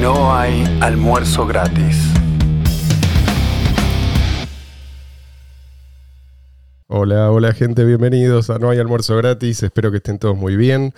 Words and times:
No 0.00 0.32
hay 0.32 0.64
almuerzo 0.80 1.44
gratis. 1.44 1.96
Hola, 6.86 7.30
hola 7.32 7.52
gente, 7.52 7.84
bienvenidos 7.84 8.48
a 8.50 8.58
No 8.58 8.70
hay 8.70 8.78
almuerzo 8.78 9.16
gratis, 9.16 9.62
espero 9.62 9.90
que 9.90 9.96
estén 9.96 10.18
todos 10.18 10.36
muy 10.36 10.56
bien. 10.56 10.94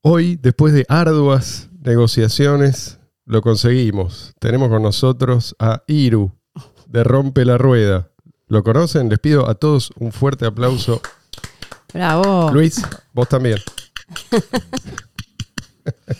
Hoy, 0.00 0.36
después 0.36 0.72
de 0.74 0.86
arduas 0.88 1.70
negociaciones, 1.80 3.00
lo 3.24 3.42
conseguimos. 3.42 4.32
Tenemos 4.38 4.68
con 4.68 4.82
nosotros 4.82 5.56
a 5.58 5.82
Iru, 5.88 6.32
de 6.86 7.02
Rompe 7.02 7.44
la 7.44 7.58
Rueda. 7.58 8.10
¿Lo 8.46 8.62
conocen? 8.62 9.08
Les 9.08 9.18
pido 9.18 9.50
a 9.50 9.54
todos 9.54 9.90
un 9.96 10.12
fuerte 10.12 10.46
aplauso. 10.46 11.02
Bravo. 11.92 12.50
Luis, 12.52 12.80
vos 13.12 13.28
también. 13.28 13.58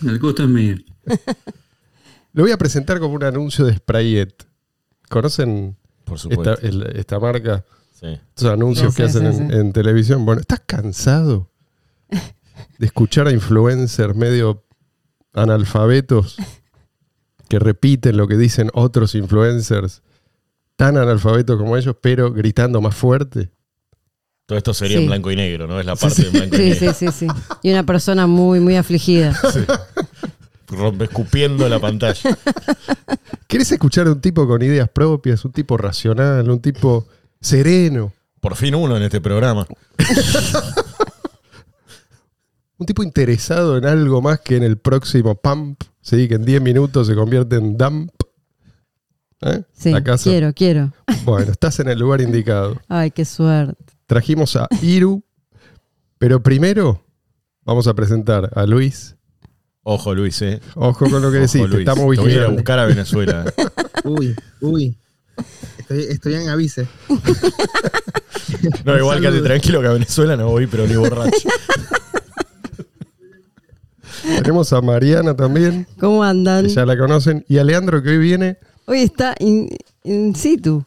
El 0.05 0.19
gusto 0.19 0.43
es 0.43 0.49
mío. 0.49 0.77
Lo 2.33 2.43
voy 2.43 2.53
a 2.53 2.59
presentar 2.59 2.99
como 3.00 3.14
un 3.14 3.25
anuncio 3.25 3.64
de 3.64 3.75
Sprayet. 3.75 4.46
¿Conocen 5.09 5.77
Por 6.05 6.19
esta, 6.31 6.55
el- 6.67 6.82
esta 6.96 7.19
marca? 7.19 7.64
Sí. 7.93 8.07
Estos 8.07 8.53
anuncios 8.53 8.95
Sí, 8.95 9.03
que 9.03 9.09
sí, 9.09 9.19
hacen 9.19 9.32
sí, 9.32 9.39
en, 9.43 9.50
sí. 9.50 9.57
en 9.57 9.73
televisión. 9.73 10.25
Bueno, 10.25 10.41
¿estás 10.41 10.61
cansado 10.64 11.50
de 12.79 12.86
escuchar 12.86 13.27
a 13.27 13.33
influencers 13.33 14.14
medio 14.14 14.64
analfabetos 15.33 16.36
que 17.49 17.59
repiten 17.59 18.17
lo 18.17 18.29
que 18.29 18.36
dicen 18.36 18.71
otros 18.75 19.14
influencers 19.14 20.03
tan 20.77 20.97
analfabetos 20.97 21.58
como 21.58 21.77
ellos, 21.77 21.97
pero 22.00 22.33
gritando 22.33 22.81
más 22.81 22.95
fuerte? 22.95 23.50
Todo 24.47 24.57
esto 24.58 24.72
sería 24.75 24.97
Sí. 24.99 25.03
en 25.03 25.08
blanco 25.08 25.31
y 25.31 25.36
negro, 25.36 25.67
¿no? 25.67 25.79
Es 25.81 25.85
la 25.86 25.97
parte 25.97 26.22
en 26.27 26.33
blanco 26.33 26.57
y 26.57 26.58
Sí, 26.75 26.81
negro. 26.81 26.95
sí, 26.95 27.07
sí, 27.11 27.27
sí. 27.27 27.27
Y 27.63 27.71
una 27.72 27.85
persona 27.85 28.27
muy, 28.27 28.61
muy 28.61 28.77
afligida. 28.77 29.33
Rompe 29.43 29.67
escupiendo 31.00 31.68
la 31.68 31.79
pantalla. 31.79 32.20
¿Querés 33.47 33.72
escuchar 33.72 34.06
a 34.06 34.12
un 34.12 34.20
tipo 34.20 34.47
con 34.47 34.62
ideas 34.62 34.88
propias, 34.88 35.44
un 35.44 35.52
tipo 35.52 35.77
racional, 35.77 36.48
un 36.50 36.61
tipo 36.61 37.06
sereno, 37.41 38.12
Por 38.41 38.56
fin 38.56 38.74
uno 38.74 38.96
en 38.96 39.02
este 39.02 39.20
programa. 39.20 39.66
un 42.78 42.86
tipo 42.86 43.02
interesado 43.02 43.78
en 43.78 43.86
algo 43.86 44.20
más 44.20 44.41
que 44.41 44.56
en 44.56 44.62
el 44.62 44.78
próximo 44.78 45.34
pump? 45.34 45.83
Sí, 46.00 46.28
que 46.28 46.34
en 46.34 46.44
10 46.44 46.62
minutos 46.62 47.06
se 47.06 47.14
convierte 47.14 47.56
en 47.56 47.77
dump. 47.77 48.12
¿Eh? 49.42 49.62
Sí, 49.72 49.92
¿Acaso? 49.92 50.30
quiero, 50.30 50.52
quiero. 50.52 50.92
Bueno, 51.24 51.52
estás 51.52 51.78
en 51.80 51.89
el 51.89 51.98
lugar 51.98 52.20
indicado. 52.20 52.80
Ay, 52.89 53.11
qué 53.11 53.24
suerte. 53.24 53.94
Trajimos 54.06 54.56
a 54.56 54.69
Iru, 54.83 55.22
pero 56.19 56.42
primero 56.42 57.05
vamos 57.62 57.86
a 57.86 57.94
presentar 57.94 58.50
a 58.55 58.66
Luis. 58.66 59.16
Ojo, 59.91 60.14
Luis, 60.14 60.42
¿eh? 60.42 60.61
Ojo 60.75 61.08
con 61.08 61.22
lo 61.22 61.31
que 61.33 61.39
decís, 61.39 61.55
estamos 61.55 61.84
Te 61.84 61.94
voy 62.05 62.17
a 62.19 62.20
ir 62.20 62.20
a 62.20 62.25
vigilando. 62.25 62.53
buscar 62.56 62.78
a 62.78 62.84
Venezuela. 62.84 63.55
Uy, 64.05 64.36
uy. 64.61 64.95
Estoy, 65.78 66.00
estoy 66.11 66.34
en 66.34 66.48
avise. 66.50 66.86
No, 68.84 68.98
igual 68.98 69.20
quédate 69.22 69.41
tranquilo 69.41 69.80
que 69.80 69.86
a 69.86 69.92
Venezuela 69.92 70.36
no 70.36 70.48
voy, 70.50 70.67
pero 70.67 70.86
ni 70.86 70.95
borracho. 70.95 71.48
Tenemos 74.36 74.70
a 74.75 74.83
Mariana 74.83 75.34
también, 75.34 75.86
¿Cómo 75.98 76.23
andan? 76.23 76.67
que 76.67 76.70
ya 76.75 76.84
la 76.84 76.98
conocen, 76.98 77.47
y 77.48 77.56
a 77.56 77.64
Leandro 77.64 78.02
que 78.02 78.11
hoy 78.11 78.19
viene. 78.19 78.58
Hoy 78.84 79.00
está 79.00 79.34
in, 79.39 79.70
in 80.05 80.34
situ. 80.34 80.84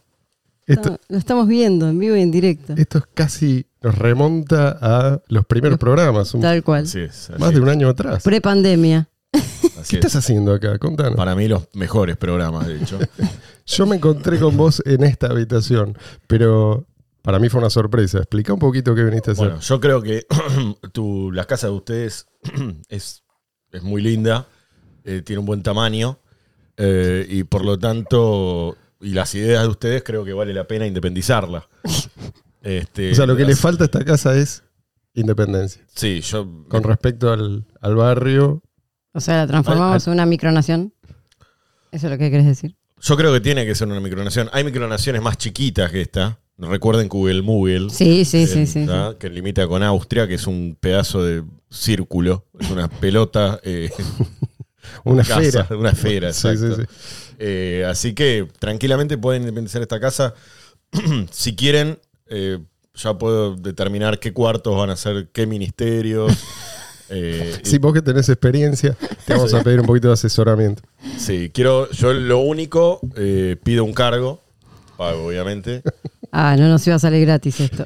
Esto, 0.67 1.00
lo 1.09 1.17
estamos 1.17 1.48
viendo 1.48 1.90
en 1.90 1.98
vivo 2.00 2.16
y 2.16 2.22
en 2.22 2.31
directo. 2.31 2.73
esto 2.78 3.00
es 3.00 3.04
casi, 3.14 3.66
nos 3.81 3.98
remonta 3.98 4.78
a 4.81 5.22
los 5.28 5.45
primeros 5.45 5.78
programas, 5.80 6.34
un- 6.34 6.42
Tal 6.42 6.64
cual. 6.64 6.84
Así 6.84 7.00
es. 7.02 7.30
así 7.30 7.40
más 7.40 7.53
de 7.53 7.59
un 7.62 7.70
año 7.70 7.90
atrás. 7.90 8.23
Pre-pandemia. 8.23 9.09
¿Qué 9.90 9.95
estás 9.95 10.12
es. 10.12 10.16
haciendo 10.18 10.53
acá? 10.53 10.78
Contanos. 10.78 11.16
Para 11.16 11.36
mí 11.36 11.48
los 11.48 11.68
mejores 11.73 12.16
programas, 12.18 12.68
de 12.68 12.78
hecho. 12.81 13.00
Yo 13.66 13.86
me 13.86 13.95
encontré 13.95 14.40
con 14.40 14.56
vos 14.58 14.81
en 14.86 15.03
esta 15.03 15.28
habitación, 15.28 15.98
pero 16.28 16.86
para 17.22 17.40
mí 17.40 17.50
fue 17.50 17.59
una 17.59 17.70
sorpresa. 17.70 18.19
Explica 18.19 18.53
un 18.53 18.59
poquito 18.59 18.94
qué 18.94 19.03
viniste 19.03 19.31
a 19.31 19.34
hacer. 19.34 19.46
Bueno, 19.47 19.62
yo 19.62 19.80
creo 19.80 20.02
que 20.02 20.25
tu, 20.94 21.31
la 21.31 21.46
casa 21.46 21.68
de 21.68 21.74
ustedes 21.74 22.28
es, 22.90 23.24
es 23.72 23.84
muy 23.84 24.02
linda, 24.02 24.47
eh, 25.03 25.22
tiene 25.25 25.40
un 25.40 25.46
buen 25.46 25.63
tamaño 25.63 26.19
eh, 26.78 27.25
y 27.30 27.44
por 27.44 27.63
lo 27.66 27.78
tanto, 27.80 28.75
y 29.01 29.09
las 29.13 29.34
ideas 29.35 29.63
de 29.63 29.67
ustedes 29.69 30.03
creo 30.03 30.23
que 30.23 30.34
vale 30.34 30.53
la 30.53 30.66
pena 30.67 30.85
independizarla. 30.88 31.67
Este, 32.63 33.12
o 33.12 33.16
sea, 33.16 33.25
lo 33.25 33.35
que 33.35 33.44
le 33.44 33.56
falta 33.56 33.84
a 33.84 33.85
esta 33.85 34.06
casa 34.06 34.38
es 34.38 34.63
independencia. 35.16 35.84
Sí, 35.95 36.22
yo. 36.22 36.47
Con 36.69 36.84
respecto 36.84 37.31
al, 37.31 37.66
al 37.81 37.95
barrio, 37.95 38.62
O 39.13 39.19
sea, 39.19 39.38
la 39.38 39.47
transformamos 39.47 40.06
en 40.06 40.13
una 40.13 40.28
micronación. 40.28 40.94
Eso 41.91 42.06
es 42.06 42.12
lo 42.12 42.19
que 42.19 42.29
querés 42.29 42.45
decir. 42.45 42.75
Yo 43.01 43.17
creo 43.17 43.34
que 43.34 43.41
tiene 43.41 43.66
que 43.66 43.73
ser 43.73 43.88
una 43.88 44.00
micronación. 44.00 44.47
Hay 44.53 44.63
micronaciones 44.63 45.23
más 45.23 45.39
chiquitas 45.39 45.91
que 45.91 46.01
esta. 46.01 46.38
Recuerden 46.59 47.07
Google 47.09 47.41
Moogle. 47.41 47.89
Sí, 47.89 48.25
sí, 48.25 48.45
sí, 48.45 48.68
sí. 48.68 48.85
Que 49.18 49.29
limita 49.31 49.68
con 49.68 49.81
Austria, 49.81 50.28
que 50.28 50.35
es 50.35 50.45
un 50.45 50.78
pedazo 50.79 51.23
de 51.23 51.44
círculo. 51.72 52.45
Es 52.59 52.69
una 52.69 52.88
pelota. 52.88 53.59
eh, 53.63 53.89
una 55.03 55.24
casa, 55.24 55.42
esfera. 55.42 55.68
Una 55.78 55.90
esfera, 55.92 56.34
Sí, 56.34 56.47
exacto. 56.47 56.75
sí, 56.75 56.84
Eh, 57.40 57.86
así 57.90 58.14
que 58.14 58.47
tranquilamente 58.59 59.18
pueden 59.18 59.44
independizar 59.44 59.81
esta 59.81 60.00
casa. 60.00 60.34
si 61.31 61.56
quieren, 61.56 62.00
eh, 62.28 62.59
ya 62.94 63.18
puedo 63.18 63.56
determinar 63.56 64.19
qué 64.19 64.34
cuartos 64.34 64.75
van 64.78 64.90
a 64.90 64.96
ser 64.96 65.30
qué 65.31 65.46
ministerios. 65.47 66.31
Eh, 67.14 67.59
Si 67.64 67.78
vos 67.78 67.94
que 67.94 68.02
tenés 68.02 68.30
experiencia, 68.30 68.96
te 69.25 69.34
vamos 69.34 69.53
a 69.53 69.62
pedir 69.62 69.81
un 69.81 69.86
poquito 69.86 70.08
de 70.08 70.14
asesoramiento. 70.14 70.81
Sí, 71.18 71.52
quiero, 71.53 71.92
yo 71.92 72.13
lo 72.13 72.38
único, 72.40 73.02
eh, 73.18 73.58
pido 73.62 73.84
un 73.84 73.92
cargo, 73.94 74.42
pago 74.96 75.28
obviamente. 75.28 75.81
Ah, 76.31 76.56
no 76.58 76.69
nos 76.69 76.88
iba 76.88 76.96
a 76.96 77.00
salir 77.00 77.25
gratis 77.25 77.59
esto. 77.59 77.84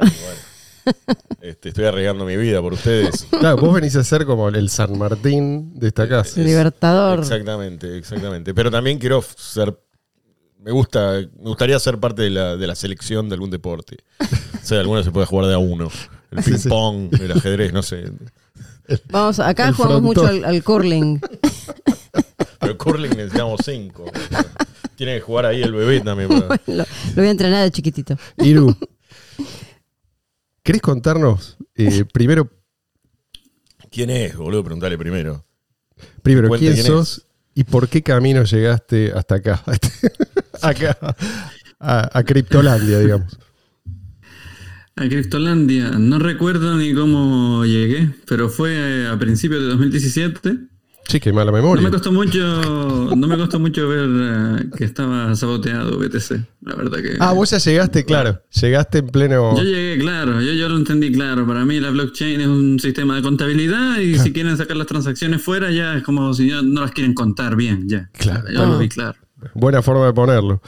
Este, 1.41 1.69
estoy 1.69 1.85
arriesgando 1.85 2.25
mi 2.25 2.37
vida 2.37 2.61
por 2.61 2.73
ustedes. 2.73 3.27
Claro, 3.39 3.57
vos 3.57 3.73
venís 3.73 3.95
a 3.95 4.03
ser 4.03 4.25
como 4.25 4.49
el 4.49 4.69
San 4.69 4.97
Martín 4.97 5.77
de 5.79 5.87
esta 5.87 6.07
casa. 6.07 6.39
Libertador. 6.41 7.19
Exactamente, 7.19 7.97
exactamente. 7.97 8.53
Pero 8.53 8.71
también 8.71 8.97
quiero 8.97 9.21
ser, 9.21 9.77
me 10.63 10.71
gusta, 10.71 11.13
me 11.37 11.43
gustaría 11.49 11.77
ser 11.79 11.99
parte 11.99 12.23
de 12.23 12.29
la, 12.31 12.55
de 12.57 12.65
la 12.67 12.75
selección 12.75 13.29
de 13.29 13.35
algún 13.35 13.51
deporte. 13.51 13.97
O 14.19 14.65
sea, 14.65 14.79
alguno 14.79 15.03
se 15.03 15.11
puede 15.11 15.25
jugar 15.27 15.47
de 15.47 15.53
a 15.53 15.57
uno. 15.59 15.89
El 16.31 16.43
ping 16.43 16.57
sí. 16.57 16.69
pong, 16.69 17.09
el 17.21 17.31
ajedrez, 17.31 17.71
no 17.73 17.83
sé. 17.83 18.05
Vamos, 19.09 19.39
acá 19.39 19.67
El 19.67 19.73
jugamos 19.75 20.01
frontón. 20.01 20.03
mucho 20.03 20.45
al, 20.45 20.55
al 20.55 20.63
curling. 20.63 21.19
Pero 22.59 22.71
el 22.71 22.77
curling 22.77 23.09
necesitamos 23.11 23.61
cinco. 23.63 24.05
Tiene 24.95 25.15
que 25.15 25.21
jugar 25.21 25.45
ahí 25.47 25.61
el 25.61 25.73
bebé 25.73 25.99
también. 26.01 26.29
para- 26.47 26.61
lo 26.67 26.85
voy 27.15 27.27
a 27.27 27.31
entrenar 27.31 27.63
de 27.63 27.71
chiquitito. 27.71 28.17
Iru, 28.37 28.75
¿querés 30.65 30.81
contarnos 30.81 31.55
eh, 31.75 32.03
primero, 32.11 32.49
¿Quién 33.89 34.09
es, 34.09 34.35
boludo? 34.35 34.61
Preguntale 34.61 34.97
primero. 34.97 35.45
primero 36.21 36.49
Cuente 36.49 36.65
quién 36.65 36.73
quién 36.73 36.85
sos 36.85 37.27
y 37.53 37.63
por 37.63 37.87
qué 37.87 38.03
camino 38.03 38.43
llegaste 38.43 39.13
hasta 39.13 39.35
acá? 39.35 39.63
acá, 40.61 40.97
a, 41.79 42.19
a 42.19 42.23
Criptolandia, 42.23 42.99
digamos. 42.99 43.39
A 44.97 45.07
Cristolandia, 45.07 45.91
no 45.91 46.19
recuerdo 46.19 46.75
ni 46.75 46.93
cómo 46.93 47.65
llegué, 47.65 48.11
pero 48.27 48.49
fue 48.49 49.07
a 49.07 49.17
principios 49.19 49.61
de 49.61 49.67
2017. 49.67 50.57
Sí, 51.07 51.19
qué 51.19 51.31
mala 51.31 51.51
No 51.51 51.57
memoria. 51.57 51.83
me 51.83 51.91
costó 51.91 52.11
mucho, 52.11 52.39
no 53.15 53.27
me 53.27 53.37
costó 53.37 53.59
mucho 53.59 53.87
ver 53.87 54.09
eh, 54.09 54.69
que 54.75 54.85
estaba 54.85 55.35
saboteado 55.35 55.99
BTC. 55.99 56.31
La 56.63 56.75
verdad 56.75 56.97
que. 56.99 57.15
Ah, 57.19 57.31
vos 57.33 57.51
ya 57.51 57.59
llegaste, 57.59 58.03
claro. 58.05 58.41
Llegaste 58.59 58.97
en 58.99 59.07
pleno. 59.07 59.55
Yo 59.55 59.63
llegué, 59.63 59.99
claro, 60.01 60.41
yo, 60.41 60.53
yo 60.53 60.67
lo 60.67 60.77
entendí 60.77 61.11
claro. 61.11 61.45
Para 61.45 61.63
mí 61.63 61.79
la 61.79 61.91
blockchain 61.91 62.41
es 62.41 62.47
un 62.47 62.79
sistema 62.79 63.15
de 63.15 63.21
contabilidad 63.21 63.99
y 63.99 64.17
si 64.17 64.33
quieren 64.33 64.57
sacar 64.57 64.77
las 64.77 64.87
transacciones 64.87 65.41
fuera 65.43 65.69
ya 65.71 65.95
es 65.95 66.03
como 66.03 66.33
si 66.33 66.47
no, 66.47 66.63
no 66.63 66.81
las 66.81 66.91
quieren 66.91 67.13
contar 67.13 67.55
bien, 67.55 67.87
ya. 67.87 68.09
Claro. 68.13 68.49
Yo 68.51 68.65
lo 68.65 68.79
vi 68.79 68.89
claro. 68.89 69.17
Buena 69.53 69.83
forma 69.83 70.07
de 70.07 70.13
ponerlo. 70.13 70.61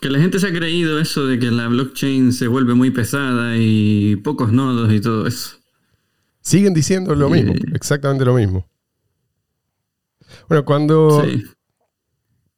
Que 0.00 0.08
la 0.08 0.18
gente 0.20 0.38
se 0.38 0.46
ha 0.46 0.52
creído 0.52 0.98
eso 0.98 1.26
de 1.26 1.38
que 1.38 1.50
la 1.50 1.68
blockchain 1.68 2.32
se 2.32 2.46
vuelve 2.46 2.72
muy 2.72 2.90
pesada 2.90 3.56
y 3.58 4.16
pocos 4.16 4.50
nodos 4.52 4.90
y 4.92 5.00
todo 5.00 5.26
eso. 5.26 5.56
Siguen 6.40 6.72
diciendo 6.72 7.14
lo 7.14 7.28
mismo, 7.28 7.52
Eh. 7.52 7.60
exactamente 7.74 8.24
lo 8.24 8.34
mismo. 8.34 8.66
Bueno, 10.48 10.64
cuando, 10.64 11.24
Sí. 11.24 11.44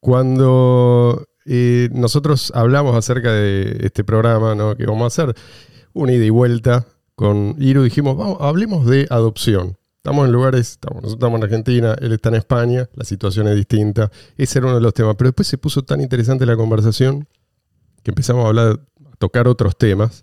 cuando 0.00 1.26
eh, 1.46 1.88
nosotros 1.92 2.52
hablamos 2.54 2.96
acerca 2.96 3.32
de 3.32 3.78
este 3.82 4.04
programa 4.04 4.54
¿no? 4.54 4.76
que 4.76 4.86
vamos 4.86 5.02
a 5.04 5.06
hacer, 5.22 5.34
una 5.92 6.12
ida 6.12 6.24
y 6.24 6.30
vuelta 6.30 6.86
con 7.14 7.56
Iru, 7.58 7.82
dijimos, 7.82 8.16
vamos, 8.16 8.38
hablemos 8.40 8.86
de 8.86 9.06
adopción. 9.10 9.76
Estamos 9.96 10.24
en 10.26 10.32
lugares, 10.32 10.70
estamos, 10.70 11.02
nosotros 11.02 11.18
estamos 11.18 11.38
en 11.38 11.44
Argentina, 11.44 11.94
él 12.00 12.12
está 12.12 12.30
en 12.30 12.36
España, 12.36 12.88
la 12.94 13.04
situación 13.04 13.48
es 13.48 13.56
distinta. 13.56 14.10
Ese 14.38 14.58
era 14.58 14.68
uno 14.68 14.76
de 14.76 14.80
los 14.80 14.94
temas. 14.94 15.14
Pero 15.18 15.28
después 15.28 15.46
se 15.46 15.58
puso 15.58 15.82
tan 15.82 16.00
interesante 16.00 16.46
la 16.46 16.56
conversación 16.56 17.28
que 18.02 18.10
empezamos 18.12 18.44
a 18.46 18.48
hablar, 18.48 18.80
a 19.12 19.16
tocar 19.18 19.46
otros 19.48 19.76
temas. 19.76 20.22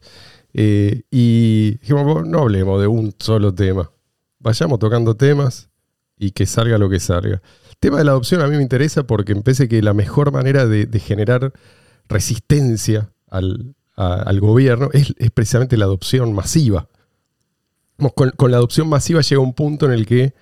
eh, 0.59 1.03
y 1.11 1.77
dijimos, 1.81 2.03
"Bueno, 2.05 2.23
no 2.23 2.39
hablemos 2.39 2.81
de 2.81 2.87
un 2.87 3.13
solo 3.19 3.53
tema. 3.53 3.91
Vayamos 4.39 4.79
tocando 4.79 5.15
temas 5.15 5.69
y 6.17 6.31
que 6.31 6.45
salga 6.45 6.77
lo 6.77 6.89
que 6.89 6.99
salga. 6.99 7.41
tema 7.79 7.97
de 7.99 8.03
la 8.03 8.11
adopción 8.11 8.41
a 8.41 8.47
mí 8.47 8.55
me 8.55 8.63
interesa 8.63 9.03
porque 9.03 9.35
me 9.35 9.67
que 9.67 9.81
la 9.81 9.93
mejor 9.93 10.31
manera 10.31 10.65
de, 10.65 10.99
generar 10.99 11.53
resistencia 12.07 13.11
al, 13.29 13.75
al 13.95 14.39
gobierno 14.39 14.89
es, 14.93 15.13
es 15.17 15.31
precisamente 15.31 15.77
la 15.77 15.85
adopción 15.85 16.33
masiva. 16.33 16.89
Con, 18.15 18.31
con 18.31 18.51
la 18.51 18.57
adopción 18.57 18.87
masiva 18.89 19.21
llega 19.21 19.41
un 19.41 19.53
punto 19.53 19.85
en 19.85 19.91
el 19.91 20.05
que 20.05 20.33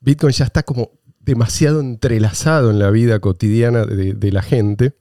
Bitcoin 0.00 0.32
ya 0.32 0.44
está 0.44 0.62
como 0.62 0.90
demasiado 1.20 1.80
entrelazado 1.80 2.70
en 2.70 2.78
la 2.78 2.90
vida 2.90 3.20
cotidiana 3.20 3.84
de, 3.84 4.32
la 4.32 4.42
gente 4.42 4.94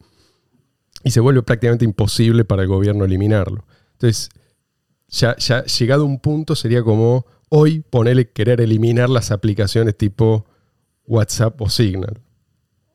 y 1.04 1.12
se 1.12 1.20
vuelve 1.20 1.42
prácticamente 1.42 1.86
imposible 1.86 2.46
para 2.46 2.62
el 2.62 2.68
gobierno 2.68 3.06
eliminarlo. 3.06 3.66
Entonces, 3.94 4.30
ya, 5.10 5.36
ya 5.38 5.66
llegado 5.66 6.06
un 6.06 6.20
punto 6.20 6.56
sería 6.56 6.84
como 6.84 7.26
hoy 7.54 7.82
ponerle 7.82 8.30
querer 8.30 8.62
eliminar 8.62 9.10
las 9.10 9.30
aplicaciones 9.30 9.98
tipo 9.98 10.46
WhatsApp 11.06 11.62
o 11.62 11.70
Signal. 11.70 12.22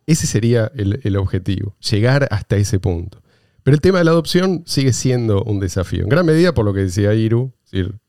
Ese 0.07 0.27
sería 0.27 0.73
el, 0.75 1.17
objetivo, 1.17 1.77
llegar 1.79 2.27
hasta 2.31 2.57
ese 2.57 2.81
punto. 2.81 3.23
Pero 3.63 3.75
el 3.75 3.81
tema 3.83 3.99
de 3.99 4.05
la 4.05 4.13
adopción 4.13 4.63
sigue 4.65 4.95
siendo 4.95 5.43
un 5.43 5.61
desafío. 5.61 6.05
En 6.05 6.09
gran 6.09 6.25
medida 6.25 6.55
por 6.55 6.65
lo 6.65 6.73
que 6.73 6.81
decía 6.81 7.13
Iru, 7.13 7.53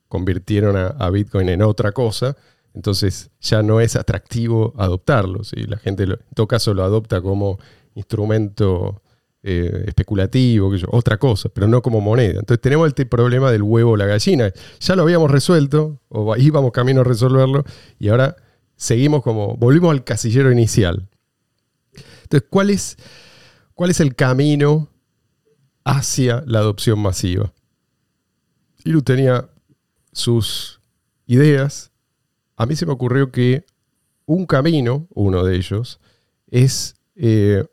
convirtieron 0.08 0.78
a, 0.78 1.10
Bitcoin 1.10 1.50
en 1.50 1.64
otra 1.64 1.92
cosa, 1.92 2.38
entonces 2.74 3.30
ya 3.42 3.62
no 3.62 3.82
es 3.82 3.98
atractivo 3.98 4.74
adoptarlo. 4.78 5.44
¿sí? 5.44 5.64
La 5.64 5.78
gente 5.78 6.04
en 6.04 6.18
todo 6.34 6.48
caso 6.48 6.74
lo 6.74 6.84
adopta 6.84 7.20
como 7.22 7.60
instrumento 7.94 9.02
eh, 9.44 9.86
especulativo, 9.88 10.72
sé 10.72 10.80
yo, 10.80 10.88
otra 10.92 11.18
cosa, 11.18 11.50
pero 11.50 11.68
no 11.68 11.82
como 11.82 12.02
moneda. 12.02 12.40
Entonces 12.40 12.62
tenemos 12.62 12.88
este 12.88 13.06
problema 13.06 13.52
del 13.52 13.64
huevo 13.64 13.92
o 13.92 13.98
la 13.98 14.06
gallina. 14.06 14.52
Ya 14.80 14.96
lo 14.96 15.04
habíamos 15.04 15.32
resuelto, 15.32 16.02
o 16.10 16.36
íbamos 16.36 16.72
camino 16.72 17.02
a 17.02 17.04
resolverlo, 17.04 17.64
y 18.00 18.10
ahora 18.10 18.36
seguimos 18.76 19.24
como, 19.24 19.56
volvimos 19.56 19.92
al 19.92 20.04
casillero 20.04 20.52
inicial. 20.52 21.08
Entonces, 22.24 22.48
¿cuál 22.50 22.70
es, 22.70 22.98
cuál 23.74 23.90
es 23.90 24.00
el 24.00 24.16
camino 24.16 24.90
hacia 25.86 26.44
la 26.46 26.60
adopción 26.60 27.00
masiva? 27.00 27.54
Iru 28.84 29.02
tenía 29.02 29.50
sus 30.12 30.82
ideas. 31.26 31.92
A 32.56 32.66
mí 32.66 32.76
se 32.76 32.86
me 32.86 32.92
ocurrió 32.92 33.32
que 33.32 33.66
un 34.26 34.46
camino, 34.46 35.08
uno 35.14 35.44
de 35.44 35.56
ellos, 35.56 36.00
es, 36.50 36.96
eh, 37.16 37.66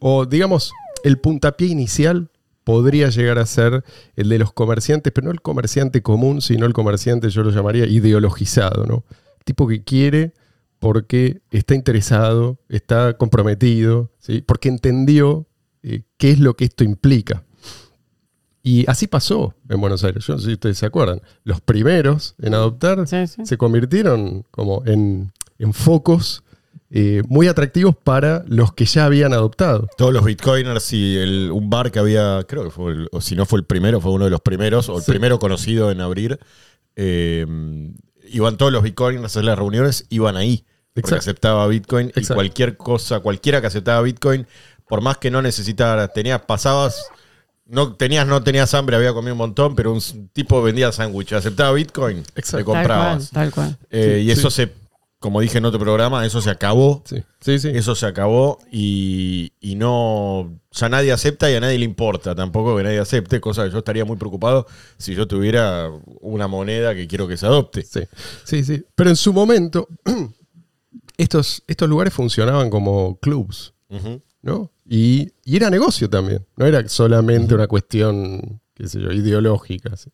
o 0.00 0.26
digamos, 0.26 0.72
el 1.04 1.18
puntapié 1.18 1.68
inicial 1.68 2.30
podría 2.64 3.10
llegar 3.10 3.38
a 3.38 3.46
ser 3.46 3.84
el 4.16 4.28
de 4.28 4.38
los 4.38 4.52
comerciantes, 4.52 5.12
pero 5.12 5.26
no 5.26 5.30
el 5.32 5.42
comerciante 5.42 6.02
común, 6.02 6.40
sino 6.40 6.66
el 6.66 6.72
comerciante, 6.72 7.28
yo 7.28 7.42
lo 7.42 7.50
llamaría 7.50 7.86
ideologizado, 7.86 8.86
¿no? 8.86 9.04
Tipo 9.44 9.68
que 9.68 9.84
quiere 9.84 10.32
porque 10.78 11.40
está 11.50 11.74
interesado, 11.74 12.58
está 12.68 13.16
comprometido, 13.16 14.10
¿sí? 14.18 14.42
porque 14.42 14.68
entendió 14.68 15.46
eh, 15.82 16.02
qué 16.18 16.30
es 16.30 16.40
lo 16.40 16.56
que 16.56 16.64
esto 16.66 16.84
implica. 16.84 17.44
Y 18.62 18.88
así 18.88 19.06
pasó 19.06 19.54
en 19.68 19.80
Buenos 19.80 20.04
Aires. 20.04 20.26
Yo 20.26 20.34
no 20.34 20.38
sé 20.40 20.46
si 20.46 20.52
ustedes 20.54 20.78
se 20.78 20.86
acuerdan. 20.86 21.20
Los 21.42 21.60
primeros 21.60 22.34
en 22.38 22.54
adoptar 22.54 23.06
Sí, 23.06 23.26
sí. 23.26 23.44
se 23.44 23.58
convirtieron 23.58 24.44
como 24.50 24.82
en, 24.86 25.32
en 25.58 25.72
focos 25.74 26.43
eh, 26.96 27.22
muy 27.28 27.48
atractivos 27.48 27.96
para 27.96 28.44
los 28.46 28.72
que 28.72 28.84
ya 28.84 29.04
habían 29.06 29.32
adoptado. 29.32 29.88
Todos 29.96 30.12
los 30.12 30.24
bitcoiners 30.24 30.92
y 30.92 31.16
el- 31.18 31.50
un 31.52 31.68
bar 31.68 31.90
que 31.90 31.98
había, 31.98 32.44
creo 32.46 32.62
que 32.62 32.70
fue, 32.70 32.92
el- 32.92 33.08
o 33.10 33.20
si 33.20 33.34
no 33.34 33.46
fue 33.46 33.58
el 33.58 33.64
primero, 33.64 34.00
fue 34.00 34.12
uno 34.12 34.24
de 34.26 34.30
los 34.30 34.40
primeros, 34.40 34.88
o 34.88 34.98
el 34.98 35.02
Sí. 35.02 35.10
primero 35.10 35.38
conocido 35.40 35.90
en 35.90 36.00
abrir. 36.00 36.38
eh, 36.96 37.44
iban 38.30 38.56
todos 38.56 38.70
los 38.72 38.84
bitcoiners 38.84 39.24
a 39.24 39.26
hacer 39.26 39.42
las 39.44 39.58
reuniones, 39.58 40.06
iban 40.10 40.36
ahí. 40.36 40.64
Porque 40.92 41.08
Exacto. 41.08 41.22
aceptaba 41.22 41.66
bitcoin 41.66 42.12
y 42.14 42.24
cualquier 42.26 42.76
cosa, 42.76 43.18
cualquiera 43.18 43.60
que 43.60 43.66
aceptaba 43.66 44.00
bitcoin, 44.02 44.46
por 44.88 45.00
más 45.00 45.18
que 45.18 45.28
no 45.32 45.42
necesitara, 45.42 46.06
tenías, 46.06 46.42
pasabas, 46.42 47.04
no 47.66 47.94
tenías, 47.96 48.28
no 48.28 48.44
tenías 48.44 48.72
hambre, 48.74 48.94
había 48.94 49.12
comido 49.12 49.32
un 49.34 49.38
montón, 49.38 49.74
pero 49.74 49.92
un 49.92 50.00
tipo 50.32 50.62
vendía 50.62 50.92
sándwich, 50.92 51.32
aceptaba 51.32 51.72
bitcoin, 51.72 52.18
Exacto. 52.36 52.58
le 52.58 52.62
Tal 52.62 52.64
cual, 52.64 52.76
comprabas. 52.78 53.30
tal 53.30 53.50
cual. 53.50 53.76
Eh, 53.90 54.18
Sí, 54.20 54.26
y 54.26 54.30
eso 54.30 54.50
sí. 54.50 54.56
se, 54.66 54.72
como 55.24 55.40
dije 55.40 55.56
en 55.56 55.64
otro 55.64 55.80
programa, 55.80 56.26
eso 56.26 56.42
se 56.42 56.50
acabó. 56.50 57.02
Sí, 57.06 57.16
sí, 57.40 57.58
sí. 57.58 57.70
Eso 57.72 57.94
se 57.94 58.04
acabó 58.04 58.58
y, 58.70 59.52
y 59.58 59.74
no. 59.74 60.60
Ya 60.70 60.90
nadie 60.90 61.12
acepta 61.12 61.50
y 61.50 61.54
a 61.54 61.60
nadie 61.60 61.78
le 61.78 61.86
importa 61.86 62.34
tampoco 62.34 62.76
que 62.76 62.82
nadie 62.82 62.98
acepte, 62.98 63.40
cosa 63.40 63.64
que 63.64 63.70
yo 63.70 63.78
estaría 63.78 64.04
muy 64.04 64.18
preocupado 64.18 64.66
si 64.98 65.14
yo 65.14 65.26
tuviera 65.26 65.90
una 66.20 66.46
moneda 66.46 66.94
que 66.94 67.06
quiero 67.06 67.26
que 67.26 67.38
se 67.38 67.46
adopte. 67.46 67.84
Sí, 67.84 68.00
sí, 68.44 68.64
sí. 68.64 68.84
Pero 68.94 69.08
en 69.08 69.16
su 69.16 69.32
momento, 69.32 69.88
estos, 71.16 71.62
estos 71.68 71.88
lugares 71.88 72.12
funcionaban 72.12 72.68
como 72.68 73.18
clubs. 73.18 73.72
¿no? 74.42 74.72
Y, 74.86 75.32
y 75.42 75.56
era 75.56 75.70
negocio 75.70 76.10
también. 76.10 76.44
No 76.58 76.66
era 76.66 76.86
solamente 76.86 77.54
una 77.54 77.66
cuestión, 77.66 78.60
qué 78.74 78.88
sé 78.88 79.00
yo, 79.00 79.10
ideológica. 79.10 79.96
¿sí? 79.96 80.10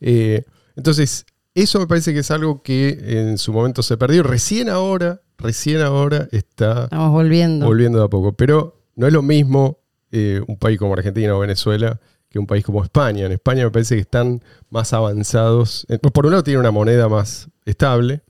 Eh, 0.00 0.42
entonces, 0.74 1.26
eso 1.62 1.78
me 1.78 1.86
parece 1.86 2.12
que 2.12 2.20
es 2.20 2.30
algo 2.30 2.62
que 2.62 2.98
en 3.02 3.38
su 3.38 3.52
momento 3.52 3.82
se 3.82 3.96
perdió. 3.96 4.22
Recién 4.22 4.68
ahora, 4.68 5.20
recién 5.38 5.80
ahora 5.82 6.28
está 6.32 6.84
Estamos 6.84 7.10
volviendo. 7.10 7.66
volviendo 7.66 7.98
de 7.98 8.04
a 8.04 8.08
poco. 8.08 8.32
Pero 8.32 8.82
no 8.96 9.06
es 9.06 9.12
lo 9.12 9.22
mismo 9.22 9.78
eh, 10.10 10.40
un 10.46 10.56
país 10.56 10.78
como 10.78 10.94
Argentina 10.94 11.34
o 11.34 11.40
Venezuela 11.40 12.00
que 12.28 12.38
un 12.38 12.46
país 12.46 12.64
como 12.64 12.82
España. 12.84 13.26
En 13.26 13.32
España 13.32 13.64
me 13.64 13.70
parece 13.70 13.94
que 13.94 14.02
están 14.02 14.42
más 14.70 14.92
avanzados. 14.92 15.86
Por 16.12 16.26
un 16.26 16.32
lado 16.32 16.42
tiene 16.44 16.60
una 16.60 16.70
moneda 16.70 17.08
más 17.08 17.48
estable, 17.64 18.22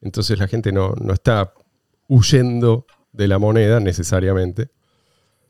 entonces 0.00 0.38
la 0.38 0.48
gente 0.48 0.72
no, 0.72 0.94
no 1.00 1.12
está 1.12 1.52
huyendo 2.08 2.86
de 3.12 3.28
la 3.28 3.38
moneda 3.38 3.80
necesariamente. 3.80 4.70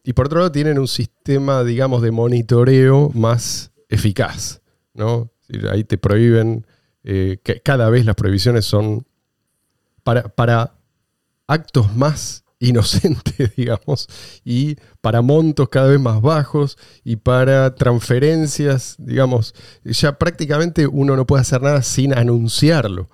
Y 0.05 0.13
por 0.13 0.27
otro 0.27 0.39
lado 0.39 0.53
tienen 0.53 0.79
un 0.79 0.89
sistema, 0.89 1.65
digamos, 1.65 2.03
de 2.03 2.11
monitoreo 2.11 3.11
más 3.15 3.73
eficaz. 3.89 4.61
¿no? 4.95 5.31
Ahí 5.71 5.85
te 5.85 5.99
prohíben, 5.99 6.67
eh, 7.11 7.39
que 7.43 7.63
cada 7.63 7.89
vez 7.89 8.05
las 8.05 8.17
prohibiciones 8.17 8.67
son 8.67 9.07
para, 10.03 10.29
para 10.29 10.75
actos 11.47 11.97
más 11.97 12.45
inocentes, 12.61 13.51
digamos, 13.57 14.07
y 14.45 14.77
para 15.01 15.23
montos 15.23 15.71
cada 15.71 15.89
vez 15.89 15.99
más 15.99 16.21
bajos 16.21 16.77
y 17.05 17.17
para 17.17 17.75
transferencias, 17.75 18.97
digamos, 18.99 19.55
ya 19.85 20.19
prácticamente 20.19 20.87
uno 20.87 21.17
no 21.17 21.27
puede 21.27 21.41
hacer 21.41 21.63
nada 21.63 21.81
sin 21.81 22.13
anunciarlo. 22.13 23.09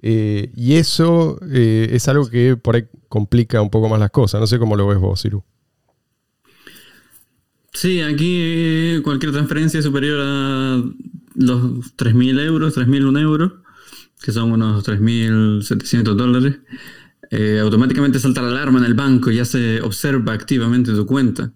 Eh, 0.00 0.52
y 0.54 0.76
eso 0.76 1.40
eh, 1.50 1.88
es 1.90 2.06
algo 2.06 2.30
que 2.30 2.56
por 2.56 2.76
ahí 2.76 2.84
complica 3.08 3.60
un 3.60 3.70
poco 3.70 3.88
más 3.88 3.98
las 3.98 4.10
cosas. 4.10 4.40
No 4.40 4.46
sé 4.46 4.60
cómo 4.60 4.76
lo 4.76 4.86
ves 4.86 4.98
vos, 4.98 5.24
Iru. 5.24 5.42
Sí, 7.72 8.00
aquí 8.00 9.00
cualquier 9.02 9.32
transferencia 9.32 9.82
superior 9.82 10.20
a 10.22 10.82
los 11.34 11.96
3.000 11.96 12.40
euros, 12.40 12.76
3.001 12.76 13.20
euros, 13.20 13.52
que 14.22 14.32
son 14.32 14.52
unos 14.52 14.84
3.700 14.84 16.14
dólares, 16.14 16.58
eh, 17.30 17.58
automáticamente 17.60 18.18
salta 18.18 18.42
la 18.42 18.48
alarma 18.48 18.78
en 18.78 18.84
el 18.84 18.94
banco 18.94 19.30
y 19.30 19.36
ya 19.36 19.44
se 19.44 19.80
observa 19.82 20.32
activamente 20.32 20.92
tu 20.92 21.06
cuenta. 21.06 21.52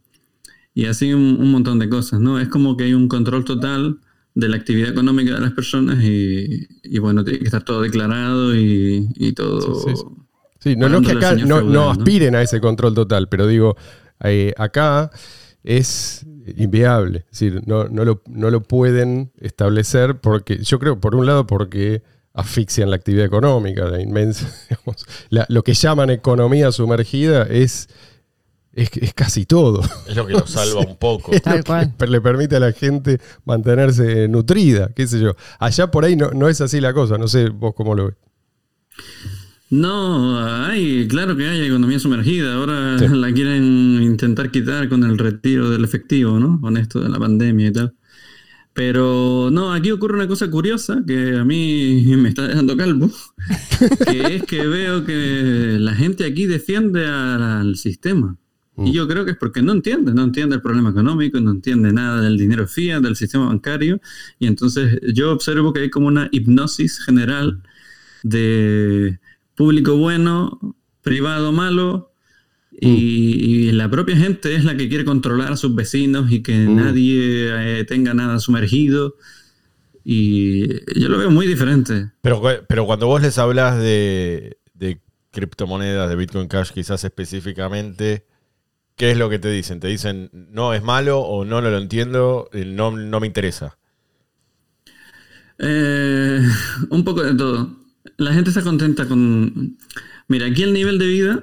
Y 0.75 0.87
así 0.87 1.12
un, 1.12 1.37
un 1.40 1.50
montón 1.50 1.78
de 1.78 1.88
cosas, 1.88 2.20
¿no? 2.20 2.38
Es 2.38 2.49
como 2.49 2.76
que 2.76 2.85
hay 2.85 2.94
un 2.94 3.08
control 3.08 3.44
total 3.44 3.99
de 4.35 4.49
la 4.49 4.56
actividad 4.56 4.90
económica 4.90 5.35
de 5.35 5.40
las 5.40 5.52
personas 5.52 6.02
y, 6.02 6.68
y 6.85 6.99
bueno, 6.99 7.25
tiene 7.25 7.40
que 7.40 7.47
estar 7.47 7.64
todo 7.64 7.82
declarado 7.82 8.54
y, 8.54 9.08
y 9.16 9.32
todo... 9.32 9.61
Sí, 9.61 9.90
sí, 9.90 9.97
sí. 9.97 10.04
Sí, 10.61 10.76
no, 10.76 10.88
no 10.88 10.99
es 10.99 11.06
que 11.06 11.12
acá 11.12 11.35
no, 11.35 11.58
feudal, 11.58 11.73
¿no? 11.73 11.90
aspiren 11.90 12.35
a 12.35 12.42
ese 12.42 12.61
control 12.61 12.92
total, 12.94 13.28
pero 13.28 13.47
digo, 13.47 13.76
eh, 14.25 14.52
acá 14.56 15.11
es 15.62 16.26
inviable. 16.57 17.25
Es 17.31 17.38
decir, 17.40 17.62
no, 17.67 17.85
no 17.88 18.05
lo, 18.05 18.23
no 18.26 18.50
lo 18.50 18.62
pueden 18.62 19.31
establecer 19.40 20.17
porque, 20.21 20.59
yo 20.62 20.78
creo, 20.78 21.00
por 21.00 21.14
un 21.14 21.26
lado, 21.26 21.47
porque 21.47 22.02
asfixian 22.35 22.90
la 22.90 22.97
actividad 22.97 23.26
económica, 23.26 23.85
la 23.87 24.00
inmensa, 24.00 24.47
digamos, 24.71 25.05
la- 25.31 25.47
lo 25.49 25.62
que 25.64 25.75
llaman 25.75 26.11
economía 26.11 26.71
sumergida 26.73 27.43
es, 27.45 27.88
es, 28.73 28.90
es 29.00 29.12
casi 29.14 29.45
todo. 29.45 29.81
Es 30.09 30.14
lo 30.14 30.26
que 30.26 30.35
nos 30.35 30.50
salva 30.50 30.81
un 30.81 30.97
poco. 30.97 31.33
Es 31.33 31.43
Tal 31.43 31.57
lo 31.59 31.62
que 31.64 31.67
cual. 31.67 31.95
per- 31.97 32.09
le 32.11 32.21
permite 32.21 32.57
a 32.57 32.61
la 32.61 32.73
gente 32.73 33.19
mantenerse 33.45 34.28
nutrida, 34.28 34.90
qué 34.95 35.07
sé 35.07 35.19
yo. 35.21 35.35
Allá 35.59 35.90
por 35.90 36.05
ahí 36.05 36.14
no, 36.14 36.31
no 36.31 36.49
es 36.49 36.61
así 36.61 36.81
la 36.81 36.93
cosa, 36.93 37.19
no 37.19 37.26
sé 37.28 37.49
vos 37.49 37.75
cómo 37.75 37.95
lo 37.95 38.07
ves. 38.07 38.14
No, 39.70 40.64
hay, 40.64 41.06
claro 41.08 41.37
que 41.37 41.46
hay 41.46 41.66
economía 41.66 41.98
sumergida. 41.98 42.54
Ahora 42.54 42.98
Sí. 42.98 43.06
la 43.12 43.32
quieren 43.32 44.02
intentar 44.02 44.50
quitar 44.50 44.88
con 44.88 45.04
el 45.04 45.18
retiro 45.18 45.70
del 45.70 45.84
efectivo, 45.84 46.38
¿no? 46.38 46.60
Con 46.60 46.76
esto 46.76 47.00
de 47.00 47.08
la 47.08 47.18
pandemia 47.18 47.68
y 47.68 47.72
tal. 47.72 47.94
Pero 48.72 49.48
no, 49.50 49.72
aquí 49.72 49.90
ocurre 49.90 50.14
una 50.14 50.28
cosa 50.28 50.48
curiosa 50.48 51.02
que 51.04 51.37
a 51.37 51.44
mí 51.44 52.04
me 52.16 52.28
está 52.28 52.46
dejando 52.46 52.76
calvo, 52.76 53.10
que 54.06 54.37
es 54.37 54.44
que 54.44 54.66
veo 54.66 55.04
que 55.04 55.76
la 55.80 55.94
gente 55.94 56.25
aquí 56.25 56.46
defiende 56.46 57.06
al, 57.06 57.76
sistema. 57.76 58.37
Y 58.80 58.92
yo 58.92 59.08
creo 59.08 59.25
que 59.25 59.32
es 59.32 59.37
porque 59.37 59.60
no 59.60 59.72
entiende, 59.72 60.14
no 60.14 60.22
entiende 60.22 60.54
el 60.54 60.62
problema 60.62 60.90
económico, 60.90 61.40
no 61.40 61.50
entiende 61.50 61.92
nada 61.92 62.22
del 62.22 62.38
dinero 62.38 62.68
fiat, 62.68 63.02
del 63.02 63.16
sistema 63.16 63.46
bancario. 63.46 64.00
Y 64.38 64.46
entonces 64.46 65.00
yo 65.12 65.32
observo 65.32 65.72
que 65.72 65.80
hay 65.80 65.90
como 65.90 66.06
una 66.06 66.28
hipnosis 66.30 67.00
general 67.00 67.60
de 68.22 69.18
público 69.59 69.97
bueno, 69.97 70.59
privado 71.03 71.53
malo 71.53 72.12
y, 72.71 73.67
y 73.69 73.73
la 73.73 73.91
propia 73.91 74.17
gente 74.17 74.55
es 74.55 74.65
la 74.65 74.77
que 74.77 74.88
quiere 74.88 75.05
controlar 75.05 75.53
a 75.53 75.57
sus 75.57 75.75
vecinos 75.75 76.31
y 76.31 76.43
que 76.43 76.55
Mm. 76.57 76.77
nadie 76.77 77.81
eh, 77.81 77.85
tenga 77.85 78.15
nada 78.15 78.38
sumergido. 78.38 79.17
Y 80.05 80.69
yo 80.99 81.09
lo 81.09 81.19
veo 81.19 81.31
muy 81.31 81.47
diferente. 81.47 82.12
Pero, 82.23 82.41
pero 82.69 82.87
cuando 82.87 83.09
vos 83.09 83.21
les 83.21 83.37
hablas 83.37 83.79
de, 83.79 84.59
de 84.75 85.00
criptomonedas, 85.33 86.09
de 86.09 86.17
Bitcoin 86.17 86.49
Cash 86.49 86.71
quizás 86.71 87.03
específicamente, 87.05 88.25
¿qué 88.97 89.11
es 89.11 89.19
lo 89.19 89.29
que 89.29 89.38
te 89.38 89.50
dicen? 89.50 89.81
¿Te 89.81 89.88
dicen 89.88 90.31
no 90.33 90.73
es 90.73 90.83
malo 90.83 91.21
o 91.21 91.45
no, 91.45 91.61
no 91.61 91.69
lo 91.69 91.79
entiendo, 91.79 92.49
no, 92.53 92.91
no 92.97 93.21
me 93.21 93.27
interesa? 93.27 93.77
Eh, 95.59 96.41
un 96.91 97.05
poco 97.05 97.23
de 97.23 97.35
todo. 97.35 97.77
La 98.18 98.32
gente 98.34 98.50
está 98.50 98.62
contenta 98.62 99.06
con... 99.08 99.76
Mira, 100.28 100.46
aquí 100.46 100.62
el 100.62 100.72
nivel 100.75 100.98
de 100.98 101.06
vida, 101.06 101.42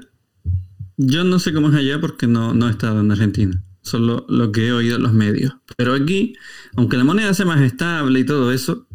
yo 0.97 1.23
no 1.23 1.39
sé 1.39 1.53
cómo 1.53 1.69
es 1.69 1.75
allá 1.75 1.99
porque 1.99 2.27
no, 2.27 2.53
no 2.53 2.67
he 2.67 2.71
estado 2.71 2.99
en 3.01 3.11
Argentina. 3.11 3.63
Solo 3.81 4.25
lo 4.29 4.51
que 4.51 4.67
he 4.67 4.71
oído 4.71 4.97
en 4.97 5.03
los 5.03 5.13
medios. 5.13 5.53
Pero 5.77 5.93
aquí, 5.93 6.35
aunque 6.75 6.97
la 6.97 7.03
moneda 7.03 7.33
sea 7.33 7.45
más 7.45 7.61
estable 7.61 8.19
y 8.19 8.25
todo 8.25 8.51
eso, 8.51 8.87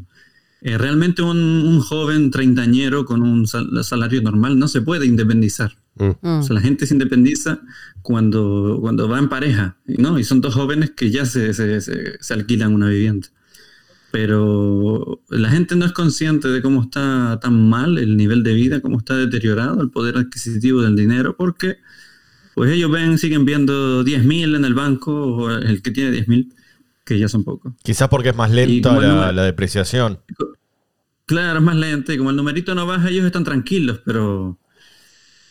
eh, 0.62 0.76
realmente 0.78 1.22
un, 1.22 1.38
un 1.38 1.80
joven 1.80 2.30
treintañero 2.30 3.04
con 3.04 3.22
un 3.22 3.46
sal- 3.46 3.70
salario 3.82 4.20
normal 4.22 4.58
no 4.58 4.68
se 4.68 4.82
puede 4.82 5.06
independizar. 5.06 5.76
Mm. 5.96 6.04
Mm. 6.22 6.38
O 6.40 6.42
sea, 6.42 6.54
la 6.54 6.60
gente 6.60 6.86
se 6.86 6.94
independiza 6.94 7.60
cuando, 8.02 8.78
cuando 8.80 9.08
va 9.08 9.18
en 9.18 9.28
pareja, 9.28 9.76
¿no? 9.86 10.18
Y 10.18 10.24
son 10.24 10.40
dos 10.40 10.54
jóvenes 10.54 10.90
que 10.90 11.10
ya 11.10 11.24
se, 11.24 11.54
se- 11.54 11.80
se- 11.80 12.18
se 12.20 12.34
alquilan 12.34 12.74
una 12.74 12.88
vivienda. 12.88 13.28
Pero 14.12 15.22
la 15.28 15.50
gente 15.50 15.76
no 15.76 15.84
es 15.84 15.92
consciente 15.92 16.48
de 16.48 16.62
cómo 16.62 16.82
está 16.82 17.38
tan 17.40 17.68
mal 17.68 17.96
el 17.98 18.16
nivel 18.16 18.42
de 18.42 18.54
vida, 18.54 18.80
cómo 18.80 18.98
está 18.98 19.16
deteriorado 19.16 19.80
el 19.82 19.90
poder 19.90 20.16
adquisitivo 20.16 20.82
del 20.82 20.96
dinero, 20.96 21.36
porque 21.36 21.76
pues 22.54 22.72
ellos 22.72 22.90
ven, 22.90 23.18
siguen 23.18 23.44
viendo 23.44 24.04
10.000 24.04 24.56
en 24.56 24.64
el 24.64 24.74
banco, 24.74 25.12
o 25.12 25.50
el 25.50 25.80
que 25.82 25.92
tiene 25.92 26.10
10.000, 26.26 26.52
que 27.04 27.18
ya 27.18 27.28
son 27.28 27.44
pocos. 27.44 27.72
Quizás 27.82 28.08
porque 28.08 28.30
es 28.30 28.36
más 28.36 28.50
lenta 28.50 29.32
la, 29.32 29.44
depreciación. 29.44 30.18
Claro, 31.26 31.60
es 31.60 31.64
más 31.64 31.76
lento 31.76 32.12
y 32.12 32.18
como 32.18 32.30
el 32.30 32.36
numerito 32.36 32.74
no 32.74 32.86
baja, 32.86 33.08
ellos 33.08 33.24
están 33.24 33.44
tranquilos, 33.44 34.00
pero 34.04 34.58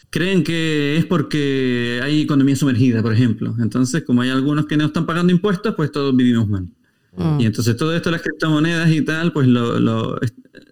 creen 0.09 0.43
que 0.43 0.97
es 0.97 1.05
porque 1.05 2.01
hay 2.03 2.21
economía 2.21 2.55
sumergida, 2.55 3.01
por 3.01 3.13
ejemplo. 3.13 3.55
Entonces, 3.59 4.03
como 4.03 4.21
hay 4.21 4.29
algunos 4.29 4.65
que 4.65 4.75
no 4.75 4.85
están 4.85 5.05
pagando 5.05 5.31
impuestos, 5.31 5.75
pues 5.75 5.91
todos 5.91 6.15
vivimos 6.15 6.49
mal. 6.49 6.67
Mm. 7.15 7.39
Y 7.39 7.45
entonces 7.45 7.75
todo 7.77 7.95
esto, 7.95 8.11
las 8.11 8.21
criptomonedas 8.21 8.89
y 8.91 9.01
tal, 9.01 9.31
pues 9.33 9.47
lo- 9.47 10.19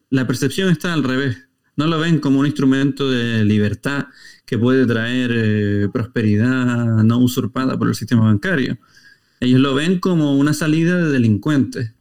la 0.09 0.27
percepción 0.27 0.69
está 0.69 0.93
al 0.93 1.03
revés. 1.03 1.37
No 1.75 1.87
lo 1.87 1.99
ven 1.99 2.19
como 2.19 2.39
un 2.39 2.45
instrumento 2.45 3.09
de 3.11 3.43
libertad 3.45 4.05
que 4.45 4.57
puede 4.57 4.85
traer 4.85 5.31
eh, 5.33 5.89
prosperidad 5.91 7.03
no 7.03 7.17
usurpada 7.19 7.77
por 7.77 7.87
el 7.89 7.95
sistema 7.95 8.23
bancario. 8.23 8.77
Ellos 9.39 9.59
lo 9.59 9.75
ven 9.75 9.99
como 9.99 10.35
una 10.37 10.53
salida 10.53 10.97
de 10.97 11.11
delincuentes. 11.11 11.93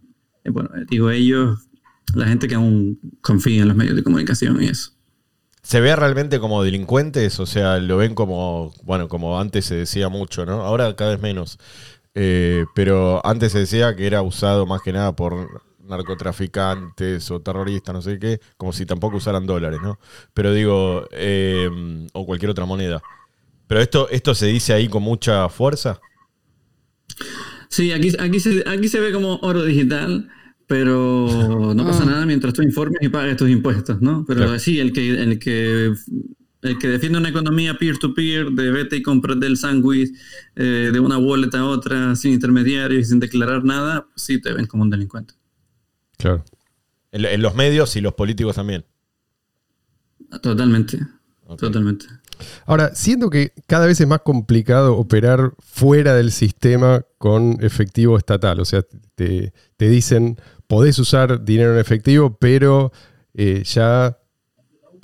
Eh, 0.45 0.51
Bueno, 0.51 0.71
eh, 0.77 0.87
digo 0.89 1.11
ellos, 1.11 1.59
la 2.15 2.27
gente 2.27 2.47
que 2.49 2.55
aún 2.55 2.99
confía 3.21 3.63
en 3.63 3.69
los 3.69 3.77
medios 3.77 3.97
de 3.97 4.03
comunicación 4.03 4.63
y 4.63 4.67
eso. 4.67 4.93
¿Se 5.63 5.81
ve 5.81 5.95
realmente 5.97 6.39
como 6.39 6.63
delincuentes? 6.63 7.41
O 7.41 7.47
sea, 7.47 7.79
lo 7.79 7.97
ven 7.97 8.15
como, 8.15 8.73
bueno, 8.85 9.09
como 9.09 9.41
antes 9.41 9.65
se 9.65 9.75
decía 9.75 10.09
mucho, 10.09 10.47
¿no? 10.47 10.63
Ahora 10.63 10.95
cada 10.95 11.11
vez 11.11 11.21
menos. 11.21 11.59
Eh, 12.19 12.65
pero 12.75 13.21
antes 13.27 13.53
se 13.53 13.59
decía 13.61 13.95
que 13.95 14.07
era 14.07 14.23
usado 14.23 14.65
más 14.65 14.81
que 14.81 14.91
nada 14.93 15.15
por 15.15 15.63
narcotraficantes 15.87 17.31
o 17.31 17.41
terroristas, 17.41 17.95
no 17.95 18.01
sé 18.03 18.19
qué, 18.19 18.41
como 18.57 18.73
si 18.73 18.87
tampoco 18.87 19.19
usaran 19.19 19.47
dólares, 19.47 19.81
¿no? 19.83 19.99
Pero 20.35 20.53
digo, 20.55 21.07
eh, 21.13 21.69
o 22.15 22.25
cualquier 22.27 22.51
otra 22.51 22.65
moneda. 22.65 23.03
Pero 23.67 23.81
esto, 23.81 24.09
esto 24.11 24.35
se 24.35 24.47
dice 24.47 24.73
ahí 24.73 24.89
con 24.89 25.03
mucha 25.03 25.49
fuerza. 25.49 26.01
Sí, 27.69 27.93
aquí, 27.93 28.13
aquí, 28.19 28.41
se, 28.41 28.65
aquí 28.67 28.89
se 28.89 29.01
ve 29.01 29.13
como 29.13 29.37
oro 29.43 29.63
digital, 29.65 30.29
pero 30.67 31.75
no 31.75 31.85
pasa 31.85 32.03
Ah. 32.05 32.07
nada 32.07 32.27
mientras 32.27 32.55
tú 32.55 32.63
informes 32.63 33.03
y 33.03 33.09
pagues 33.09 33.37
tus 33.37 33.51
impuestos, 33.51 34.01
¿no? 34.01 34.25
Pero 34.27 34.41
Claro. 34.43 34.59
sí, 34.59 34.79
el 34.81 34.93
que, 34.93 35.11
el 35.11 35.39
que 35.39 35.93
el 36.67 36.79
que 36.79 36.89
defiende 36.89 37.19
una 37.19 37.29
economía 37.29 37.75
peer-to-peer, 37.79 38.51
de 38.51 38.71
vete 38.71 38.97
y 38.97 39.03
comprate 39.03 39.47
el 39.47 39.57
sándwich 39.57 40.11
eh, 40.55 40.91
de 40.93 41.01
una 41.01 41.19
wallet 41.19 41.55
a 41.55 41.65
otra 41.65 42.15
sin 42.17 42.33
intermediarios 42.33 43.03
y 43.03 43.05
sin 43.05 43.21
declarar 43.21 43.65
nada, 43.65 44.07
pues 44.07 44.23
sí 44.23 44.41
te 44.41 44.53
ven 44.53 44.67
como 44.67 44.83
un 44.83 44.91
delincuente. 44.91 45.35
Claro. 46.19 46.45
En, 47.13 47.25
en 47.25 47.43
los 47.43 47.55
medios 47.55 47.95
y 47.97 48.01
los 48.01 48.15
políticos 48.15 48.57
también. 48.57 48.85
Totalmente, 50.43 50.99
Ok. 51.47 51.61
totalmente. 51.61 52.07
Ahora, 52.67 52.95
siento 52.95 53.31
que 53.31 53.53
cada 53.67 53.87
vez 53.87 53.99
es 54.01 54.07
más 54.07 54.21
complicado 54.21 54.97
operar 54.97 55.55
fuera 55.59 56.15
del 56.15 56.31
sistema 56.33 57.03
con 57.17 57.57
efectivo 57.61 58.19
estatal. 58.19 58.61
O 58.61 58.65
sea, 58.67 58.83
te, 59.15 59.55
te 59.77 59.89
dicen, 59.89 60.37
podés 60.67 60.99
usar 60.99 61.45
dinero 61.45 61.73
en 61.73 61.79
efectivo, 61.79 62.37
pero 62.39 62.93
eh, 63.35 63.63
ya 63.65 64.19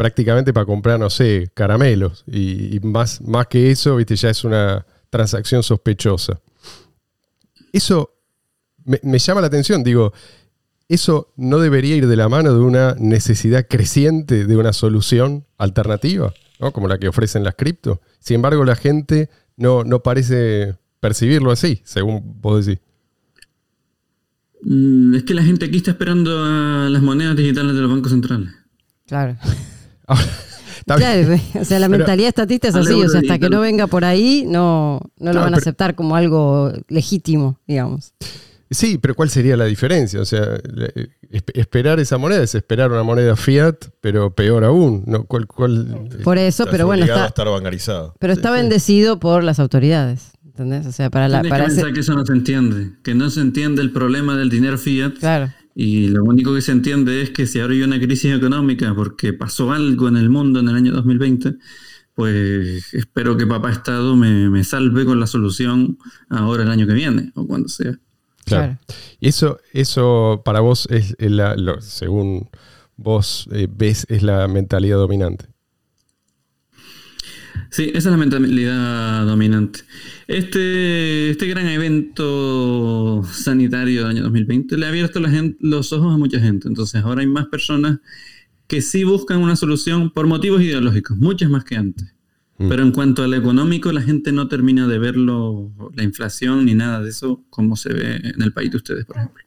prácticamente 0.03 0.53
para 0.53 0.67
comprar, 0.67 0.99
no 0.99 1.09
sé, 1.11 1.49
caramelos. 1.55 2.25
Y, 2.27 2.75
y 2.75 2.81
más, 2.81 3.21
más 3.21 3.47
que 3.47 3.71
eso, 3.71 3.95
viste, 3.95 4.17
ya 4.17 4.31
es 4.31 4.43
una 4.43 4.85
transacción 5.11 5.63
sospechosa. 5.63 6.41
Eso 7.73 8.13
me, 8.85 8.99
me 9.05 9.21
llama 9.21 9.41
la 9.41 9.47
atención, 9.47 9.85
digo, 9.85 10.13
¿eso 10.89 11.33
no 11.37 11.61
debería 11.61 11.95
ir 11.95 12.09
de 12.09 12.17
la 12.17 12.29
mano 12.29 12.53
de 12.53 12.59
una 12.59 12.97
necesidad 12.99 13.69
creciente 13.71 14.45
de 14.45 14.57
una 14.57 14.73
solución 14.73 15.47
alternativa, 15.57 16.35
¿no? 16.59 16.73
como 16.73 16.89
la 16.89 16.99
que 16.99 17.07
ofrecen 17.07 17.45
las 17.45 17.55
cripto? 17.55 18.01
Sin 18.19 18.35
embargo, 18.35 18.65
la 18.65 18.75
gente 18.75 19.31
no, 19.57 19.85
no 19.85 20.03
parece 20.03 20.75
percibirlo 20.99 21.53
así, 21.53 21.81
según 21.85 22.41
vos 22.41 22.67
decís. 22.67 22.83
Mm, 24.65 25.15
es 25.15 25.23
que 25.23 25.35
la 25.35 25.45
gente 25.45 25.67
aquí 25.67 25.77
está 25.77 25.93
esperando 25.93 26.43
a 26.45 26.89
las 26.91 27.03
monedas 27.03 27.37
digitales 27.37 27.77
de 27.77 27.83
los 27.83 27.89
bancos 27.89 28.11
centrales. 28.11 28.49
Claro. 29.07 29.37
Está. 30.79 30.97
Claro, 30.97 31.35
o 31.61 31.65
sea, 31.65 31.79
la 31.79 31.87
Pero- 31.87 31.99
mentalidad 31.99 32.29
estatista 32.31 32.69
es 32.69 32.75
así, 32.75 32.93
o 32.95 33.09
sea, 33.09 33.21
hasta 33.21 33.39
que 33.39 33.49
no 33.49 33.61
venga 33.61 33.87
por 33.87 34.05
ahí, 34.05 34.45
no, 34.49 35.01
no 35.19 35.33
lo 35.33 35.39
van 35.41 35.49
a 35.55 35.57
pero- 35.57 35.63
aceptar 35.63 35.95
como 35.95 36.17
algo 36.17 36.73
legítimo, 36.89 37.61
digamos. 37.69 38.15
Sí, 38.69 38.99
pero 38.99 39.15
¿cuál 39.15 39.29
sería 39.31 39.57
la 39.57 39.67
diferencia? 39.67 40.21
O 40.21 40.25
sea, 40.25 40.45
esperar 41.55 42.01
esa 42.01 42.19
moneda 42.19 42.43
es 42.43 42.55
esperar 42.55 42.91
una 42.91 43.03
moneda 43.03 43.37
fiat, 43.37 43.77
pero 44.01 44.35
peor 44.35 44.65
aún. 44.65 45.05
¿no? 45.07 45.25
¿Cuál, 45.25 45.47
cuál- 45.47 46.09
Por 46.25 46.39
eso, 46.39 46.67
pero 46.71 46.87
bueno, 46.87 47.03
obligado 47.03 47.21
a 47.23 47.27
está, 47.27 47.43
estar 47.43 47.53
bancarizado. 47.55 48.15
pero 48.19 48.33
está 48.33 48.51
bendecido 48.51 49.21
por 49.21 49.45
las 49.45 49.59
autoridades, 49.61 50.33
¿entendés? 50.45 50.87
O 50.87 50.93
sea, 50.93 51.11
para 51.11 51.29
la, 51.29 51.43
para 51.43 51.67
que 51.67 51.73
ese- 51.73 51.93
que 51.93 52.01
eso 52.01 52.15
no 52.15 52.25
se 52.27 52.33
entiende, 52.33 52.93
que 53.03 53.15
no 53.15 53.31
se 53.31 53.41
entiende 53.41 53.83
el 53.83 53.93
problema 53.93 54.37
del 54.37 54.49
dinero 54.51 54.79
fiat 54.79 55.13
claro, 55.19 55.53
y 55.75 56.09
lo 56.09 56.25
único 56.25 56.55
que 56.55 56.61
se 56.61 56.73
entiende 56.73 57.23
es 57.23 57.31
que 57.31 57.47
si 57.47 57.61
ahora 57.61 57.75
hay 57.75 57.83
una 57.83 57.99
crisis 58.01 58.35
económica 58.35 58.95
porque 58.95 59.33
pasó 59.33 59.73
algo 59.73 60.09
en 60.09 60.17
el 60.17 60.29
mundo 60.31 60.61
en 60.61 60.69
el 60.69 60.77
año 60.77 60.93
2020, 60.93 61.55
pues 62.15 62.93
espero 62.95 63.37
que 63.37 63.47
papá 63.47 63.71
Estado 63.73 64.17
me, 64.17 64.51
me 64.51 64.65
salve 64.65 65.05
con 65.05 65.19
la 65.19 65.27
solución 65.27 65.99
ahora 66.29 66.63
el 66.65 66.71
año 66.71 66.87
que 66.87 66.93
viene 66.95 67.33
o 67.35 67.47
cuando 67.47 67.69
sea. 67.69 67.99
Claro. 68.45 68.77
claro. 68.77 68.79
Y 69.21 69.29
eso, 69.29 69.59
eso 69.73 70.43
para 70.45 70.61
vos 70.61 70.87
es 70.91 71.15
la, 71.19 71.57
lo- 71.57 71.81
según 71.81 72.51
vos 72.97 73.49
eh, 73.53 73.69
ves, 73.71 74.07
es 74.11 74.23
la 74.23 74.47
mentalidad 74.49 74.99
dominante. 74.99 75.47
Sí, 77.73 77.85
esa 77.95 78.11
es 78.11 78.13
la 78.13 78.19
mentalidad 78.19 79.25
dominante. 79.25 79.81
Este, 80.29 81.31
este 81.31 81.47
gran 81.47 81.67
evento 81.69 83.23
sanitario 83.25 84.03
del 84.03 84.11
año 84.11 84.23
2020 84.25 84.77
le 84.77 84.85
ha 84.85 84.91
abierto 84.91 85.21
la 85.21 85.33
los 85.61 85.91
ojos 85.95 86.15
a 86.15 86.19
mucha 86.19 86.39
gente. 86.39 86.69
Entonces 86.69 87.03
ahora 87.03 87.23
hay 87.23 87.29
más 87.29 87.47
personas 87.47 88.01
que 88.67 88.83
sí 88.83 89.05
buscan 89.05 89.39
una 89.39 89.57
solución 89.57 90.11
por 90.11 90.27
motivos 90.27 90.61
ideológicos, 90.61 91.17
muchas 91.17 91.49
más 91.49 91.65
que 91.65 91.77
antes. 91.77 92.15
Mm. 92.59 92.69
Pero 92.69 92.83
en 92.83 92.93
cuanto 92.93 93.23
al 93.23 93.33
económico, 93.33 93.91
la 93.91 94.03
gente 94.03 94.33
no 94.33 94.49
termina 94.49 94.87
de 94.87 94.99
verlo, 94.99 95.73
la 95.95 96.03
inflación 96.03 96.67
ni 96.67 96.75
nada 96.75 97.01
de 97.01 97.09
eso, 97.09 97.43
como 97.49 97.77
se 97.77 97.95
ve 97.95 98.17
en 98.17 98.43
el 98.43 98.53
país 98.53 98.71
de 98.71 98.77
ustedes, 98.77 99.07
por 99.07 99.17
ejemplo. 99.17 99.45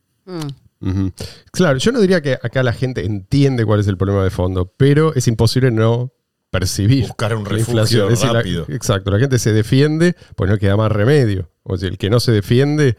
Mm. 0.80 1.08
Claro, 1.52 1.78
yo 1.78 1.92
no 1.92 2.02
diría 2.02 2.24
que 2.24 2.40
acá 2.42 2.64
la 2.64 2.74
gente 2.74 3.06
entiende 3.06 3.66
cuál 3.66 3.82
es 3.82 3.88
el 3.88 3.98
problema 3.98 4.24
de 4.24 4.32
fondo, 4.32 4.74
pero 4.78 5.14
es 5.14 5.28
imposible 5.28 5.70
no 5.70 6.15
percibir 6.60 7.08
Buscar 7.08 7.36
un 7.36 7.46
refugio 7.46 8.08
decir, 8.10 8.28
la- 8.28 8.34
rápido. 8.34 8.66
exacto, 8.70 9.12
la 9.12 9.20
gente 9.20 9.40
se 9.40 9.52
defiende, 9.54 10.16
pues 10.36 10.50
no 10.50 10.58
queda 10.58 10.76
más 10.78 10.92
remedio. 10.92 11.50
O 11.64 11.78
sea, 11.78 11.90
el 11.90 11.98
que 11.98 12.10
no 12.10 12.20
se 12.20 12.32
defiende 12.32 12.96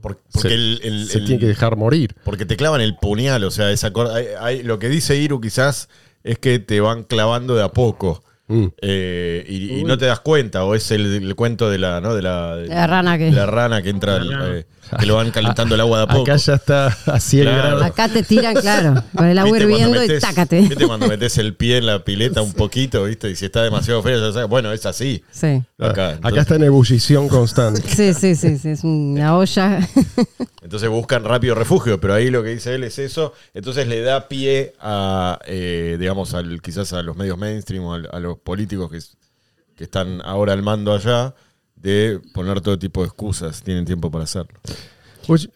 Por- 0.00 0.18
Porque, 0.32 0.48
se, 0.50 0.54
el- 0.54 0.80
el- 0.84 1.06
se 1.08 1.18
el- 1.18 1.24
tiene 1.24 1.40
que 1.40 1.46
dejar 1.46 1.76
morir. 1.76 2.14
porque 2.24 2.44
te 2.44 2.56
clavan 2.58 2.82
el 2.82 2.94
puñal, 2.96 3.42
o 3.44 3.50
sea, 3.50 3.70
esa 3.70 3.90
cor- 3.92 4.10
hay- 4.10 4.26
hay- 4.38 4.62
lo 4.62 4.78
que 4.78 4.90
dice 4.90 5.16
Iru 5.16 5.40
quizás 5.40 5.88
es 6.24 6.38
que 6.38 6.58
te 6.58 6.80
van 6.80 7.04
clavando 7.04 7.54
de 7.54 7.62
a 7.62 7.68
poco. 7.68 8.22
Mm. 8.54 8.66
eh, 8.82 9.44
y, 9.48 9.80
y 9.80 9.84
no 9.84 9.98
te 9.98 10.06
das 10.06 10.20
cuenta, 10.20 10.64
o 10.64 10.74
es 10.74 10.90
el, 10.90 11.06
el 11.24 11.34
cuento 11.34 11.68
de 11.70 11.78
la, 11.78 12.00
¿no? 12.00 12.14
de 12.14 12.22
la, 12.22 12.56
de 12.56 12.68
La 12.68 12.86
rana 12.86 13.18
que- 13.18 13.24
de 13.24 13.32
la 13.32 13.46
rana 13.46 13.82
que 13.82 13.90
entra, 13.90 14.16
al- 14.16 14.58
eh, 14.58 14.66
que 14.98 15.06
lo 15.06 15.16
van 15.16 15.30
calentando 15.30 15.74
el 15.74 15.80
agua 15.80 15.98
de 15.98 16.04
a 16.04 16.06
poco. 16.08 16.22
Acá 16.22 16.36
ya 16.36 16.54
está 16.54 16.86
a 17.06 17.18
100 17.18 17.42
Claro. 17.44 17.58
grados. 17.62 17.82
Acá 17.84 18.08
te 18.08 18.22
tiran, 18.22 18.54
claro, 18.54 19.02
con 19.16 19.26
el 19.26 19.38
agua 19.38 19.52
¿Viste 19.58 19.68
cuando 19.68 19.88
hirviendo 19.96 20.14
y 20.16 20.20
tácate. 20.20 20.60
¿Viste 20.60 20.86
cuando 20.86 21.08
metes 21.08 21.38
el 21.38 21.54
pie 21.54 21.78
en 21.78 21.86
la 21.86 22.04
pileta 22.04 22.42
un 22.42 22.52
poquito, 22.52 23.04
viste? 23.04 23.30
Y 23.30 23.36
si 23.36 23.46
está 23.46 23.62
demasiado 23.62 24.02
ya 24.04 24.32
sabes, 24.32 24.48
bueno, 24.48 24.70
es 24.72 24.84
así. 24.86 25.24
Sí. 25.32 25.62
Acá, 25.78 26.18
Acá 26.22 26.42
está 26.42 26.54
en 26.56 26.64
ebullición 26.64 27.28
constante. 27.28 27.82
Sí, 27.88 28.14
sí, 28.14 28.34
sí, 28.36 28.58
sí, 28.58 28.68
es 28.68 28.84
una 28.84 29.36
olla. 29.36 29.80
entonces 30.64 30.88
buscan 30.88 31.22
rápido 31.24 31.54
refugio, 31.54 32.00
pero 32.00 32.14
ahí 32.14 32.30
lo 32.30 32.42
que 32.42 32.48
dice 32.48 32.74
él 32.74 32.82
es 32.84 32.98
eso. 32.98 33.34
Entonces 33.52 33.86
le 33.86 34.00
da 34.00 34.28
pie 34.28 34.72
a, 34.80 35.38
eh, 35.46 35.96
digamos, 36.00 36.32
al, 36.32 36.60
quizás 36.62 36.92
a 36.94 37.02
los 37.02 37.16
medios 37.16 37.36
mainstream 37.38 37.84
o 37.84 37.94
a, 37.94 38.18
los 38.18 38.38
políticos 38.38 38.90
que, 38.90 38.96
es- 38.96 39.16
que 39.76 39.84
están 39.84 40.20
ahora 40.24 40.54
al 40.54 40.62
mando 40.62 40.94
allá 40.94 41.34
de 41.76 42.18
poner 42.32 42.62
todo 42.62 42.78
tipo 42.78 43.02
de 43.02 43.08
excusas. 43.08 43.62
Tienen 43.62 43.84
tiempo 43.84 44.10
para 44.10 44.24
hacerlo. 44.24 44.58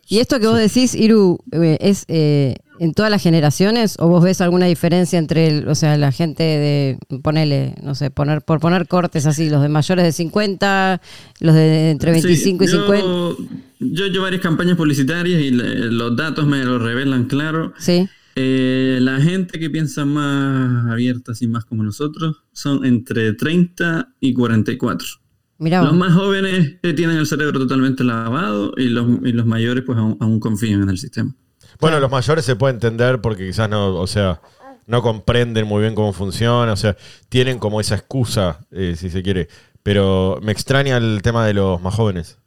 Y 0.06 0.18
esto 0.18 0.38
que 0.40 0.46
vos 0.46 0.58
decís, 0.58 0.94
Iru, 0.94 1.38
eh, 1.52 1.78
¿es 1.80 2.04
eh, 2.08 2.56
en 2.80 2.94
todas 2.94 3.10
las 3.10 3.22
generaciones 3.22 3.96
o 3.98 4.08
vos 4.08 4.22
ves 4.24 4.40
alguna 4.40 4.66
diferencia 4.66 5.18
entre, 5.18 5.46
el- 5.48 5.68
o 5.68 5.74
sea, 5.74 5.96
la 5.96 6.12
gente 6.12 6.42
de, 6.42 6.98
ponele, 7.22 7.74
no 7.82 7.94
sé, 7.94 8.10
poner 8.10 8.42
por 8.42 8.60
poner 8.60 8.86
cortes 8.86 9.26
así, 9.26 9.50
los 9.50 9.62
de 9.62 9.68
mayores 9.68 10.04
de 10.04 10.12
50, 10.12 11.00
los 11.40 11.54
de 11.54 11.90
entre 11.90 12.12
25 12.12 12.64
Sí, 12.64 12.70
y 12.70 12.72
50? 12.72 12.98
yo, 13.06 13.36
yo 13.80 14.04
hecho 14.06 14.22
varias 14.22 14.42
campañas 14.42 14.76
publicitarias 14.76 15.40
y 15.40 15.50
le- 15.50 15.90
los 15.92 16.16
datos 16.16 16.46
me 16.46 16.64
lo 16.64 16.78
revelan 16.78 17.24
claro. 17.24 17.72
Sí, 17.78 18.08
Eh, 18.40 18.98
la 19.02 19.20
gente 19.20 19.58
que 19.58 19.68
piensa 19.68 20.04
más 20.04 20.86
abierta, 20.92 21.32
así 21.32 21.48
más 21.48 21.64
como 21.64 21.82
nosotros, 21.82 22.44
son 22.52 22.84
entre 22.84 23.32
30 23.32 24.14
y 24.20 24.32
44. 24.32 25.06
mirá 25.58 25.82
Los 25.82 25.96
más 25.96 26.14
jóvenes 26.14 26.76
eh, 26.84 26.92
tienen 26.92 27.16
el 27.16 27.26
cerebro 27.26 27.58
totalmente 27.58 28.04
lavado 28.04 28.74
y 28.76 28.90
los, 28.90 29.06
y 29.24 29.32
los 29.32 29.44
mayores 29.44 29.82
pues 29.84 29.98
aún, 29.98 30.16
aún 30.20 30.38
confían 30.38 30.82
en 30.82 30.88
el 30.88 30.98
sistema. 30.98 31.34
Bueno, 31.80 32.00
los 32.00 32.10
mayores 32.10 32.44
se 32.44 32.56
puede 32.56 32.74
entender 32.74 33.20
porque 33.20 33.46
quizás 33.46 33.68
no, 33.68 33.94
o 33.94 34.06
sea, 34.06 34.40
no 34.86 35.02
comprenden 35.02 35.66
muy 35.66 35.82
bien 35.82 35.94
cómo 35.94 36.12
funciona, 36.12 36.72
o 36.72 36.76
sea, 36.76 36.96
tienen 37.28 37.58
como 37.58 37.80
esa 37.80 37.94
excusa, 37.94 38.66
eh, 38.70 38.94
si 38.96 39.10
se 39.10 39.22
quiere. 39.22 39.48
Pero 39.82 40.38
me 40.42 40.52
extraña 40.52 40.96
el 40.96 41.20
tema 41.22 41.46
de 41.46 41.54
los 41.54 41.80
más 41.80 41.94
jóvenes. 41.94 42.38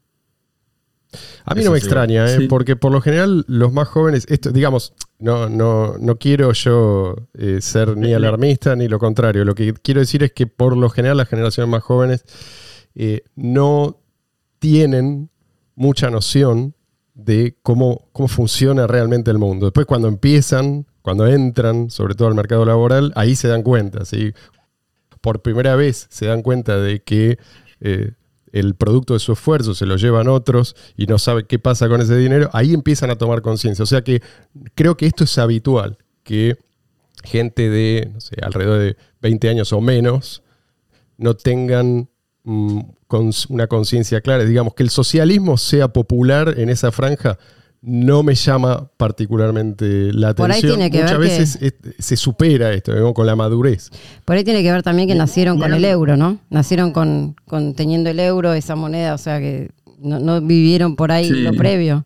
A 1.46 1.56
mí 1.56 1.62
Eso 1.62 1.70
no 1.70 1.74
me 1.74 1.80
sí, 1.80 1.86
extraña, 1.86 2.26
¿eh? 2.26 2.38
sí. 2.40 2.48
porque 2.48 2.76
por 2.76 2.92
lo 2.92 3.02
general 3.02 3.44
los 3.48 3.74
más 3.74 3.88
jóvenes, 3.88 4.26
esto, 4.30 4.52
digamos, 4.52 4.94
no, 5.20 5.50
no, 5.50 5.98
no 6.00 6.18
quiero 6.18 6.52
yo 6.54 7.16
eh, 7.34 7.60
ser 7.62 7.98
ni 7.98 8.14
alarmista 8.14 8.76
ni 8.76 8.88
lo 8.88 9.00
contrario. 9.00 9.44
Lo 9.44 9.56
que 9.56 9.74
quiero 9.74 10.00
decir 10.00 10.24
es 10.24 10.32
que 10.32 10.48
por 10.48 10.78
lo 10.78 10.90
general 10.90 11.18
las 11.18 11.28
generaciones 11.28 11.70
más 11.70 11.84
jóvenes 11.84 12.24
eh, 12.96 13.24
no 13.36 14.00
tienen 14.60 15.30
mucha 15.76 16.10
noción 16.10 16.76
de 17.26 17.58
cómo, 17.62 18.08
cómo 18.12 18.28
funciona 18.28 18.88
realmente 18.88 19.32
el 19.32 19.38
mundo. 19.38 19.68
Después 19.68 19.86
cuando 19.86 20.08
empiezan, 20.08 20.86
cuando 21.02 21.28
entran, 21.28 21.90
sobre 21.90 22.16
todo 22.16 22.28
al 22.28 22.36
mercado 22.36 22.66
laboral, 22.66 23.12
ahí 23.16 23.36
se 23.36 23.48
dan 23.48 23.64
cuenta, 23.64 24.06
¿sí? 24.06 24.34
Por 25.22 25.42
primera 25.42 25.76
vez 25.76 26.08
se 26.10 26.26
dan 26.26 26.42
cuenta 26.42 26.78
de 26.78 27.02
que 27.02 27.38
eh, 27.80 28.12
el 28.52 28.76
producto 28.76 29.14
de 29.14 29.20
su 29.20 29.34
esfuerzo 29.34 29.74
se 29.74 29.86
lo 29.86 29.96
llevan 29.96 30.28
otros 30.28 30.76
y 30.98 31.06
no 31.06 31.18
sabe 31.20 31.46
qué 31.46 31.60
pasa 31.60 31.88
con 31.88 32.02
ese 32.02 32.18
dinero, 32.18 32.50
ahí 32.54 32.74
empiezan 32.74 33.10
a 33.10 33.18
tomar 33.18 33.42
conciencia. 33.42 33.84
O 33.84 33.88
sea 33.88 34.04
que 34.04 34.22
creo 34.76 34.98
que 34.98 35.06
esto 35.06 35.24
es 35.24 35.38
habitual, 35.38 35.98
que 36.24 36.58
gente 37.24 37.70
de, 37.70 38.10
no 38.14 38.20
sé, 38.20 38.36
alrededor 38.42 38.80
de 38.80 38.98
20 39.22 39.50
años 39.50 39.74
o 39.74 39.82
menos 39.82 40.44
no 41.18 41.36
tengan 41.36 42.10
mm, 42.44 42.80
cons- 43.08 43.46
una 43.50 43.68
conciencia 43.68 44.22
clara. 44.22 44.44
Digamos, 44.46 44.74
que 44.74 44.84
el 44.84 44.90
socialismo 44.90 45.58
sea 45.58 45.88
popular 45.90 46.56
en 46.58 46.70
esa 46.70 46.92
franja 46.92 47.38
no 47.84 48.22
me 48.22 48.36
llama 48.36 48.90
particularmente 48.98 50.14
la 50.14 50.36
Por 50.36 50.52
ahí 50.52 50.60
atención. 50.60 50.78
tiene 50.78 50.92
que 50.92 51.02
Muchas 51.02 51.18
ver 51.18 51.28
veces 51.28 51.58
es- 51.62 51.74
se 52.06 52.16
supera 52.16 52.72
esto, 52.74 52.94
¿no? 52.94 53.14
con 53.14 53.26
la 53.26 53.36
madurez. 53.36 53.90
Por 54.26 54.36
ahí 54.36 54.44
tiene 54.44 54.62
que 54.62 54.72
ver 54.72 54.84
también 54.84 55.08
que 55.08 55.16
nacieron 55.16 55.58
con 55.60 55.74
el 55.74 55.84
euro, 55.86 56.16
¿no? 56.18 56.38
Nacieron 56.50 56.92
con, 56.92 57.36
con 57.48 57.74
teniendo 57.74 58.10
el 58.10 58.20
euro, 58.20 58.54
esa 58.54 58.76
moneda, 58.76 59.14
o 59.16 59.18
sea 59.18 59.40
que 59.40 59.72
no, 60.00 60.20
no 60.20 60.42
vivieron 60.42 60.96
por 60.96 61.12
ahí 61.12 61.28
Sí. 61.28 61.34
lo 61.42 61.54
previo. 61.54 62.06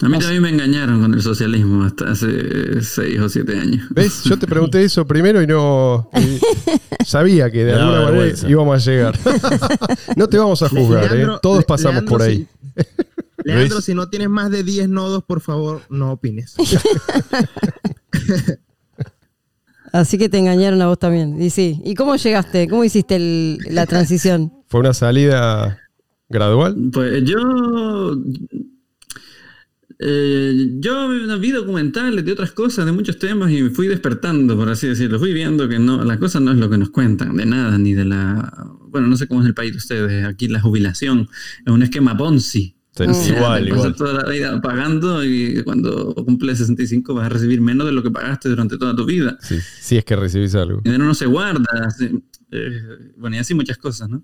A 0.00 0.08
mí 0.08 0.18
también 0.18 0.42
me 0.42 0.48
engañaron 0.48 1.00
con 1.00 1.14
el 1.14 1.22
socialismo 1.22 1.84
hasta 1.84 2.10
hace 2.10 2.82
6 2.82 3.20
o 3.20 3.28
7 3.28 3.58
años. 3.58 3.86
¿Ves? 3.90 4.24
Yo 4.24 4.36
te 4.38 4.46
pregunté 4.48 4.82
eso 4.82 5.06
primero 5.06 5.40
y 5.42 5.46
no. 5.46 6.08
y 6.14 7.04
sabía 7.04 7.50
que 7.52 7.64
de 7.64 7.72
alguna 7.74 7.90
manera 8.00 8.10
vergüenza. 8.10 8.48
íbamos 8.48 8.74
a 8.88 8.90
llegar. 8.90 9.18
no 10.16 10.28
te 10.28 10.38
vamos 10.38 10.62
a 10.62 10.68
juzgar, 10.68 11.14
¿eh? 11.16 11.26
Todos 11.42 11.64
pasamos 11.64 11.96
Leandro, 12.02 12.10
por 12.18 12.22
ahí. 12.22 12.48
si- 12.74 12.82
Leandro, 13.44 13.80
si 13.80 13.94
no 13.94 14.08
tienes 14.08 14.28
más 14.30 14.50
de 14.50 14.64
10 14.64 14.88
nodos, 14.88 15.22
por 15.24 15.40
favor, 15.40 15.82
no 15.90 16.12
opines. 16.12 16.54
Así 19.92 20.16
que 20.16 20.28
te 20.28 20.38
engañaron 20.38 20.80
a 20.80 20.86
vos 20.86 20.98
también. 20.98 21.40
Y 21.40 21.50
sí. 21.50 21.80
¿Y 21.84 21.94
cómo 21.94 22.16
llegaste? 22.16 22.66
¿Cómo 22.66 22.82
hiciste 22.82 23.16
el- 23.16 23.58
la 23.68 23.86
transición? 23.86 24.52
Fue 24.68 24.80
una 24.80 24.94
salida 24.94 25.78
gradual. 26.30 26.74
Pues 26.92 27.22
yo. 27.24 28.16
Eh, 30.04 30.68
yo 30.80 31.08
vi 31.38 31.50
documentales 31.52 32.24
de 32.24 32.32
otras 32.32 32.52
cosas, 32.52 32.86
de 32.86 32.92
muchos 32.92 33.18
temas, 33.18 33.50
y 33.52 33.62
me 33.62 33.70
fui 33.70 33.86
despertando, 33.86 34.56
por 34.56 34.68
así 34.68 34.88
decirlo. 34.88 35.18
Fui 35.18 35.32
viendo 35.32 35.68
que 35.68 35.78
no, 35.78 36.04
la 36.04 36.18
cosa 36.18 36.40
no 36.40 36.50
es 36.52 36.58
lo 36.58 36.68
que 36.68 36.78
nos 36.78 36.90
cuentan, 36.90 37.36
de 37.36 37.46
nada, 37.46 37.78
ni 37.78 37.94
de 37.94 38.04
la. 38.04 38.52
Bueno, 38.88 39.06
no 39.06 39.16
sé 39.16 39.26
cómo 39.26 39.40
es 39.42 39.46
el 39.46 39.54
país 39.54 39.72
de 39.72 39.78
ustedes. 39.78 40.26
Aquí 40.26 40.48
la 40.48 40.60
jubilación 40.60 41.28
es 41.64 41.72
un 41.72 41.82
esquema 41.82 42.16
Ponzi. 42.16 42.76
Sí. 42.94 43.04
Igual, 43.30 43.62
Te 43.62 43.68
igual. 43.70 43.82
pasas 43.82 43.96
toda 43.96 44.22
la 44.22 44.28
vida 44.28 44.60
pagando 44.60 45.24
y 45.24 45.62
cuando 45.64 46.14
cumples 46.14 46.58
65 46.58 47.14
vas 47.14 47.24
a 47.24 47.28
recibir 47.30 47.62
menos 47.62 47.86
de 47.86 47.92
lo 47.92 48.02
que 48.02 48.10
pagaste 48.10 48.50
durante 48.50 48.76
toda 48.76 48.94
tu 48.94 49.06
vida. 49.06 49.38
Sí, 49.40 49.56
si 49.80 49.96
es 49.96 50.04
que 50.04 50.14
recibís 50.14 50.54
algo. 50.54 50.78
El 50.78 50.92
dinero 50.92 51.04
no 51.06 51.14
se 51.14 51.24
guarda. 51.24 51.64
así, 51.86 52.22
eh, 52.50 52.82
bueno, 53.16 53.36
y 53.36 53.38
así 53.38 53.54
muchas 53.54 53.78
cosas, 53.78 54.10
¿no? 54.10 54.22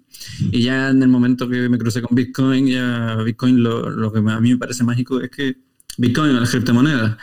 Y 0.53 0.62
ya 0.64 0.91
en 0.91 1.03
el 1.03 1.09
momento 1.09 1.49
que 1.49 1.67
me 1.71 1.79
crucé 1.79 2.03
con 2.03 2.14
Bitcoin, 2.14 2.67
ya 2.67 3.17
Bitcoin 3.25 3.62
lo, 3.62 3.88
lo 3.88 4.12
que 4.12 4.19
a 4.19 4.41
mí 4.41 4.51
me 4.51 4.59
parece 4.59 4.85
mágico 4.85 5.19
es 5.19 5.31
que 5.31 5.57
Bitcoin 5.99 6.35
o 6.35 6.41
las 6.41 6.51
criptomonedas, 6.51 7.17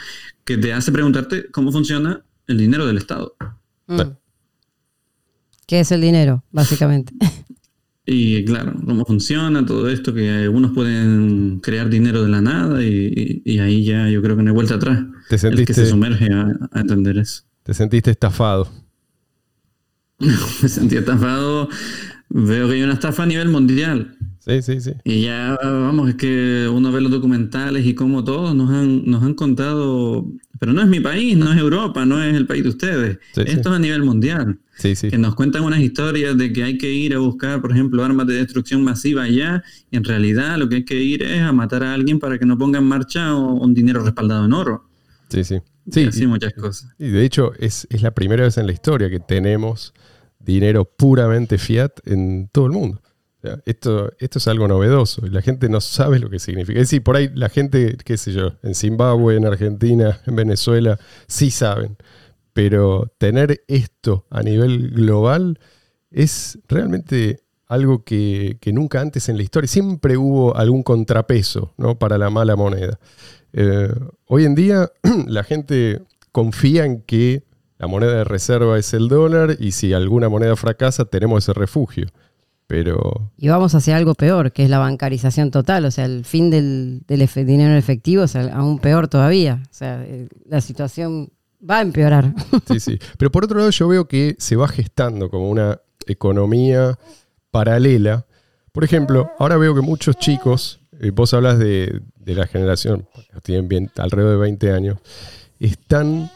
que 0.44 0.58
te 0.58 0.72
hace 0.74 0.92
preguntarte 0.92 1.50
cómo 1.52 1.72
funciona 1.72 2.24
el 2.48 2.58
dinero 2.60 2.86
del 2.86 2.98
Estado. 2.98 3.36
Mm. 3.88 4.02
¿Qué 5.66 5.80
es 5.80 5.92
el 5.92 6.02
dinero, 6.02 6.44
básicamente? 6.52 7.14
Y 8.08 8.46
claro, 8.46 8.72
cómo 8.86 9.04
funciona 9.04 9.66
todo 9.66 9.90
esto, 9.90 10.14
que 10.14 10.30
algunos 10.30 10.74
pueden 10.74 11.60
crear 11.60 11.90
dinero 11.90 12.22
de 12.22 12.30
la 12.30 12.40
nada 12.40 12.84
y, 12.84 13.42
y- 13.44 13.54
y 13.54 13.58
ahí 13.58 13.84
ya 13.84 14.08
yo 14.10 14.22
creo 14.22 14.38
que 14.38 14.44
no 14.44 14.52
hay 14.52 14.54
vuelta 14.54 14.76
atrás. 14.76 15.00
Te 15.28 15.34
El 15.38 15.40
que 15.40 15.40
sentiste, 15.40 15.74
se 15.74 15.86
sumerge 15.88 16.32
a, 16.32 16.56
a 16.72 16.82
entender 16.82 17.18
eso. 17.18 17.42
te 17.64 17.74
sentiste 17.74 18.12
estafado. 18.12 18.70
Me 20.20 20.70
sentí 20.70 20.98
estafado. 20.98 21.68
Veo 22.30 22.68
que 22.68 22.76
hay 22.76 22.84
una 22.84 22.94
estafa 22.94 23.24
a 23.24 23.26
nivel 23.26 23.50
mundial. 23.50 24.16
Sí, 24.46 24.62
sí, 24.62 24.80
sí. 24.80 24.92
Y 25.04 25.24
ya, 25.24 25.58
vamos, 25.64 26.08
es 26.08 26.16
que 26.16 26.70
uno 26.72 26.92
ve 26.92 27.02
los 27.02 27.12
documentales 27.12 27.84
y 27.84 27.96
como 27.96 28.24
todos 28.24 28.54
nos 28.54 28.70
han, 28.70 29.04
nos 29.10 29.24
han 29.24 29.34
contado, 29.34 30.24
pero 30.60 30.72
no 30.72 30.82
es 30.84 30.88
mi 30.88 31.00
país, 31.00 31.36
no 31.36 31.52
es 31.52 31.58
Europa, 31.58 32.06
no 32.06 32.22
es 32.24 32.36
el 32.36 32.46
país 32.46 32.62
de 32.62 32.70
ustedes. 32.70 33.18
Sí, 33.34 33.42
Esto 33.42 33.70
sí. 33.70 33.70
es 33.70 33.76
a 33.76 33.80
nivel 33.80 34.04
mundial. 34.04 34.60
Sí, 34.78 34.96
sí. 34.96 35.10
Que 35.10 35.18
nos 35.18 35.34
cuentan 35.34 35.64
unas 35.64 35.80
historias 35.80 36.38
de 36.38 36.54
que 36.54 36.64
hay 36.64 36.78
que 36.78 36.94
ir 36.94 37.16
a 37.16 37.20
buscar, 37.20 37.60
por 37.60 37.72
ejemplo, 37.72 38.04
armas 38.04 38.28
de 38.28 38.36
destrucción 38.36 38.84
masiva 38.84 39.24
allá, 39.24 39.64
y 39.90 39.98
en 39.98 40.04
realidad 40.04 40.58
lo 40.60 40.70
que 40.70 40.76
hay 40.76 40.86
que 40.86 41.02
ir 41.02 41.24
es 41.24 41.42
a 41.42 41.52
matar 41.52 41.84
a 41.84 41.96
alguien 41.96 42.20
para 42.20 42.38
que 42.38 42.46
no 42.46 42.56
ponga 42.56 42.78
en 42.78 42.86
marcha 42.86 43.34
un 43.34 43.74
dinero 43.74 44.04
respaldado 44.04 44.46
en 44.46 44.54
oro. 44.54 44.88
Sí, 45.30 45.44
sí. 45.44 45.56
y 45.88 45.92
Sí, 45.92 46.04
así 46.04 46.28
muchas 46.28 46.54
cosas. 46.54 46.92
Y 47.00 47.08
de 47.08 47.26
hecho, 47.26 47.52
es, 47.58 47.88
es 47.90 48.04
la 48.04 48.12
primera 48.12 48.44
vez 48.44 48.60
en 48.60 48.68
la 48.68 48.74
historia 48.74 49.10
que 49.10 49.20
tenemos 49.20 49.92
dinero 50.38 50.86
puramente 50.86 51.58
fiat 51.58 51.94
en 52.06 52.48
todo 52.52 52.68
el 52.68 52.74
mundo. 52.74 53.02
Esto, 53.66 54.12
esto 54.20 54.40
es 54.40 54.48
algo 54.48 54.68
novedoso 54.68 55.26
y 55.26 55.30
la 55.30 55.42
gente 55.42 55.70
no 55.70 55.82
sabe 55.82 56.20
lo 56.20 56.30
que 56.30 56.40
significa. 56.40 56.80
Es 56.80 56.88
decir, 56.90 57.04
por 57.04 57.16
ahí 57.16 57.30
la 57.34 57.50
gente, 57.50 57.98
qué 58.04 58.18
sé 58.18 58.32
yo, 58.32 58.54
en 58.64 58.76
Zimbabue, 58.76 59.36
en 59.36 59.46
Argentina, 59.46 60.22
en 60.26 60.36
Venezuela, 60.36 61.00
sí 61.28 61.52
saben. 61.52 61.98
Pero 62.54 63.12
tener 63.18 63.64
esto 63.68 64.26
a 64.30 64.42
nivel 64.42 64.92
global 64.92 65.60
es 66.12 66.60
realmente 66.68 67.42
algo 67.68 68.04
que, 68.04 68.58
que 68.62 68.72
nunca 68.72 69.02
antes 69.02 69.28
en 69.30 69.38
la 69.38 69.44
historia, 69.44 69.68
siempre 69.68 70.18
hubo 70.18 70.56
algún 70.56 70.84
contrapeso 70.84 71.74
¿no? 71.78 71.98
para 71.98 72.18
la 72.18 72.30
mala 72.30 72.56
moneda. 72.56 73.00
Eh, 73.54 73.90
hoy 74.26 74.46
en 74.46 74.56
día 74.56 74.92
la 75.28 75.44
gente 75.44 76.02
confía 76.32 76.86
en 76.86 77.02
que 77.02 77.44
la 77.78 77.88
moneda 77.88 78.14
de 78.14 78.24
reserva 78.24 78.78
es 78.78 78.94
el 78.94 79.08
dólar 79.08 79.58
y 79.60 79.72
si 79.72 79.94
alguna 79.94 80.30
moneda 80.30 80.56
fracasa 80.56 81.06
tenemos 81.06 81.44
ese 81.44 81.54
refugio. 81.54 82.08
Pero 82.68 83.32
Y 83.38 83.48
vamos 83.50 83.76
hacia 83.76 83.96
algo 83.96 84.16
peor, 84.16 84.52
que 84.52 84.64
es 84.64 84.70
la 84.70 84.80
bancarización 84.80 85.52
total, 85.52 85.86
o 85.86 85.92
sea, 85.92 86.06
el 86.06 86.26
fin 86.26 86.50
del, 86.50 87.04
del 87.08 87.22
efe- 87.22 87.46
dinero 87.46 87.72
en 87.72 87.78
efectivo 87.78 88.24
es 88.24 88.36
aún 88.36 88.80
peor 88.80 89.08
todavía. 89.08 89.62
O 89.70 89.74
sea, 89.74 90.04
eh, 90.04 90.28
la 90.48 90.62
situación 90.62 91.30
Va 91.68 91.80
a 91.80 91.82
empeorar. 91.82 92.34
Sí, 92.68 92.80
sí. 92.80 93.00
Pero 93.18 93.32
por 93.32 93.44
otro 93.46 93.58
lado, 93.58 93.72
yo 93.72 93.88
veo 93.88 94.08
que 94.08 94.36
se 94.38 94.56
va 94.56 94.68
gestando 94.68 95.30
como 95.32 95.50
una 95.50 95.80
economía 96.06 97.00
paralela. 97.50 98.26
Por 98.72 98.84
ejemplo, 98.84 99.32
ahora 99.40 99.58
veo 99.58 99.74
que 99.74 99.82
muchos 99.82 100.16
chicos, 100.18 100.80
eh, 101.00 101.10
vos 101.12 101.34
hablas 101.34 101.58
de, 101.58 102.02
de 102.18 102.36
la 102.36 102.46
generación, 102.46 103.08
tienen 103.42 103.68
bien 103.68 103.90
alrededor 103.98 104.34
de 104.34 104.38
20 104.42 104.72
años, 104.74 104.98
están. 105.60 106.30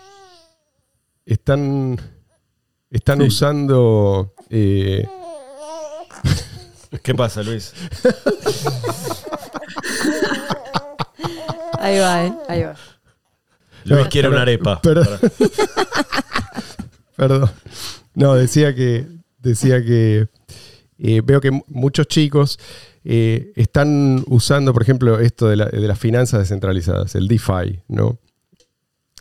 Están. 1.26 1.98
Están 2.90 3.20
Sí. 3.22 3.28
usando. 3.28 4.34
eh, 4.50 5.08
¿Qué 7.04 7.14
pasa, 7.16 7.44
Luis? 7.44 7.74
Ahí 11.80 12.00
va, 12.00 12.26
eh, 12.26 12.34
ahí 12.48 12.64
va. 12.64 12.76
Luis 13.86 14.08
quiere 14.08 14.28
una 14.30 14.42
arepa. 14.42 14.82
Perdón. 14.82 15.20
Perdón. 17.16 17.52
No, 18.16 18.36
decía 18.36 18.74
que. 18.76 19.08
Decía 19.40 19.84
que. 19.84 20.28
eh, 20.98 21.22
veo 21.24 21.40
que 21.40 21.52
mu- 21.52 21.64
muchos 21.68 22.08
chicos 22.08 22.60
eh, 23.06 23.54
están 23.56 24.24
usando, 24.28 24.74
por 24.74 24.82
ejemplo, 24.82 25.20
esto 25.20 25.48
de, 25.48 25.56
la- 25.56 25.66
de 25.70 25.88
las 25.88 25.98
finanzas 26.00 26.40
descentralizadas, 26.42 27.16
el 27.16 27.28
DeFi, 27.28 27.82
¿no? 27.88 28.20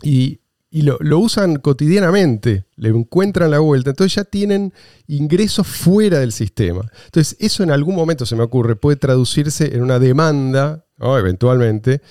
Y, 0.03 0.41
y 0.71 0.83
lo, 0.83 0.99
usan 1.19 1.57
cotidianamente, 1.57 2.67
le 2.77 2.91
encuentran 2.91 3.51
la 3.51 3.59
vuelta, 3.59 3.91
entonces 3.91 4.15
ya 4.17 4.25
tienen 4.25 4.73
ingresos 5.07 5.67
fuera 5.67 6.19
del 6.21 6.33
sistema. 6.33 6.91
Entonces, 7.07 7.37
eso 7.41 7.63
en 7.63 7.71
algún 7.71 7.95
momento 7.97 8.27
se 8.27 8.37
me 8.37 8.43
ocurre, 8.43 8.77
puede 8.77 8.97
traducirse 8.97 9.75
en 9.75 9.83
una 9.83 9.99
demanda, 9.99 10.85
eventualmente, 11.01 12.03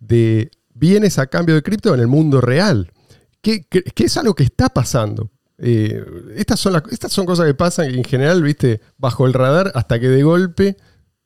de 0.00 0.50
bienes 0.74 1.18
a 1.18 1.28
cambio 1.28 1.54
de 1.54 1.62
cripto 1.62 1.94
en 1.94 2.00
el 2.00 2.06
mundo 2.08 2.40
real, 2.40 2.92
que, 3.40 3.64
que- 3.64 3.82
que 3.82 4.04
es 4.04 4.16
algo 4.16 4.34
que 4.34 4.44
está 4.44 4.68
pasando. 4.68 5.30
Eh, 5.56 6.04
estas, 6.36 6.60
son 6.60 6.82
estas 6.90 7.12
son 7.12 7.26
cosas 7.26 7.46
que 7.46 7.54
pasan 7.54 7.86
en 7.94 8.04
general, 8.04 8.42
viste, 8.42 8.80
bajo 8.98 9.26
el 9.26 9.32
radar, 9.32 9.72
hasta 9.74 9.98
que 10.00 10.08
de 10.08 10.22
golpe, 10.22 10.76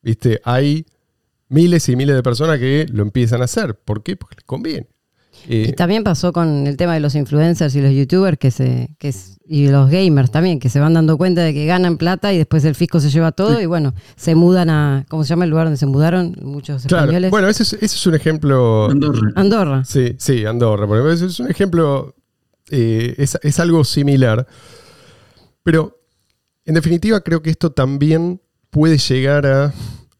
viste, 0.02 0.40
hay 0.44 0.86
miles 1.48 1.88
y 1.88 1.96
miles 1.96 2.14
de 2.14 2.22
personas 2.22 2.58
que 2.58 2.86
lo 2.92 3.02
empiezan 3.02 3.40
a 3.40 3.46
hacer. 3.46 3.74
¿Por 3.74 4.02
qué? 4.02 4.16
Porque 4.16 4.36
les 4.36 4.44
conviene. 4.44 4.86
Y 5.46 5.72
también 5.72 6.04
pasó 6.04 6.32
con 6.32 6.66
el 6.66 6.76
tema 6.76 6.94
de 6.94 7.00
los 7.00 7.14
influencers 7.14 7.74
y 7.74 7.80
los 7.80 7.92
youtubers 7.92 8.38
que 8.38 8.50
se, 8.50 8.90
que 8.98 9.08
es- 9.08 9.38
y 9.46 9.68
los 9.68 9.90
gamers 9.90 10.30
también, 10.30 10.58
que 10.60 10.68
se 10.68 10.78
van 10.80 10.92
dando 10.94 11.16
cuenta 11.16 11.42
de 11.42 11.54
que 11.54 11.64
ganan 11.66 11.96
plata 11.96 12.32
y 12.34 12.38
después 12.38 12.64
el 12.64 12.74
fisco 12.74 13.00
se 13.00 13.08
lleva 13.10 13.32
todo 13.32 13.60
y 13.60 13.66
bueno, 13.66 13.94
se 14.16 14.34
mudan 14.34 14.68
a, 14.68 15.06
¿cómo 15.08 15.24
se 15.24 15.30
llama 15.30 15.44
el 15.44 15.50
lugar 15.50 15.66
donde 15.66 15.78
se 15.78 15.86
mudaron? 15.86 16.36
Muchos 16.42 16.84
claro, 16.84 17.04
españoles. 17.04 17.30
bueno, 17.30 17.48
ese 17.48 17.62
es, 17.62 17.72
ese 17.74 17.84
es 17.86 18.06
un 18.06 18.14
ejemplo. 18.14 18.90
Andorra. 18.90 19.32
Andorra. 19.36 19.84
Sí, 19.84 20.14
sí, 20.18 20.44
Andorra. 20.44 20.86
por 20.86 20.96
ejemplo, 20.98 21.12
ese 21.14 21.26
es 21.26 21.40
un 21.40 21.50
ejemplo. 21.50 22.14
eh, 22.70 23.14
es, 23.16 23.38
es 23.42 23.58
algo 23.60 23.84
similar. 23.84 24.46
Pero, 25.62 25.98
en 26.66 26.74
definitiva, 26.74 27.20
creo 27.22 27.40
que 27.42 27.50
esto 27.50 27.72
también 27.72 28.40
puede 28.70 28.98
llegar 28.98 29.46
a 29.46 29.72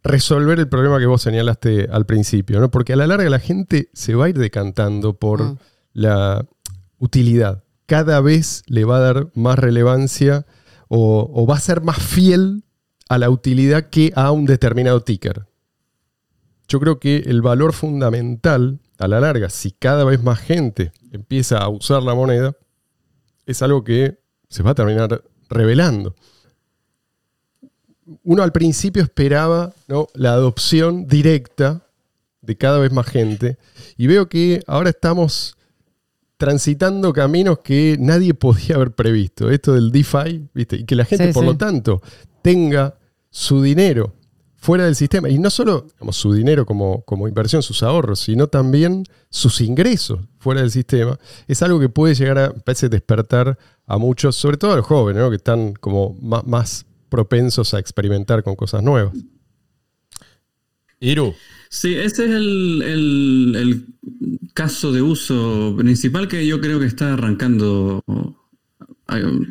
resolver 0.02 0.58
el 0.58 0.68
problema 0.68 0.98
que 0.98 1.06
vos 1.06 1.22
señalaste 1.22 1.88
al 1.90 2.06
principio, 2.06 2.60
¿no? 2.60 2.70
Porque 2.70 2.92
a 2.92 2.96
la 2.96 3.06
larga 3.06 3.28
la 3.30 3.38
gente 3.40 3.90
se 3.92 4.14
va 4.14 4.26
a 4.26 4.28
ir 4.28 4.38
decantando 4.38 5.14
por 5.18 5.42
Mm. 5.42 5.58
la 5.92 6.46
utilidad. 6.98 7.64
Cada 7.86 8.20
vez 8.20 8.62
le 8.66 8.84
va 8.84 8.98
a 8.98 9.00
dar 9.00 9.28
más 9.34 9.58
relevancia 9.58 10.46
o, 10.88 11.30
o 11.32 11.46
va 11.46 11.56
a 11.56 11.60
ser 11.60 11.80
más 11.82 11.98
fiel 11.98 12.64
a 13.08 13.18
la 13.18 13.30
utilidad 13.30 13.88
que 13.90 14.12
a 14.14 14.30
un 14.30 14.44
determinado 14.44 15.00
ticker. 15.02 15.46
Yo 16.68 16.80
creo 16.80 17.00
que 17.00 17.16
el 17.26 17.40
valor 17.40 17.72
fundamental, 17.72 18.80
a 18.98 19.08
la 19.08 19.20
larga, 19.20 19.48
si 19.48 19.70
cada 19.72 20.04
vez 20.04 20.22
más 20.22 20.38
gente 20.38 20.92
empieza 21.12 21.58
a 21.58 21.68
usar 21.68 22.02
la 22.02 22.14
moneda, 22.14 22.54
es 23.46 23.62
algo 23.62 23.84
que 23.84 24.18
se 24.50 24.62
va 24.62 24.72
a 24.72 24.74
terminar 24.74 25.22
revelando. 25.48 26.14
Uno 28.24 28.42
al 28.42 28.52
principio 28.52 29.02
esperaba 29.02 29.72
¿no? 29.86 30.08
la 30.14 30.32
adopción 30.32 31.06
directa 31.06 31.86
de 32.40 32.56
cada 32.56 32.78
vez 32.78 32.92
más 32.92 33.06
gente 33.06 33.58
y 33.96 34.06
veo 34.06 34.28
que 34.28 34.62
ahora 34.66 34.90
estamos 34.90 35.56
transitando 36.38 37.12
caminos 37.12 37.58
que 37.58 37.96
nadie 37.98 38.32
podía 38.34 38.76
haber 38.76 38.92
previsto. 38.92 39.50
Esto 39.50 39.74
del 39.74 39.90
DeFi, 39.92 40.48
¿viste? 40.54 40.76
Y 40.76 40.84
que 40.84 40.94
la 40.94 41.04
gente, 41.04 41.26
Sí, 41.28 41.32
por 41.32 41.42
sí. 41.42 41.46
lo 41.48 41.56
tanto, 41.56 42.00
tenga 42.42 42.94
su 43.30 43.60
dinero 43.62 44.14
fuera 44.56 44.84
del 44.84 44.96
sistema. 44.96 45.28
Y 45.28 45.38
no 45.38 45.50
solo 45.50 45.86
digamos, 45.92 46.16
su 46.16 46.32
dinero 46.32 46.64
como, 46.64 47.02
como 47.02 47.28
inversión, 47.28 47.62
sus 47.62 47.82
ahorros, 47.82 48.20
sino 48.20 48.46
también 48.46 49.04
sus 49.30 49.60
ingresos 49.60 50.20
fuera 50.38 50.60
del 50.60 50.70
sistema. 50.70 51.18
Es 51.46 51.62
algo 51.62 51.78
que 51.80 51.88
puede 51.88 52.14
llegar 52.14 52.38
a, 52.38 52.52
parece, 52.52 52.88
despertar 52.88 53.58
a 53.86 53.98
muchos, 53.98 54.36
sobre 54.36 54.56
todo 54.56 54.72
a 54.72 54.76
los 54.76 54.86
jóvenes, 54.86 55.22
¿no? 55.22 55.30
que 55.30 55.36
están 55.36 55.74
como 55.74 56.16
más, 56.20 56.44
más 56.46 56.86
propensos 57.08 57.74
a 57.74 57.78
experimentar 57.78 58.42
con 58.42 58.56
cosas 58.56 58.82
nuevas. 58.82 59.14
Iru, 61.00 61.34
Sí, 61.70 61.94
ese 61.94 62.24
es 62.24 62.30
el, 62.30 62.82
el- 62.82 63.56
el 63.56 63.86
caso 64.54 64.90
de 64.90 65.02
uso 65.02 65.74
principal 65.76 66.26
que 66.28 66.46
yo 66.46 66.60
creo 66.60 66.80
que 66.80 66.86
está 66.86 67.12
arrancando 67.12 68.02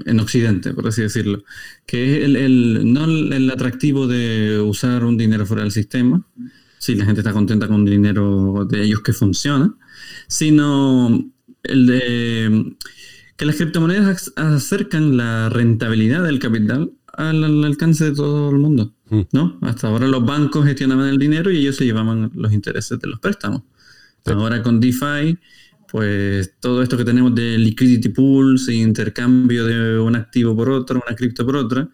en 0.05 0.19
Occidente, 0.19 0.73
por 0.73 0.87
así 0.87 1.01
decirlo, 1.03 1.43
que 1.85 2.17
es 2.17 2.23
el, 2.25 2.35
el- 2.35 2.91
no 2.93 3.05
el, 3.05 3.49
atractivo 3.51 4.07
de 4.07 4.59
usar 4.59 5.03
un 5.03 5.17
dinero 5.17 5.45
fuera 5.45 5.63
del 5.63 5.71
sistema, 5.71 6.25
si 6.79 6.95
la 6.95 7.05
gente 7.05 7.21
está 7.21 7.33
contenta 7.33 7.67
con 7.67 7.85
dinero 7.85 8.65
de 8.69 8.83
ellos 8.83 9.01
que 9.01 9.13
funciona, 9.13 9.75
sino 10.27 11.31
el 11.63 11.85
de 11.87 12.75
que 13.35 13.45
las 13.45 13.55
criptomonedas 13.57 14.31
ac- 14.35 14.55
acercan 14.55 15.17
la 15.17 15.49
rentabilidad 15.49 16.23
del 16.23 16.39
capital 16.39 16.91
al, 17.17 17.43
al 17.43 17.63
alcance 17.65 18.05
de 18.05 18.11
todo 18.13 18.49
el 18.49 18.57
mundo. 18.57 18.93
Mm. 19.09 19.21
¿no? 19.31 19.57
Hasta 19.61 19.87
ahora 19.87 20.07
los 20.07 20.25
bancos 20.25 20.65
gestionaban 20.65 21.07
el 21.09 21.17
dinero 21.17 21.51
y 21.51 21.57
ellos 21.57 21.75
se 21.75 21.85
llevaban 21.85 22.31
los 22.33 22.53
intereses 22.53 22.99
de 22.99 23.07
los 23.07 23.19
préstamos. 23.19 23.63
Sí. 24.25 24.33
Ahora 24.33 24.61
con 24.61 24.79
DeFi, 24.79 25.37
pues 25.89 26.55
todo 26.59 26.81
esto 26.83 26.97
que 26.97 27.05
tenemos 27.05 27.33
de 27.33 27.57
liquidity 27.57 28.09
pools 28.09 28.67
e 28.67 28.75
intercambio 28.75 29.65
de 29.65 29.99
un 29.99 30.15
activo 30.15 30.55
por 30.55 30.69
otro, 30.69 31.01
una 31.05 31.15
cripto 31.15 31.45
por 31.45 31.55
otra, 31.55 31.89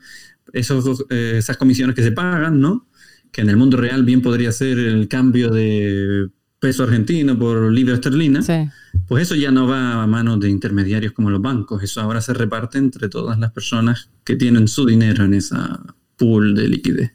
esos, 0.51 1.05
eh, 1.09 1.35
esas 1.37 1.57
comisiones 1.57 1.95
que 1.95 2.03
se 2.03 2.11
pagan, 2.11 2.59
¿no? 2.59 2.87
Que 3.31 3.41
en 3.41 3.49
el 3.49 3.57
mundo 3.57 3.77
real 3.77 4.03
bien 4.03 4.21
podría 4.21 4.51
ser 4.51 4.79
el 4.79 5.07
cambio 5.07 5.49
de 5.49 6.29
peso 6.63 6.83
argentino 6.83 7.37
por 7.37 7.69
libra 7.73 7.95
esterlina, 7.95 8.41
Sí. 8.41 8.69
pues 9.09 9.23
eso 9.23 9.35
ya 9.35 9.51
no 9.51 9.67
va 9.67 10.01
a 10.01 10.07
manos 10.07 10.39
de 10.39 10.49
intermediarios 10.49 11.11
como 11.11 11.29
los 11.29 11.41
bancos, 11.41 11.83
eso 11.83 11.99
ahora 11.99 12.21
se 12.21 12.33
reparte 12.33 12.77
entre 12.77 13.09
todas 13.09 13.37
las 13.37 13.51
personas 13.51 14.09
que 14.23 14.37
tienen 14.37 14.69
su 14.69 14.85
dinero 14.85 15.25
en 15.25 15.33
esa 15.33 15.81
pool 16.17 16.55
de 16.55 16.69
liquidez. 16.69 17.11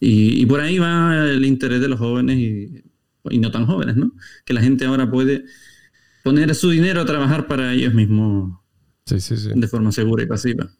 Y, 0.00 0.40
y 0.42 0.46
por 0.46 0.60
ahí 0.60 0.78
va 0.78 1.26
el 1.26 1.44
interés 1.44 1.80
de 1.80 1.88
los 1.88 1.98
jóvenes 1.98 2.38
y, 2.38 2.84
y 3.30 3.38
no 3.38 3.50
tan 3.50 3.66
jóvenes, 3.66 3.96
¿no? 3.96 4.12
Que 4.44 4.54
la 4.54 4.62
gente 4.62 4.84
ahora 4.86 5.10
puede 5.10 5.44
poner 6.22 6.54
su 6.54 6.70
dinero 6.70 7.00
a 7.00 7.04
trabajar 7.04 7.48
para 7.48 7.72
ellos 7.74 7.94
mismos 7.94 8.60
Sí, 9.06 9.18
sí, 9.20 9.36
sí. 9.36 9.50
de 9.56 9.66
forma 9.68 9.90
segura 9.90 10.22
y 10.22 10.26
pasiva. 10.26 10.70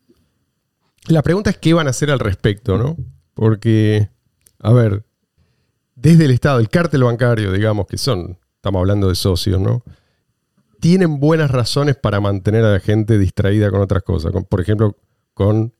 La 1.08 1.22
pregunta 1.22 1.50
es 1.50 1.58
qué 1.58 1.74
van 1.74 1.88
a 1.88 1.90
hacer 1.90 2.10
al 2.12 2.20
respecto, 2.20 2.78
¿no? 2.78 2.96
Porque, 3.34 4.08
a 4.60 4.72
ver, 4.72 5.04
desde 6.00 6.24
el 6.26 6.30
Estado, 6.30 6.60
el 6.60 6.68
cártel 6.68 7.02
bancario, 7.04 7.52
digamos, 7.52 7.86
que 7.86 7.98
son, 7.98 8.38
estamos 8.56 8.80
hablando 8.80 9.08
de 9.08 9.14
socios, 9.14 9.60
¿no? 9.60 9.82
Tienen 10.80 11.18
buenas 11.18 11.50
razones 11.50 11.96
para 11.96 12.20
mantener 12.20 12.64
a 12.64 12.72
la 12.72 12.80
gente 12.80 13.18
distraída 13.18 13.70
con 13.70 13.80
otras 13.80 14.02
cosas. 14.04 14.30
con- 14.32 14.44
por 14.44 14.60
ejemplo, 14.60 14.96
con 15.34 15.72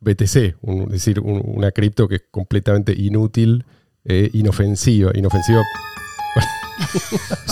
BTC, 0.00 0.56
un- 0.62 0.82
es 0.86 0.90
decir, 0.92 1.20
un- 1.20 1.42
una 1.44 1.70
cripto 1.70 2.08
que 2.08 2.16
es 2.16 2.22
completamente 2.30 2.92
inútil, 2.92 3.64
eh, 4.04 4.30
inofensiva. 4.32 5.12
Inofensiva 5.14 5.62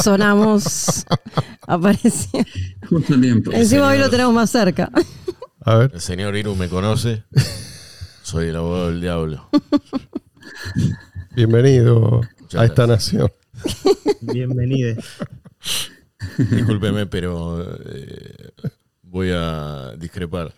Sonamos. 0.03 1.07
Apareció. 1.69 2.45
Justo 2.89 3.15
a 3.15 3.21
tiempo. 3.21 3.53
Encima 3.53 3.87
hoy 3.87 3.93
señor. 3.93 4.07
lo 4.07 4.11
tenemos 4.11 4.35
más 4.35 4.51
cerca. 4.51 4.91
A 5.61 5.75
ver, 5.77 5.91
el 5.95 6.01
señor 6.01 6.35
Iru 6.37 6.57
me 6.57 6.69
conoce. 6.69 7.23
Soy 8.23 8.49
el 8.49 8.57
abogado 8.57 8.89
del 8.91 9.01
diablo. 9.01 9.49
bienvenido 11.45 12.21
Muchas 12.39 12.61
a 12.61 12.65
esta 12.67 12.85
gracias. 12.85 13.15
nación. 13.15 13.33
Bienvenido. 14.21 15.01
Discúlpeme, 16.37 17.07
pero 17.07 17.67
eh, 17.87 18.51
voy 19.03 19.31
a 19.35 19.95
discrepar. 19.97 20.53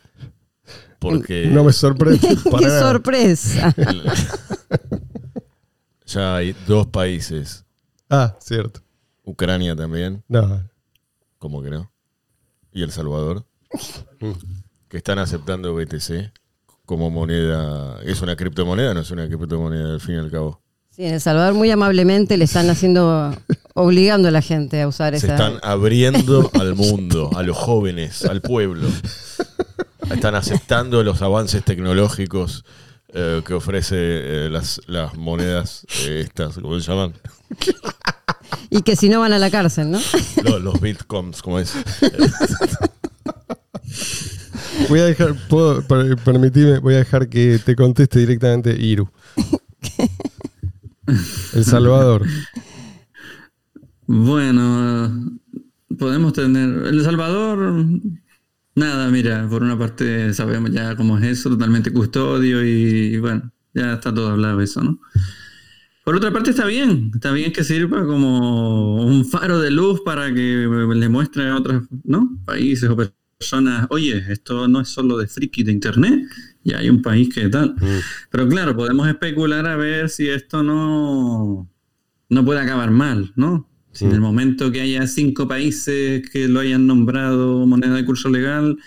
Porque 0.98 1.46
No 1.46 1.62
me 1.62 1.72
sorprende. 1.72 2.18
¡Qué 2.58 2.68
sorpresa! 2.68 3.72
ya 6.06 6.36
hay 6.36 6.56
dos 6.66 6.88
países, 6.88 7.64
Ah, 8.10 8.36
cierto. 8.40 8.80
Ucrania 9.22 9.76
también, 9.76 10.24
No, 10.28 10.68
como 11.38 11.62
que 11.62 11.70
no, 11.70 11.92
y 12.72 12.82
El 12.82 12.90
Salvador, 12.90 13.44
que 14.88 14.96
están 14.96 15.20
aceptando 15.20 15.72
BTC 15.74 16.32
como 16.84 17.08
moneda. 17.08 18.00
¿Es 18.02 18.20
una 18.20 18.34
criptomoneda? 18.34 18.92
No 18.94 19.00
es 19.00 19.10
una 19.12 19.28
criptomoneda 19.28 19.92
al 19.94 20.00
fin 20.00 20.16
y 20.16 20.18
al 20.18 20.30
cabo. 20.30 20.60
Sí, 20.94 21.04
en 21.06 21.14
El 21.14 21.20
Salvador 21.20 21.54
muy 21.54 21.70
amablemente 21.70 22.36
le 22.36 22.44
están 22.44 22.68
haciendo 22.68 23.34
obligando 23.74 24.28
a 24.28 24.30
la 24.30 24.42
gente 24.42 24.82
a 24.82 24.88
usar 24.88 25.18
Se 25.18 25.24
esa. 25.26 25.34
están 25.36 25.58
abriendo 25.62 26.50
al 26.60 26.74
mundo, 26.74 27.30
a 27.34 27.42
los 27.42 27.56
jóvenes, 27.56 28.24
al 28.26 28.42
pueblo. 28.42 28.88
Están 30.10 30.34
aceptando 30.34 31.02
los 31.02 31.22
avances 31.22 31.64
tecnológicos 31.64 32.64
eh, 33.14 33.40
que 33.46 33.54
ofrece 33.54 33.96
eh, 33.98 34.48
las, 34.50 34.82
las 34.86 35.14
monedas 35.14 35.86
eh, 36.06 36.22
estas, 36.26 36.56
¿cómo 36.58 36.78
se 36.78 36.90
llaman? 36.90 37.14
Y 38.68 38.82
que 38.82 38.94
si 38.96 39.08
no 39.08 39.20
van 39.20 39.32
a 39.32 39.38
la 39.38 39.50
cárcel, 39.50 39.90
¿no? 39.90 40.00
Los, 40.44 40.60
los 40.60 40.78
bitcoins, 40.80 41.40
¿cómo 41.40 41.58
es? 41.58 41.72
Voy 44.88 45.00
a 45.00 45.04
dejar, 45.06 45.34
puedo, 45.48 45.82
per- 45.82 46.16
permitime, 46.16 46.78
voy 46.80 46.94
a 46.94 46.98
dejar 46.98 47.28
que 47.28 47.58
te 47.64 47.74
conteste 47.76 48.18
directamente 48.18 48.72
Iru. 48.78 49.08
El 51.06 51.64
Salvador. 51.64 52.26
Bueno, 54.06 55.38
podemos 55.98 56.32
tener. 56.32 56.86
El 56.86 57.02
Salvador, 57.02 57.84
nada, 58.74 59.08
mira, 59.08 59.48
por 59.48 59.62
una 59.62 59.78
parte 59.78 60.32
sabemos 60.34 60.70
ya 60.70 60.96
cómo 60.96 61.18
es 61.18 61.24
eso, 61.24 61.50
totalmente 61.50 61.92
custodio 61.92 62.64
y, 62.64 63.18
bueno, 63.18 63.50
ya 63.74 63.94
está 63.94 64.12
todo 64.12 64.30
hablado 64.30 64.60
eso, 64.60 64.82
¿no? 64.82 65.00
Por 66.04 66.16
otra 66.16 66.32
parte 66.32 66.50
está 66.50 66.66
bien, 66.66 67.12
está 67.14 67.30
bien 67.30 67.52
que 67.52 67.62
sirva 67.62 68.04
como 68.04 69.04
un 69.04 69.24
faro 69.24 69.60
de 69.60 69.70
luz 69.70 70.00
para 70.04 70.34
que 70.34 70.66
le 70.94 71.08
muestre 71.08 71.48
a 71.48 71.56
otros 71.56 71.84
¿no? 72.02 72.40
países 72.44 72.90
o 72.90 72.96
personas, 73.38 73.86
oye, 73.88 74.24
esto 74.28 74.66
no 74.66 74.80
es 74.80 74.88
solo 74.88 75.16
de 75.16 75.28
friki 75.28 75.62
de 75.62 75.70
internet, 75.70 76.24
ya 76.64 76.78
hay 76.78 76.88
un 76.90 77.02
país 77.02 77.32
que 77.34 77.48
tal. 77.48 77.74
Pero 78.30 78.48
claro, 78.48 78.76
podemos 78.76 79.08
especular 79.08 79.66
a 79.66 79.76
ver 79.76 80.08
si 80.08 80.28
esto 80.28 80.62
no, 80.62 81.68
no 82.28 82.44
puede 82.44 82.60
acabar 82.60 82.90
mal, 82.90 83.32
¿no? 83.36 83.68
Si 83.92 84.06
en 84.06 84.12
el 84.12 84.20
momento 84.22 84.72
que 84.72 84.80
haya 84.80 85.06
cinco 85.06 85.46
países 85.46 86.28
que 86.30 86.48
lo 86.48 86.60
hayan 86.60 86.86
nombrado 86.86 87.66
moneda 87.66 87.94
de 87.94 88.04
curso 88.06 88.30
legal, 88.30 88.78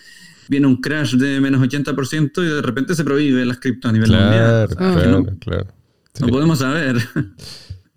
viene 0.49 0.65
un 0.67 0.77
crash 0.81 1.13
de 1.15 1.39
menos 1.41 1.61
80% 1.61 2.43
y 2.43 2.47
de 2.47 2.61
repente 2.63 2.95
se 2.95 3.03
prohíbe 3.03 3.45
las 3.45 3.59
cripto 3.59 3.87
a 3.87 3.91
nivel 3.91 4.09
Claro, 4.09 4.67
mundial. 4.69 4.93
claro, 4.93 5.21
¿no? 5.21 5.37
claro. 5.39 5.67
No 6.21 6.27
podemos 6.27 6.59
saber. 6.59 6.97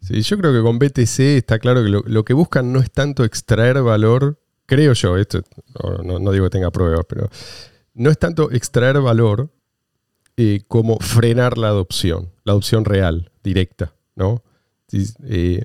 Sí, 0.01 0.23
yo 0.23 0.38
creo 0.38 0.53
que 0.53 0.62
con 0.62 0.79
BTC 0.79 1.37
está 1.37 1.59
claro 1.59 1.83
que 1.83 1.91
lo, 1.91 2.03
lo 2.07 2.25
que 2.25 2.33
buscan 2.33 2.73
no 2.73 2.81
es 2.81 2.91
tanto 2.91 3.25
extraer 3.25 3.83
valor, 3.83 4.41
creo 4.67 4.93
yo, 4.95 5.17
esto 5.19 5.43
no- 6.05 6.19
no 6.19 6.33
digo 6.33 6.45
que 6.47 6.51
tenga 6.51 6.71
pruebas, 6.71 7.05
pero 7.09 7.29
no 7.95 8.11
es 8.11 8.19
tanto 8.19 8.51
extraer 8.51 9.01
valor 9.01 9.51
eh, 10.38 10.62
como 10.68 10.98
frenar 11.01 11.59
la 11.59 11.68
adopción, 11.68 12.31
la 12.44 12.53
adopción 12.53 12.85
real, 12.85 13.31
directa, 13.42 13.92
¿no? 14.16 14.42
Eh, 15.29 15.64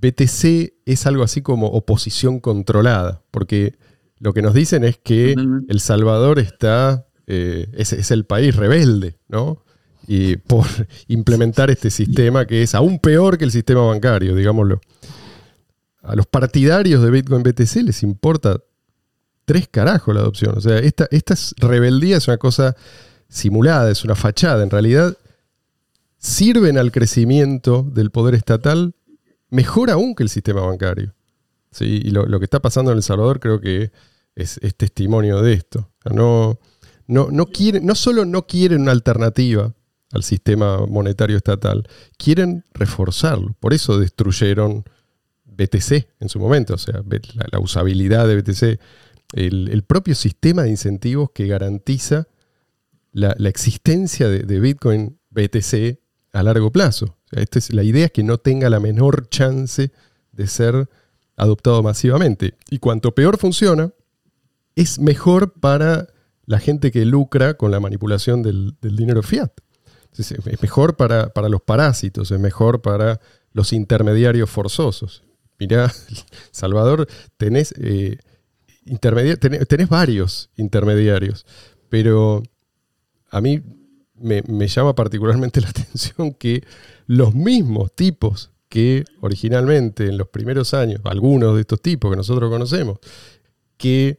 BTC 0.00 0.74
es 0.84 1.06
algo 1.06 1.22
así 1.22 1.40
como 1.42 1.68
oposición 1.68 2.40
controlada, 2.40 3.22
porque 3.30 3.76
lo 4.18 4.32
que 4.34 4.42
nos 4.42 4.52
dicen 4.52 4.84
es 4.84 4.98
que. 4.98 5.32
El 5.68 5.80
Salvador 5.80 6.38
está, 6.40 7.06
eh, 7.26 7.68
es, 7.72 7.92
es 7.92 8.10
el 8.10 8.24
país 8.26 8.54
rebelde, 8.56 9.16
¿no? 9.28 9.64
Y 10.06 10.36
por 10.36 10.66
implementar 11.08 11.70
este 11.70 11.88
sistema 11.90 12.46
que 12.46 12.62
es 12.62 12.74
aún 12.74 12.98
peor 12.98 13.38
que 13.38 13.44
el 13.44 13.50
sistema 13.52 13.86
bancario, 13.86 14.34
digámoslo. 14.34 14.80
A 16.02 16.14
los 16.16 16.26
partidarios 16.26 17.02
de 17.02 17.10
Bitcoin 17.10 17.42
BTC 17.42 17.76
les 17.76 18.02
importa 18.02 18.58
tres 19.46 19.68
carajos 19.68 20.14
la 20.14 20.20
adopción. 20.20 20.58
O 20.58 20.60
sea, 20.60 20.78
esta, 20.78 21.06
esta 21.10 21.32
es- 21.34 21.54
rebeldía 21.58 22.18
es 22.18 22.28
una 22.28 22.36
cosa 22.36 22.76
simulada, 23.34 23.90
es 23.90 24.04
una 24.04 24.14
fachada. 24.14 24.62
En 24.62 24.70
realidad, 24.70 25.18
sirven 26.18 26.78
al 26.78 26.92
crecimiento 26.92 27.82
del 27.82 28.10
poder 28.10 28.34
estatal 28.34 28.94
mejor 29.50 29.90
aún 29.90 30.14
que 30.14 30.22
el 30.22 30.28
sistema 30.28 30.60
bancario. 30.60 31.14
Sí, 31.72 32.00
y 32.04 32.10
lo, 32.10 32.38
que 32.38 32.44
está 32.44 32.60
pasando 32.60 32.92
en 32.92 32.98
El 32.98 33.02
Salvador 33.02 33.40
creo 33.40 33.60
que 33.60 33.90
es, 34.36 34.58
es 34.62 34.76
testimonio 34.76 35.42
de 35.42 35.54
esto. 35.54 35.90
No, 36.04 36.60
no, 37.08 37.28
no, 37.32 37.46
quieren, 37.46 37.84
no 37.84 37.96
solo 37.96 38.24
no 38.24 38.46
quieren 38.46 38.82
una 38.82 38.92
alternativa 38.92 39.74
al 40.12 40.22
sistema 40.22 40.86
monetario 40.86 41.36
estatal, 41.36 41.88
quieren 42.16 42.64
reforzarlo. 42.72 43.56
Por 43.58 43.74
eso 43.74 43.98
destruyeron 43.98 44.84
BTC 45.44 46.06
en 46.20 46.28
su 46.28 46.38
momento, 46.38 46.74
o 46.74 46.78
sea, 46.78 47.02
la, 47.50 47.58
usabilidad 47.58 48.28
de 48.28 48.40
BTC, 48.40 48.80
el 49.32 49.82
propio 49.82 50.14
sistema 50.14 50.62
de 50.62 50.70
incentivos 50.70 51.30
que 51.32 51.48
garantiza 51.48 52.28
la, 53.14 53.48
existencia 53.48 54.28
de, 54.28 54.60
Bitcoin 54.60 55.18
BTC 55.30 56.00
a 56.32 56.42
largo 56.42 56.70
plazo. 56.72 57.16
Esta 57.30 57.58
es, 57.58 57.72
la 57.72 57.84
idea 57.84 58.06
es 58.06 58.12
que 58.12 58.24
no 58.24 58.38
tenga 58.38 58.68
la 58.68 58.80
menor 58.80 59.28
chance 59.28 59.92
de 60.32 60.46
ser 60.48 60.88
adoptado 61.36 61.82
masivamente. 61.82 62.54
Y 62.70 62.80
cuanto 62.80 63.14
peor 63.14 63.38
funciona, 63.38 63.92
es 64.74 64.98
mejor 64.98 65.52
para 65.52 66.08
la 66.44 66.58
gente 66.58 66.90
que 66.90 67.04
lucra 67.04 67.54
con 67.54 67.70
la 67.70 67.80
manipulación 67.80 68.42
del, 68.42 68.76
dinero 68.80 69.22
fiat. 69.22 69.52
Es 70.18 70.34
mejor 70.60 70.96
para, 70.96 71.32
para 71.32 71.48
los 71.48 71.62
parásitos, 71.62 72.30
es 72.30 72.40
mejor 72.40 72.82
para 72.82 73.20
los 73.52 73.72
intermediarios 73.72 74.50
forzosos. 74.50 75.22
Mirá, 75.58 75.92
Salvador, 76.50 77.06
eh, 77.08 78.18
tenés, 78.98 79.38
tenés 79.68 79.88
varios 79.88 80.50
intermediarios, 80.56 81.46
pero 81.88 82.42
a 83.34 83.40
mí 83.40 83.60
me, 84.14 84.42
me 84.46 84.68
llama 84.68 84.94
particularmente 84.94 85.60
la 85.60 85.68
atención 85.70 86.32
que 86.34 86.62
los 87.06 87.34
mismos 87.34 87.94
tipos 87.94 88.52
que 88.68 89.04
originalmente 89.20 90.06
en 90.06 90.18
los 90.18 90.28
primeros 90.28 90.72
años, 90.72 91.00
algunos 91.04 91.54
de 91.54 91.62
estos 91.62 91.80
tipos 91.80 92.10
que 92.10 92.16
nosotros 92.16 92.50
conocemos, 92.50 92.98
que 93.76 94.16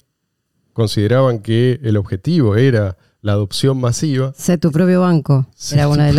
consideraban 0.74 1.40
que 1.40 1.80
el 1.84 1.98
objetivo 1.98 2.56
era 2.56 2.98
la 3.22 3.32
adopción 3.32 3.80
masiva, 3.80 4.34
Sé 4.38 4.58
tu 4.58 4.72
propio 4.72 5.02
banco. 5.02 5.48
Sé 5.56 5.76
Era 5.76 5.88
uno 5.88 6.04
de, 6.04 6.14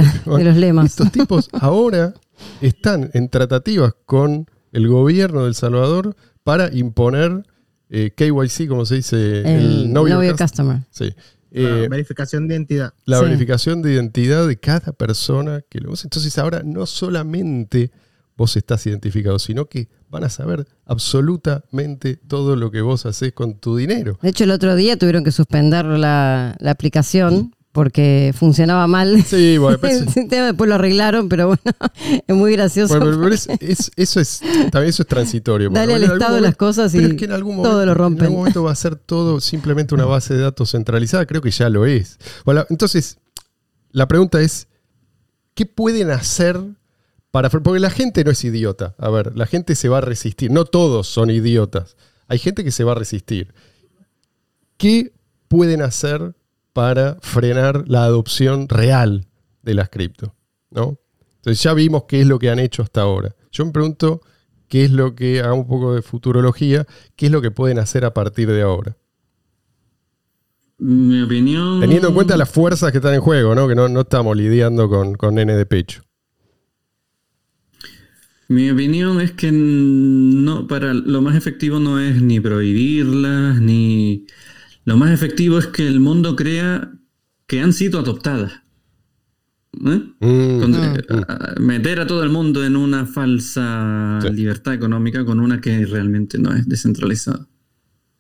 los 0.45 0.57
lemas. 0.57 0.87
estos 0.87 1.13
tipos 1.13 1.49
ahora 1.61 2.15
están 2.61 3.11
en 3.15 3.29
tratativas 3.29 3.95
con 4.07 4.51
el 4.73 4.89
gobierno 4.89 5.43
de 5.43 5.49
El 5.49 5.55
Salvador 5.55 6.17
para 6.43 6.75
imponer 6.75 7.45
eh, 7.91 8.11
KYC, 8.17 8.69
como 8.69 8.85
se 8.87 8.97
dice, 8.97 9.41
El 9.43 9.91
know 9.91 10.09
your 10.09 10.37
Customer. 10.37 10.37
customer. 10.37 10.81
Sí. 10.91 11.15
La 11.51 11.85
Eh, 11.85 11.89
verificación 11.89 12.49
de 12.49 12.55
identidad. 12.55 12.93
la 13.05 13.19
Sí. 13.19 13.25
verificación 13.25 13.83
de 13.83 13.93
identidad 13.93 14.47
de 14.47 14.57
cada 14.59 14.93
persona 14.93 15.63
que 15.69 15.81
lo 15.81 15.93
usa. 15.93 16.07
Entonces 16.07 16.37
ahora 16.39 16.63
no 16.65 16.87
solamente 16.87 17.91
vos 18.37 18.57
estás 18.57 18.87
identificado, 18.87 19.39
sino 19.39 19.67
que 19.67 19.89
van 20.11 20.25
a 20.25 20.29
saber 20.29 20.67
absolutamente 20.85 22.17
todo 22.17 22.57
lo 22.57 22.71
que 22.71 22.81
vos 22.83 23.07
haces 23.07 23.33
con 23.33 23.59
tu 23.59 23.77
dinero. 23.77 24.19
De 24.23 24.29
hecho, 24.29 24.45
el 24.45 24.51
otro 24.51 24.75
día 24.77 24.97
tuvieron 24.99 25.25
que 25.25 25.33
suspender 25.33 25.85
la, 25.87 26.55
la 26.59 26.71
aplicación 26.71 27.55
porque 27.77 28.33
funcionaba 28.35 28.87
mal. 28.87 29.23
Sí, 29.23 29.59
bueno, 29.59 29.77
pero 29.79 29.93
El 29.99 30.09
es- 30.09 30.15
sistema 30.15 30.47
después 30.47 30.67
lo 30.69 30.77
arreglaron, 30.77 31.29
pero 31.29 31.49
bueno, 31.49 31.63
es 32.27 32.35
muy 32.35 32.53
gracioso. 32.53 32.99
bueno, 32.99 33.21
pero- 33.23 33.35
es- 33.35 33.47
es- 33.61 33.93
eso 33.97 34.19
es 34.19 34.41
también 34.73 34.87
eso 34.89 35.03
es 35.03 35.07
transitorio. 35.09 35.69
Dale 35.71 35.95
al 35.95 36.03
en 36.05 36.13
estado 36.13 36.37
de 36.37 36.41
las 36.41 36.57
cosas 36.57 36.95
y 36.95 36.97
pero 36.99 37.09
es 37.11 37.15
que 37.19 37.27
en 37.27 37.33
algún 37.33 37.57
todo 37.57 37.65
momento, 37.75 37.85
lo 37.87 37.93
En 37.93 37.99
rompen. 37.99 38.25
algún 38.25 38.39
momento 38.39 38.63
va 38.63 38.73
a 38.73 38.77
ser 38.77 38.97
todo 38.97 39.41
simplemente 39.41 39.95
una 39.95 40.07
base 40.07 40.33
de 40.35 40.41
datos 40.41 40.71
centralizada. 40.71 41.27
Creo 41.27 41.43
que 41.43 41.51
ya 41.51 41.69
lo 41.69 41.85
es. 41.85 42.19
Bueno, 42.47 42.65
entonces, 42.71 43.19
la 43.93 44.09
pregunta 44.09 44.41
es, 44.41 44.69
¿qué 45.55 45.67
pueden 45.67 46.11
hacer 46.11 46.59
para... 47.31 47.51
Porque 47.51 47.79
la 47.79 47.91
gente 47.91 48.25
no 48.25 48.31
es 48.31 48.43
idiota. 48.43 48.95
A 48.99 49.11
ver, 49.11 49.37
la 49.37 49.45
gente 49.47 49.75
se 49.75 49.91
va 49.91 49.99
a 49.99 50.01
resistir. 50.01 50.51
No 50.51 50.65
todos 50.65 51.07
son 51.09 51.29
idiotas. 51.31 51.97
Hay 52.27 52.39
gente 52.39 52.65
que 52.65 52.71
se 52.73 52.85
va 52.85 52.93
a 52.93 52.95
resistir. 52.97 53.53
¿Qué 54.79 55.13
pueden 55.49 55.83
hacer 55.83 56.35
para 56.77 57.17
frenar 57.23 57.85
la 57.87 58.05
adopción 58.05 58.69
real 58.69 59.25
de 59.63 59.73
las 59.73 59.89
cripto? 59.89 60.35
¿no? 60.71 60.99
Entonces 61.37 61.63
ya 61.63 61.73
vimos 61.73 62.05
qué 62.07 62.21
es 62.21 62.27
lo 62.27 62.39
que 62.39 62.51
han 62.51 62.59
hecho 62.59 62.83
hasta 62.83 63.01
ahora. 63.01 63.35
Yo 63.51 63.65
me 63.65 63.73
pregunto 63.73 64.21
qué 64.69 64.85
es 64.85 64.91
lo 64.91 65.15
que, 65.15 65.41
hagamos 65.41 65.61
un 65.61 65.69
poco 65.69 65.95
de 65.95 66.03
futurología, 66.03 66.87
qué 67.17 67.27
es 67.27 67.33
lo 67.33 67.41
que 67.41 67.51
pueden 67.51 67.79
hacer 67.79 68.05
a 68.05 68.13
partir 68.13 68.51
de 68.51 68.61
ahora. 68.61 68.95
Mi 70.77 71.23
opinión. 71.23 71.81
Teniendo 71.81 72.09
en 72.09 72.15
cuenta 72.15 72.37
las 72.37 72.51
fuerzas 72.51 72.93
que 72.93 72.99
están 72.99 73.15
en 73.15 73.23
juego, 73.23 73.55
¿no? 73.55 73.67
que 73.69 73.75
no, 73.75 73.89
no 73.89 74.01
estamos 74.03 74.37
lidiando 74.37 74.91
con, 74.91 75.15
con 75.15 75.37
nene 75.37 75.57
de 75.57 75.65
pecho. 75.65 76.03
Mi 78.49 78.71
opinión 78.71 79.19
es 79.23 79.33
que 79.33 79.51
no, 79.51 80.67
para 80.67 80.93
lo 80.93 81.23
más 81.23 81.37
efectivo 81.37 81.79
no 81.79 81.99
es 81.99 82.21
ni 82.21 82.39
prohibirlas, 82.39 83.63
ni 83.63 84.27
lo 84.87 84.97
más 84.97 85.11
efectivo 85.13 85.59
es 85.59 85.67
que 85.67 85.87
el 85.87 86.01
mundo 86.01 86.35
crea 86.37 86.91
que 87.47 87.61
han 87.61 87.73
sido 87.75 88.01
adoptadas. 88.01 88.63
¿Eh? 89.85 90.01
Mm, 90.21 90.61
Con- 90.61 90.71
mm, 90.71 90.75
eh, 90.97 91.05
a- 91.29 91.55
meter 91.61 92.01
a 92.01 92.07
todo 92.07 92.23
el 92.23 92.31
mundo 92.31 92.65
en 92.65 92.77
una 92.77 93.05
falsa 93.05 94.19
Sí. 94.23 94.31
libertad 94.31 94.73
económica 94.73 95.23
con 95.27 95.39
una 95.39 95.61
que 95.61 95.85
realmente 95.85 96.39
no 96.39 96.55
es 96.55 96.67
descentralizada. 96.67 97.47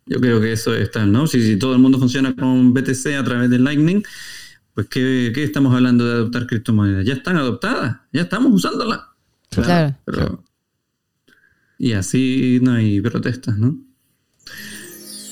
Yo 0.04 0.20
creo 0.20 0.38
que 0.40 0.52
eso 0.52 0.74
está, 0.74 1.06
¿no? 1.06 1.26
Si, 1.26 1.42
si 1.42 1.56
todo 1.58 1.72
el 1.72 1.80
mundo 1.80 1.98
funciona 1.98 2.36
con 2.36 2.74
BTC 2.74 3.16
a 3.16 3.24
través 3.24 3.48
de 3.48 3.58
Lightning, 3.58 4.02
pues 4.74 4.86
¿qué, 4.88 5.32
qué 5.34 5.42
estamos 5.44 5.74
hablando 5.74 6.04
de 6.06 6.12
adoptar 6.12 6.46
criptomonedas? 6.46 7.06
Ya 7.06 7.14
están 7.14 7.36
adoptadas, 7.38 7.96
ya 8.12 8.22
estamos 8.22 8.52
usándolas. 8.52 9.00
Claro. 9.50 9.96
Pero 10.04 10.44
Y 11.78 11.92
así 11.92 12.58
no 12.62 12.72
hay 12.72 13.00
protestas, 13.00 13.56
¿no? 13.56 13.78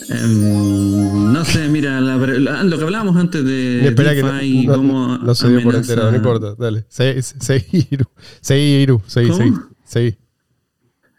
Em, 0.09 1.33
no 1.33 1.45
sé, 1.45 1.69
mira, 1.69 2.01
la- 2.01 2.17
la- 2.17 2.63
lo 2.65 2.77
que 2.79 2.85
hablábamos 2.85 3.17
antes 3.17 3.45
de 3.45 3.89
Espera 3.89 4.15
que 4.15 4.23
no, 4.23 4.43
y 4.43 4.67
no- 4.67 4.75
cómo 4.77 5.19
no 5.19 5.35
se 5.35 5.49
dio 5.49 5.63
por 5.63 5.75
enterado, 5.75 6.11
no 6.11 6.17
importa. 6.17 6.55
Dale. 6.59 6.85
Seguí, 6.89 7.23
seguí, 7.23 7.87
Iru. 7.91 8.05
Seguí, 8.41 8.63
Iru. 8.83 9.03
Seguí, 9.07 10.17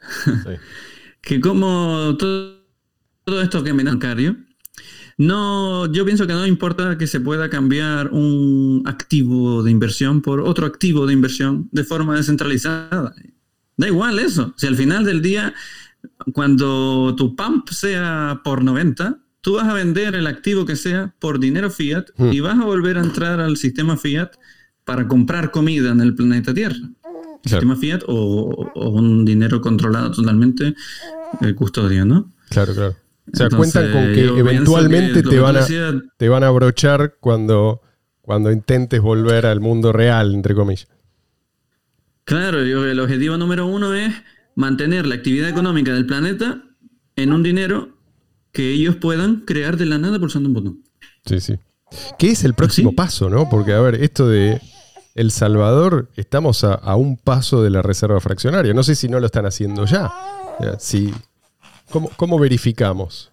que 1.22 1.40
como 1.42 2.16
todo, 2.18 2.56
todo 3.24 3.42
esto 3.42 3.64
que 3.64 3.72
amenaza 3.72 3.96
bancario, 3.96 4.38
no, 5.18 5.92
yo 5.92 6.04
pienso 6.06 6.28
que 6.28 6.34
no 6.34 6.46
importa 6.46 6.98
que 6.98 7.08
se 7.08 7.20
pueda 7.22 7.50
cambiar 7.50 8.10
un 8.12 8.84
activo 8.86 9.64
de 9.64 9.72
inversión 9.72 10.22
por 10.22 10.42
otro 10.42 10.66
activo 10.66 11.08
de 11.08 11.14
inversión 11.14 11.70
de 11.72 11.84
forma 11.84 12.16
descentralizada. 12.18 13.14
Da 13.78 13.88
igual 13.88 14.20
eso. 14.20 14.54
Si 14.58 14.68
al 14.68 14.76
final 14.76 15.04
del 15.06 15.22
día, 15.22 15.54
cuando 16.34 17.16
tu 17.16 17.36
pump 17.36 17.70
sea 17.70 18.42
por 18.44 18.64
90, 18.64 19.18
tú 19.42 19.56
vas 19.56 19.68
a 19.68 19.74
vender 19.74 20.16
el 20.16 20.28
activo 20.28 20.66
que 20.66 20.76
sea 20.76 21.14
por 21.20 21.40
dinero 21.40 21.70
fiat 21.70 22.06
Hmm. 22.18 22.32
y 22.34 22.40
vas 22.40 22.58
a 22.60 22.66
volver 22.66 22.98
a 22.98 23.02
entrar 23.02 23.40
al 23.40 23.58
sistema 23.58 23.96
fiat 23.98 24.32
para 24.84 25.08
comprar 25.08 25.52
comida 25.52 25.92
en 25.92 26.02
el 26.02 26.16
planeta 26.16 26.54
Tierra. 26.54 26.78
Sistema 27.44 27.76
fiat 27.76 28.02
o, 28.08 28.72
o 28.74 28.90
un 28.90 29.24
dinero 29.24 29.62
controlado 29.62 30.10
totalmente 30.12 30.74
el 31.42 31.54
custodio, 31.56 32.04
¿no? 32.06 32.32
Claro, 32.50 32.74
claro. 32.74 32.96
O 33.32 33.36
sea, 33.38 33.48
Entonces, 33.48 33.74
cuentan 33.74 33.92
con 33.92 34.14
que 34.14 34.26
eventualmente 34.40 35.24
que 35.24 35.30
te 35.30 35.40
van, 35.40 35.58
a, 35.58 35.66
te 36.18 36.30
van 36.30 36.44
a 36.44 36.48
abrochar 36.48 37.16
cuando, 37.20 37.82
cuando 38.22 38.52
intentes 38.52 39.00
volver 39.02 39.46
al 39.46 39.60
mundo 39.62 39.92
real, 39.92 40.34
entre 40.34 40.56
comillas. 40.56 40.88
Claro, 42.24 42.64
yo- 42.64 42.86
el 42.86 43.00
objetivo 43.00 43.38
número 43.38 43.68
uno 43.68 43.94
es 43.94 44.14
mantener 44.56 45.06
la 45.06 45.16
actividad 45.16 45.50
económica 45.50 45.94
del 45.94 46.06
planeta 46.06 46.64
en 47.16 47.34
un 47.34 47.44
dinero 47.44 47.90
que 48.52 48.72
ellos 48.72 48.96
puedan 48.96 49.42
crear 49.42 49.78
de 49.78 49.86
la 49.86 49.98
nada 49.98 50.20
pulsando 50.20 50.50
un 50.50 50.54
botón. 50.54 50.84
Sí, 51.26 51.40
sí. 51.40 51.56
¿Qué 52.18 52.32
es 52.32 52.44
el 52.44 52.54
próximo 52.54 52.90
¿Sí? 52.92 52.96
paso, 52.96 53.30
no? 53.30 53.50
Porque, 53.50 53.74
a 53.74 53.82
ver, 53.82 53.96
esto 53.96 54.28
de 54.28 54.62
El 55.14 55.32
Salvador, 55.32 56.10
estamos 56.16 56.64
a, 56.64 56.74
a 56.74 56.96
un 56.96 57.18
paso 57.18 57.62
de 57.62 57.70
la 57.70 57.82
reserva 57.82 58.20
fraccionaria. 58.20 58.74
No 58.74 58.84
sé 58.84 58.96
si 58.96 59.08
no 59.08 59.20
lo 59.20 59.26
están 59.26 59.46
haciendo 59.46 59.86
ya. 59.86 60.12
Si, 60.80 61.14
¿cómo, 61.90 62.10
cómo 62.16 62.40
verificamos? 62.40 63.32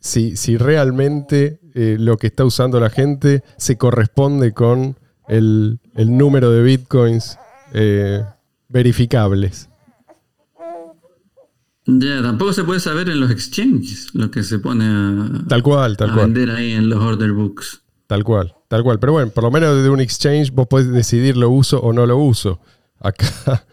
Si, 0.00 0.36
si 0.36 0.56
realmente 0.56 1.58
eh, 1.74 1.96
lo 1.98 2.16
que 2.16 2.28
está 2.28 2.44
usando 2.44 2.78
la 2.78 2.90
gente 2.90 3.42
se 3.56 3.76
corresponde 3.76 4.52
con 4.52 4.96
el, 5.28 5.80
el 5.94 6.16
número 6.16 6.50
de 6.50 6.62
bitcoins 6.62 7.38
eh, 7.72 8.22
verificables. 8.68 9.68
Ya, 11.86 12.20
tampoco 12.20 12.52
se 12.52 12.64
puede 12.64 12.80
saber 12.80 13.08
en 13.08 13.20
los 13.20 13.30
exchanges 13.30 14.08
lo 14.14 14.30
que 14.30 14.42
se 14.42 14.58
pone 14.58 14.84
a, 14.84 15.30
Tal 15.48 15.62
cual, 15.62 15.96
tal 15.96 16.10
a 16.10 16.14
cual. 16.14 16.26
vender 16.32 16.50
ahí 16.54 16.72
en 16.72 16.88
los 16.88 17.00
order 17.02 17.32
books. 17.32 17.82
Tal 18.08 18.24
cual, 18.24 18.54
tal 18.68 18.82
cual. 18.82 18.98
Pero 18.98 19.12
bueno, 19.12 19.30
por 19.30 19.44
lo 19.44 19.50
menos 19.50 19.82
de 19.82 19.88
un 19.88 20.00
exchange 20.00 20.50
vos 20.52 20.66
podés 20.66 20.90
decidir 20.90 21.36
lo 21.36 21.48
uso 21.50 21.80
o 21.80 21.92
no 21.92 22.04
lo 22.06 22.16
uso. 22.18 22.60
Acá 22.98 23.26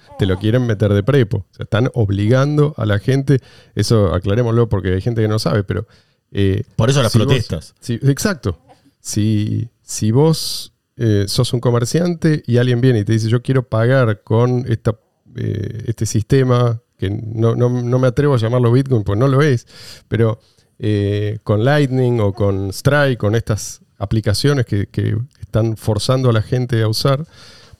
te 0.19 0.25
lo 0.27 0.37
quieren 0.37 0.65
meter 0.67 0.93
de 0.93 1.01
prepo. 1.01 1.37
O 1.37 1.53
sea, 1.55 1.63
están 1.63 1.89
obligando 1.95 2.73
a 2.77 2.85
la 2.85 2.99
gente. 2.99 3.39
Eso 3.73 4.13
aclarémoslo 4.13 4.69
porque 4.69 4.93
hay 4.93 5.01
gente 5.01 5.21
que 5.21 5.27
no 5.27 5.39
sabe, 5.39 5.63
pero. 5.63 5.87
eh, 6.31 6.63
Por 6.75 6.89
eso 6.91 7.01
las 7.01 7.11
si 7.11 7.17
vos- 7.19 7.25
protestas. 7.27 7.73
si- 7.79 7.93
exacto. 8.03 8.59
Si, 8.99 9.69
si 9.81 10.11
vos 10.11 10.73
eh, 10.97 11.25
sos 11.27 11.51
un 11.53 11.59
comerciante 11.59 12.43
y 12.45 12.57
alguien 12.57 12.79
viene 12.79 12.99
y 12.99 13.05
te 13.05 13.13
dice, 13.13 13.27
yo 13.27 13.41
quiero 13.41 13.67
pagar 13.67 14.21
con 14.23 14.65
esta, 14.67 14.95
eh, 15.35 15.83
este 15.87 16.05
sistema, 16.05 16.79
que 17.09 17.21
no, 17.33 17.55
no- 17.55 17.69
no 17.69 17.99
me 17.99 18.07
atrevo 18.07 18.35
a 18.35 18.37
llamarlo 18.37 18.71
Bitcoin, 18.71 19.03
pues 19.03 19.17
no 19.19 19.27
lo 19.27 19.41
es, 19.41 19.67
pero 20.07 20.39
eh, 20.79 21.39
con 21.43 21.63
Lightning 21.63 22.19
o 22.19 22.33
con 22.33 22.69
Strike, 22.69 23.17
con 23.19 23.35
estas 23.35 23.81
aplicaciones 23.97 24.65
que, 24.65 24.87
que 24.87 25.17
están 25.39 25.77
forzando 25.77 26.29
a 26.29 26.33
la 26.33 26.41
gente 26.41 26.81
a 26.81 26.87
usar, 26.87 27.25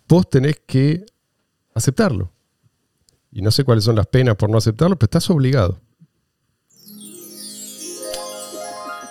vos 0.08 0.30
tenés 0.30 0.62
que 0.66 1.06
aceptarlo. 1.74 2.32
Y 3.32 3.42
no 3.42 3.50
sé 3.52 3.64
cuáles 3.64 3.84
son 3.84 3.96
las 3.96 4.08
penas 4.08 4.36
por 4.36 4.50
no 4.50 4.58
aceptarlo, 4.58 4.96
pero 4.98 5.08
estás 5.08 5.30
obligado. 5.30 5.80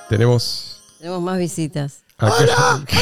Tenemos 0.08 0.80
Tenemos 0.98 1.22
más 1.22 1.38
visitas. 1.38 2.04
Acá- 2.18 2.84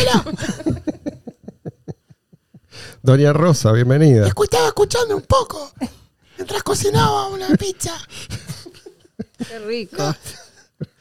Doña 3.02 3.32
Rosa, 3.32 3.72
bienvenida. 3.72 4.26
Estaba 4.28 4.66
escuchando 4.68 5.16
un 5.16 5.22
poco 5.22 5.72
mientras 6.40 6.62
cocinaba 6.62 7.28
una 7.28 7.48
pizza. 7.56 7.92
Qué 9.46 9.58
rico. 9.58 9.96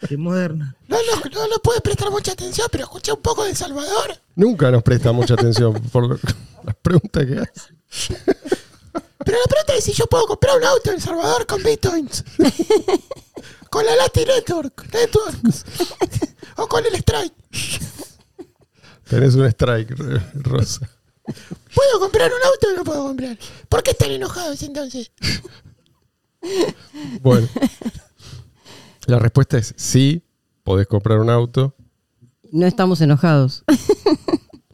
Qué 0.05 0.17
moderna. 0.17 0.75
No, 0.89 0.97
no, 0.97 1.47
no, 1.47 1.81
prestar 1.81 2.11
mucha 2.11 2.33
atención, 2.33 2.67
pero 2.69 2.83
escuché 2.83 3.13
un 3.13 3.21
poco 3.21 3.45
de 3.45 3.55
Salvador. 3.55 4.17
Nunca 4.35 4.69
nos 4.69 4.83
presta 4.83 5.13
mucha 5.13 5.35
atención 5.35 5.73
por 5.93 6.07
lo- 6.09 6.19
las 6.65 6.75
preguntas 6.81 7.25
que 7.25 7.39
hace. 7.39 7.73
Pero 9.23 9.37
la 9.37 9.45
pregunta 9.47 9.75
es 9.77 9.83
si 9.85 9.93
yo 9.93 10.07
puedo 10.07 10.25
comprar 10.25 10.57
un 10.57 10.63
auto 10.65 10.89
en 10.89 10.95
El 10.97 11.01
Salvador 11.01 11.45
con 11.47 11.63
bitcoins. 11.63 12.25
con 13.69 13.85
la 13.85 13.95
Latin 13.95 14.27
Network, 14.27 14.93
Networks. 14.93 15.65
o 16.57 16.67
con 16.67 16.85
el 16.85 16.95
Strike. 16.95 17.33
Tenés 19.07 19.35
un 19.35 19.45
strike, 19.45 19.95
Rosa. 20.35 20.89
¿Puedo 21.75 21.99
comprar 21.99 22.29
un 22.31 22.41
auto 22.45 22.67
o 22.73 22.75
no 22.77 22.83
puedo 22.83 23.03
comprar? 23.07 23.37
¿Por 23.67 23.83
qué 23.83 23.91
están 23.91 24.11
enojados 24.11 24.61
entonces? 24.63 25.11
Bueno. 27.21 27.47
La 29.07 29.19
respuesta 29.19 29.57
es 29.57 29.73
sí, 29.75 30.23
podés 30.63 30.87
comprar 30.87 31.19
un 31.19 31.29
auto. 31.29 31.75
No 32.51 32.65
estamos 32.65 33.01
enojados. 33.01 33.63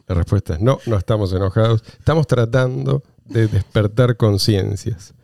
La 0.06 0.14
respuesta 0.14 0.54
es 0.54 0.60
no, 0.60 0.78
no 0.86 0.96
estamos 0.96 1.32
enojados. 1.32 1.82
Estamos 1.98 2.26
tratando 2.26 3.02
de 3.24 3.48
despertar 3.48 4.16
conciencias. 4.16 5.14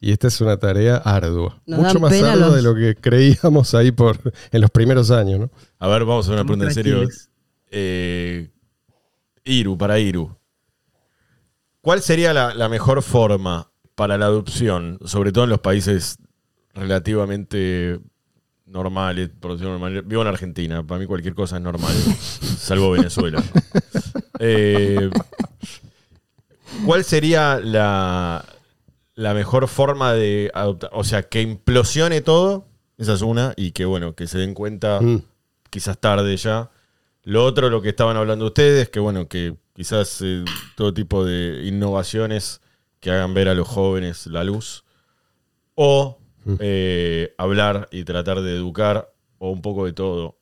Y 0.00 0.12
esta 0.12 0.26
es 0.28 0.40
una 0.40 0.56
tarea 0.58 0.96
ardua. 0.96 1.62
Nos 1.66 1.78
Mucho 1.80 2.00
más 2.00 2.12
ardua 2.14 2.34
los- 2.48 2.54
de 2.56 2.62
lo 2.62 2.74
que 2.74 2.96
creíamos 3.00 3.74
ahí 3.74 3.90
por, 3.92 4.18
en 4.50 4.60
los 4.60 4.70
primeros 4.70 5.10
años, 5.10 5.40
¿no? 5.40 5.50
A 5.78 5.86
ver, 5.88 6.04
vamos 6.04 6.26
a 6.26 6.32
hacer 6.32 6.34
una 6.34 6.44
pregunta 6.44 6.66
en 6.66 6.74
serio. 6.74 7.08
Eh, 7.70 8.50
Iru, 9.44 9.78
para 9.78 9.98
Iru. 9.98 10.36
¿Cuál 11.84 12.00
sería 12.00 12.32
la, 12.32 12.54
la 12.54 12.70
mejor 12.70 13.02
forma 13.02 13.70
para 13.94 14.16
la 14.16 14.24
adopción, 14.24 14.98
sobre 15.04 15.32
todo 15.32 15.44
en 15.44 15.50
los 15.50 15.60
países 15.60 16.16
relativamente 16.72 18.00
normales, 18.64 19.28
por 19.38 19.52
decirlo 19.52 19.72
normal? 19.72 20.00
Vivo 20.02 20.22
en 20.22 20.28
Argentina, 20.28 20.82
para 20.86 20.98
mí 20.98 21.06
cualquier 21.06 21.34
cosa 21.34 21.56
es 21.56 21.62
normal, 21.62 21.94
salvo 22.58 22.90
Venezuela. 22.92 23.44
Eh, 24.38 25.10
¿Cuál 26.86 27.04
sería 27.04 27.60
la, 27.60 28.44
la 29.14 29.34
mejor 29.34 29.68
forma 29.68 30.14
de 30.14 30.50
adoptar? 30.54 30.88
O 30.94 31.04
sea, 31.04 31.22
que 31.24 31.42
implosione 31.42 32.22
todo, 32.22 32.66
esa 32.96 33.12
es 33.12 33.20
una, 33.20 33.52
y 33.56 33.72
que 33.72 33.84
bueno, 33.84 34.14
que 34.14 34.26
se 34.26 34.38
den 34.38 34.54
cuenta 34.54 35.00
Mm. 35.02 35.22
quizás 35.68 35.98
tarde 35.98 36.34
ya. 36.38 36.70
Lo 37.24 37.44
otro, 37.44 37.68
lo 37.68 37.82
que 37.82 37.90
estaban 37.90 38.16
hablando 38.16 38.46
ustedes, 38.46 38.88
que 38.88 39.00
bueno, 39.00 39.28
que 39.28 39.54
quizás 39.74 40.20
eh, 40.22 40.44
todo 40.76 40.94
tipo 40.94 41.24
de 41.24 41.64
innovaciones 41.66 42.60
que 43.00 43.10
hagan 43.10 43.34
ver 43.34 43.48
a 43.48 43.54
los 43.54 43.68
jóvenes 43.68 44.26
la 44.28 44.44
luz. 44.44 44.84
O 45.74 46.18
eh, 46.60 47.34
hablar 47.36 47.88
y 47.90 48.04
tratar 48.04 48.40
de 48.40 48.56
educar, 48.56 49.12
o 49.38 49.50
un 49.50 49.60
poco 49.60 49.84
de 49.84 49.92
todo. 49.92 50.38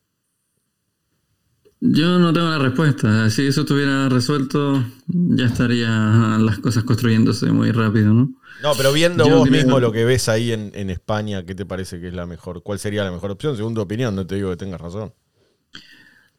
Yo 1.81 2.19
no 2.19 2.33
tengo 2.33 2.49
la 2.49 2.59
respuesta. 2.59 3.29
Si 3.31 3.47
eso 3.47 3.63
estuviera 3.63 4.09
resuelto, 4.09 4.85
ya 5.09 5.47
estarían 5.47 6.47
las 6.47 6.61
cosas 6.61 6.85
construyéndose 6.85 7.47
muy 7.47 7.73
rápido, 7.73 8.15
¿no? 8.15 8.33
No, 8.63 8.75
pero 8.77 8.93
viendo 8.93 9.27
Yo 9.27 9.39
vos 9.39 9.51
mismo 9.51 9.81
lo 9.81 9.91
que 9.91 10.05
ves 10.05 10.29
ahí 10.29 10.53
en, 10.53 10.71
en 10.75 10.91
España, 10.91 11.45
¿qué 11.45 11.57
te 11.57 11.67
parece 11.67 12.01
que 12.01 12.09
es 12.09 12.15
la 12.15 12.27
mejor? 12.27 12.63
¿Cuál 12.63 12.79
sería 12.79 13.03
la 13.03 13.11
mejor 13.11 13.33
opción? 13.33 13.57
Según 13.57 13.75
tu 13.75 13.81
opinión, 13.81 14.15
no 14.15 14.25
te 14.25 14.37
digo 14.37 14.51
que 14.51 14.57
tengas 14.57 14.81
razón. 14.81 15.13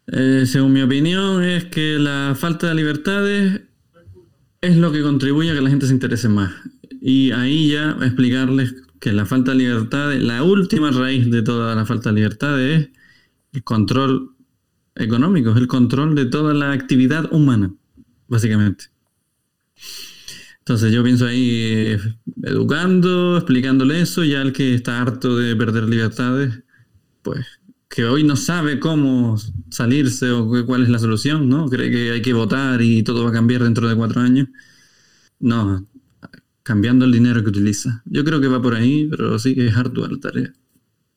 Eh, 0.08 0.44
según 0.46 0.74
mi 0.74 0.82
opinión, 0.82 1.44
es 1.44 1.66
que 1.66 1.98
la 1.98 2.36
falta 2.38 2.68
de 2.68 2.76
libertades 2.76 3.62
es 4.62 4.78
lo 4.78 4.92
que 4.92 5.02
contribuye 5.02 5.52
a 5.52 5.56
que 5.56 5.62
la 5.62 5.70
gente 5.70 5.88
se 5.88 5.94
interese 5.94 6.30
más. 6.30 6.52
Y 7.02 7.32
ahí 7.32 7.72
ya 7.72 7.98
explicarles 8.02 8.76
que 9.00 9.12
la 9.12 9.26
falta 9.26 9.52
de 9.52 9.58
libertades, 9.58 10.24
la 10.24 10.44
última 10.44 10.92
raíz 10.92 11.30
de 11.30 11.42
toda 11.42 11.76
la 11.76 11.86
falta 11.86 12.10
de 12.10 12.16
libertades 12.16 12.82
es 12.82 12.90
el 13.54 13.64
control 13.64 14.32
económico, 14.96 15.52
es 15.52 15.58
el 15.58 15.68
control 15.68 16.16
de 16.16 16.26
toda 16.26 16.54
la 16.54 16.72
actividad 16.72 17.32
humana, 17.34 17.74
básicamente. 18.28 18.86
Entonces 20.60 20.94
yo 20.94 21.04
pienso 21.04 21.26
ahí 21.26 21.50
eh, 21.52 22.00
educando, 22.44 23.36
explicándole 23.36 24.00
eso, 24.00 24.24
ya 24.24 24.42
el 24.42 24.54
que 24.54 24.74
está 24.74 25.02
harto 25.02 25.38
de 25.38 25.56
perder 25.58 25.90
libertades, 25.90 26.64
pues 27.22 27.46
que 27.94 28.06
hoy 28.06 28.24
no 28.24 28.36
sabe 28.36 28.80
cómo 28.80 29.38
salirse 29.70 30.32
o 30.32 30.48
cu- 30.48 30.66
cuál 30.66 30.82
es 30.82 30.90
la 30.90 30.98
solución, 30.98 31.48
¿no? 31.48 31.70
Cree 31.70 31.92
que 31.92 32.12
hay 32.12 32.22
que 32.24 32.34
votar 32.34 32.82
y 32.82 33.04
todo 33.04 33.24
va 33.24 33.30
a 33.30 33.34
cambiar 33.34 33.62
dentro 33.64 33.88
de 33.88 33.96
cuatro 33.96 34.20
años. 34.22 34.48
No, 35.40 35.86
cambiando 36.64 37.06
el 37.06 37.12
dinero 37.12 37.44
que 37.44 37.50
utiliza. 37.50 38.02
Yo 38.06 38.24
creo 38.24 38.42
que 38.42 38.48
va 38.48 38.60
por 38.62 38.74
ahí, 38.74 39.08
pero 39.12 39.38
sí 39.38 39.54
que 39.54 39.68
es 39.68 39.76
ardua 39.78 40.08
la 40.10 40.20
tarea. 40.20 40.54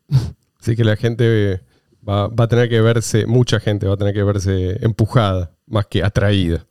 Así 0.60 0.76
que 0.76 0.84
la 0.84 0.96
gente 0.96 1.62
va, 2.06 2.28
va 2.28 2.44
a 2.44 2.48
tener 2.48 2.68
que 2.68 2.80
verse, 2.82 3.26
mucha 3.26 3.58
gente 3.58 3.86
va 3.86 3.94
a 3.94 3.96
tener 3.96 4.12
que 4.12 4.22
verse 4.22 4.84
empujada 4.84 5.56
más 5.66 5.86
que 5.86 6.02
atraída. 6.02 6.66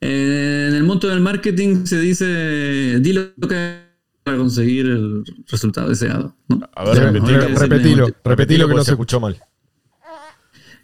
Eh, 0.00 0.66
en 0.68 0.74
el 0.74 0.84
mundo 0.84 1.08
del 1.08 1.20
marketing 1.20 1.86
se 1.86 1.98
dice, 2.00 3.00
di 3.00 3.12
lo 3.14 3.34
que 3.48 3.83
para 4.24 4.38
conseguir 4.38 4.86
el 4.86 5.22
resultado 5.48 5.88
deseado. 5.90 6.34
¿no? 6.48 6.60
A 6.74 6.84
ver, 6.84 6.94
Re- 6.96 7.04
repetilo, 7.12 7.38
decirle- 7.42 7.58
repetilo, 7.58 8.08
repetilo 8.24 8.68
que 8.68 8.74
no 8.74 8.84
se 8.84 8.90
escuchó 8.92 9.20
mal. 9.20 9.36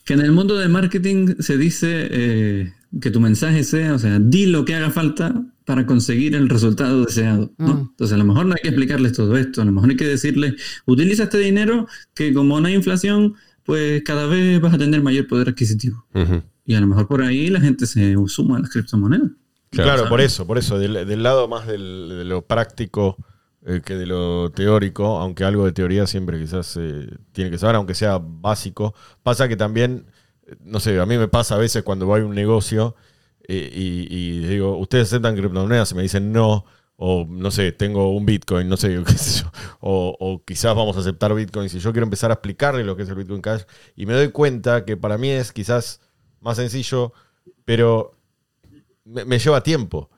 Que 0.05 0.15
en 0.15 0.21
el 0.21 0.33
mundo 0.33 0.57
del 0.57 0.71
marketing 0.71 1.35
se 1.41 1.57
dice 1.59 2.09
eh, 2.11 2.73
que 3.01 3.11
tu 3.11 3.21
mensaje 3.21 3.65
sea, 3.65 3.95
o 3.95 3.99
sea, 3.99 4.19
di 4.19 4.47
lo 4.47 4.65
que 4.65 4.75
haga 4.75 4.91
falta 4.91 5.35
para 5.65 5.87
conseguir 5.87 6.35
el 6.35 6.49
resultado 6.49 7.05
deseado. 7.05 7.53
¿no? 7.59 7.75
Mm. 7.75 7.81
Entonces, 7.91 8.15
a 8.15 8.19
lo 8.19 8.25
mejor 8.25 8.47
no 8.47 8.55
hay 8.55 8.63
que 8.63 8.69
explicarles 8.69 9.13
todo 9.13 9.37
esto, 9.37 9.63
a 9.63 9.65
lo 9.65 9.73
mejor 9.73 9.91
hay 9.91 9.97
que 9.97 10.07
decirles, 10.07 10.55
utiliza 10.87 11.25
este 11.25 11.39
dinero 11.39 11.87
que 12.15 12.33
como 12.35 12.61
no 12.61 12.67
hay 12.67 12.75
inflación, 12.75 13.35
pues 13.65 14.03
cada 14.05 14.27
vez 14.27 14.61
vas 14.61 14.75
a 14.75 14.79
tener 14.79 15.03
mayor 15.03 15.27
poder 15.29 15.49
adquisitivo. 15.51 16.07
Y 16.65 16.75
a 16.75 16.81
lo 16.81 16.87
mejor 16.87 17.07
por 17.07 17.23
ahí 17.23 17.49
la 17.49 17.61
gente 17.61 17.87
se 17.87 18.15
suma 18.27 18.57
a 18.57 18.61
las 18.61 18.71
criptomonedas. 18.71 19.31
Claro, 19.71 20.09
por 20.09 20.21
eso, 20.21 20.47
por 20.47 20.59
eso, 20.59 20.79
del, 20.79 21.07
del 21.07 21.23
lado 21.23 21.47
más 21.47 21.67
del- 21.69 22.09
de 22.09 22.25
lo 22.25 22.43
práctico 22.43 23.17
eh, 23.67 23.83
que 23.85 23.95
de 23.95 24.07
lo 24.07 24.51
teórico, 24.53 25.19
aunque 25.19 25.45
algo 25.45 25.67
de 25.67 25.73
teoría 25.73 26.07
siempre 26.07 26.39
quizás 26.41 26.79
eh, 26.81 27.09
tiene 27.33 27.51
que 27.51 27.59
saber, 27.59 27.77
aunque 27.77 27.95
sea 27.95 28.19
básico. 28.19 28.95
Pasa 29.23 29.49
que 29.49 29.57
también, 29.57 30.07
no 30.61 30.81
sé, 30.81 30.99
a 30.99 31.05
mí 31.05 31.19
me 31.19 31.29
pasa 31.29 31.57
a 31.57 31.59
veces 31.59 31.83
cuando 31.83 32.07
voy 32.07 32.23
a 32.23 32.25
un 32.25 32.35
negocio 32.35 32.97
eh, 33.47 33.71
y, 33.75 34.39
digo, 34.47 34.79
¿ustedes 34.79 35.09
aceptan 35.09 35.37
criptomonedas? 35.37 35.93
Y 35.93 35.95
me 35.95 36.03
dicen 36.03 36.33
no, 36.33 36.65
o 36.97 37.27
no 37.29 37.51
sé, 37.51 37.73
tengo 37.73 38.11
un 38.17 38.25
Bitcoin, 38.25 38.67
no 38.69 38.79
sé, 38.79 39.03
qué 39.07 39.13
sé 39.13 39.43
yo, 39.43 39.51
o, 39.81 40.43
quizás 40.47 40.75
vamos 40.75 40.97
a 40.97 41.01
aceptar 41.01 41.35
Bitcoin. 41.35 41.69
Si 41.69 41.81
yo 41.81 41.93
quiero 41.93 42.05
empezar 42.05 42.31
a 42.31 42.35
explicarle 42.35 42.83
lo 42.85 42.97
que 42.97 43.03
es 43.03 43.09
el 43.11 43.17
Bitcoin 43.17 43.43
Cash, 43.43 43.63
y 43.95 44.07
me 44.07 44.15
doy 44.15 44.31
cuenta 44.31 44.87
que 44.87 44.97
para 44.97 45.19
mí 45.19 45.29
es 45.29 45.53
quizás 45.53 46.01
más 46.41 46.57
sencillo, 46.57 47.13
pero 47.67 48.17
me 49.05 49.39
lleva 49.39 49.63
tiempo. 49.63 50.09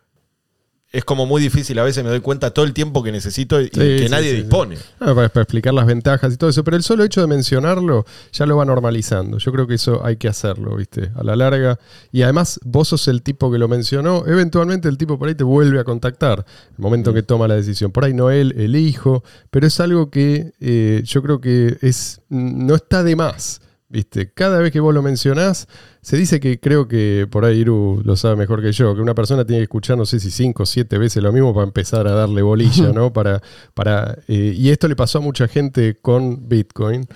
Es 0.93 1.07
como 1.07 1.24
muy 1.24 1.40
difícil, 1.40 1.78
a 1.78 1.84
veces 1.84 2.05
me 2.05 2.11
doy 2.11 2.20
cuenta 2.20 2.51
todo 2.51 2.66
el 2.66 2.74
tiempo 2.74 3.03
que 3.03 3.11
necesito 3.11 3.59
y 3.61 3.64
Sí, 3.64 3.70
que 3.70 3.99
sí, 4.05 4.09
nadie 4.11 4.30
sí, 4.30 4.36
dispone. 4.43 4.76
Ah, 5.01 5.14
para, 5.14 5.30
para 5.30 5.43
explicar 5.43 5.72
las 5.72 5.86
ventajas 5.86 6.34
y 6.34 6.36
todo 6.36 6.51
eso, 6.51 6.62
pero 6.64 6.76
el 6.76 6.82
solo 6.82 7.03
hecho 7.03 7.22
de 7.22 7.26
mencionarlo 7.26 8.05
ya 8.30 8.45
lo 8.45 8.59
va 8.59 8.66
normalizando. 8.66 9.38
Yo 9.38 9.53
creo 9.53 9.66
que 9.66 9.74
eso 9.74 10.05
hay 10.05 10.16
que 10.16 10.28
hacerlo, 10.28 10.76
¿viste? 10.76 11.11
A 11.14 11.22
la 11.22 11.34
larga. 11.34 11.78
Y 12.12 12.20
además, 12.22 12.61
vos 12.62 12.88
sos 12.88 13.09
el 13.09 13.22
tipo 13.22 13.51
que 13.51 13.57
lo 13.57 13.68
mencionó, 13.68 14.24
eventualmente 14.26 14.88
el 14.88 14.99
tipo 14.99 15.18
por 15.18 15.28
ahí 15.28 15.34
te 15.34 15.45
vuelve 15.45 15.80
a 15.80 15.84
contactar, 15.84 16.45
el 16.76 16.82
momento 16.82 17.14
que 17.14 17.22
toma 17.22 17.49
la 17.49 17.55
decisión. 17.55 17.90
Por 17.90 18.05
ahí 18.05 18.12
no 18.12 18.30
él, 18.30 18.55
el 18.59 18.76
hijo, 18.76 19.24
pero 19.51 19.66
es 19.66 19.80
algo 19.80 20.11
que 20.11 20.53
eh, 20.61 21.01
yo 21.05 21.22
creo 21.22 21.40
que 21.40 21.78
es 21.80 22.20
no 22.28 22.74
está 22.74 23.03
de 23.03 23.16
más. 23.16 23.62
¿Viste? 23.93 24.32
Cada 24.32 24.59
vez 24.59 24.72
que 24.72 24.80
vos 24.80 24.95
lo 24.95 25.03
mencionás, 25.03 25.68
se 26.01 26.16
dice 26.16 26.40
que 26.40 26.59
creo 26.59 26.88
que 26.88 27.28
por 27.30 27.45
ahí 27.45 27.59
Iru 27.59 28.01
lo 28.03 28.16
sabe 28.16 28.36
mejor 28.36 28.62
que 28.62 28.72
yo, 28.72 28.95
que 28.95 29.03
una 29.03 29.14
persona 29.14 29.45
tiene 29.45 29.59
que 29.59 29.64
escuchar, 29.64 29.99
no 29.99 30.07
sé 30.07 30.18
si 30.18 30.30
cinco 30.30 30.62
o 30.62 30.66
siete 30.66 30.97
veces 30.97 31.22
lo 31.22 31.30
mismo 31.30 31.53
para 31.53 31.66
empezar 31.66 32.09
a 32.09 32.12
darle 32.12 32.40
bolilla, 32.40 32.88
¿no? 32.95 33.12
Para, 33.12 33.43
para, 33.74 34.16
eh, 34.28 34.55
y 34.57 34.70
esto 34.70 34.88
le 34.88 34.97
pasó 34.97 35.18
a 35.18 35.20
mucha 35.20 35.47
gente 35.47 35.99
con 36.01 36.49
Bitcoin. 36.49 37.07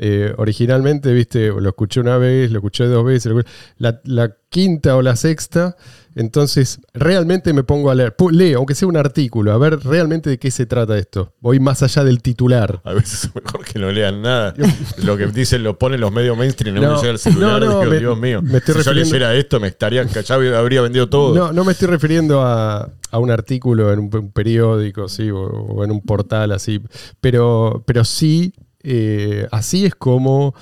Eh, 0.00 0.32
originalmente, 0.38 1.12
viste, 1.12 1.48
lo 1.48 1.68
escuché 1.68 1.98
una 2.00 2.18
vez, 2.18 2.52
lo 2.52 2.58
escuché 2.58 2.84
dos 2.86 3.04
veces, 3.04 3.26
escuché- 3.32 3.48
la, 3.78 4.00
la 4.04 4.32
quinta 4.48 4.94
o 4.96 5.02
la 5.02 5.16
sexta, 5.16 5.76
entonces 6.14 6.80
realmente 6.94 7.52
me 7.52 7.64
pongo 7.64 7.90
a 7.90 7.94
leer, 7.96 8.14
leo, 8.30 8.58
aunque 8.58 8.74
sea 8.74 8.86
un 8.88 8.96
artículo, 8.96 9.52
a 9.52 9.58
ver 9.58 9.78
realmente 9.80 10.30
de 10.30 10.38
qué 10.38 10.50
se 10.50 10.66
trata 10.66 10.96
esto. 10.96 11.34
Voy 11.40 11.60
más 11.60 11.82
allá 11.82 12.04
del 12.04 12.22
titular. 12.22 12.80
A 12.84 12.92
veces 12.94 13.24
es 13.24 13.34
mejor 13.34 13.64
que 13.64 13.78
no 13.78 13.90
lean 13.90 14.22
nada. 14.22 14.54
Lo 15.04 15.16
que 15.16 15.26
dicen 15.26 15.62
lo 15.64 15.78
ponen 15.78 16.00
los 16.00 16.12
medios 16.12 16.36
mainstream, 16.38 16.76
no, 16.76 16.80
No, 16.82 16.94
me 16.94 16.96
llega 17.00 17.10
el 17.12 17.18
celular, 17.18 17.60
no, 17.60 17.66
no, 17.66 17.80
digo, 17.80 17.90
me- 17.92 17.98
Dios 17.98 18.18
mío. 18.18 18.40
me 18.42 18.58
estoy 18.58 18.74
si 18.76 18.82
yo 18.84 18.92
refiriendo- 18.92 19.12
leyera 19.12 19.34
esto, 19.34 19.60
me 19.60 19.68
estaría, 19.68 20.02
ya 20.04 20.34
habría 20.34 20.80
vendido 20.82 21.08
todo. 21.08 21.34
No, 21.34 21.52
no 21.52 21.64
me 21.64 21.72
estoy 21.72 21.88
refiriendo 21.88 22.40
a, 22.42 22.88
a 23.10 23.18
un 23.18 23.30
artículo 23.30 23.92
en 23.92 23.98
un, 23.98 24.10
un 24.16 24.30
periódico, 24.32 25.08
sí, 25.08 25.30
o, 25.30 25.40
o 25.40 25.84
en 25.84 25.90
un 25.90 26.00
portal 26.02 26.52
así, 26.52 26.80
pero, 27.20 27.82
pero 27.86 28.04
sí, 28.04 28.52
eh, 28.90 29.46
así 29.50 29.84
es 29.84 29.94
como 29.94 30.54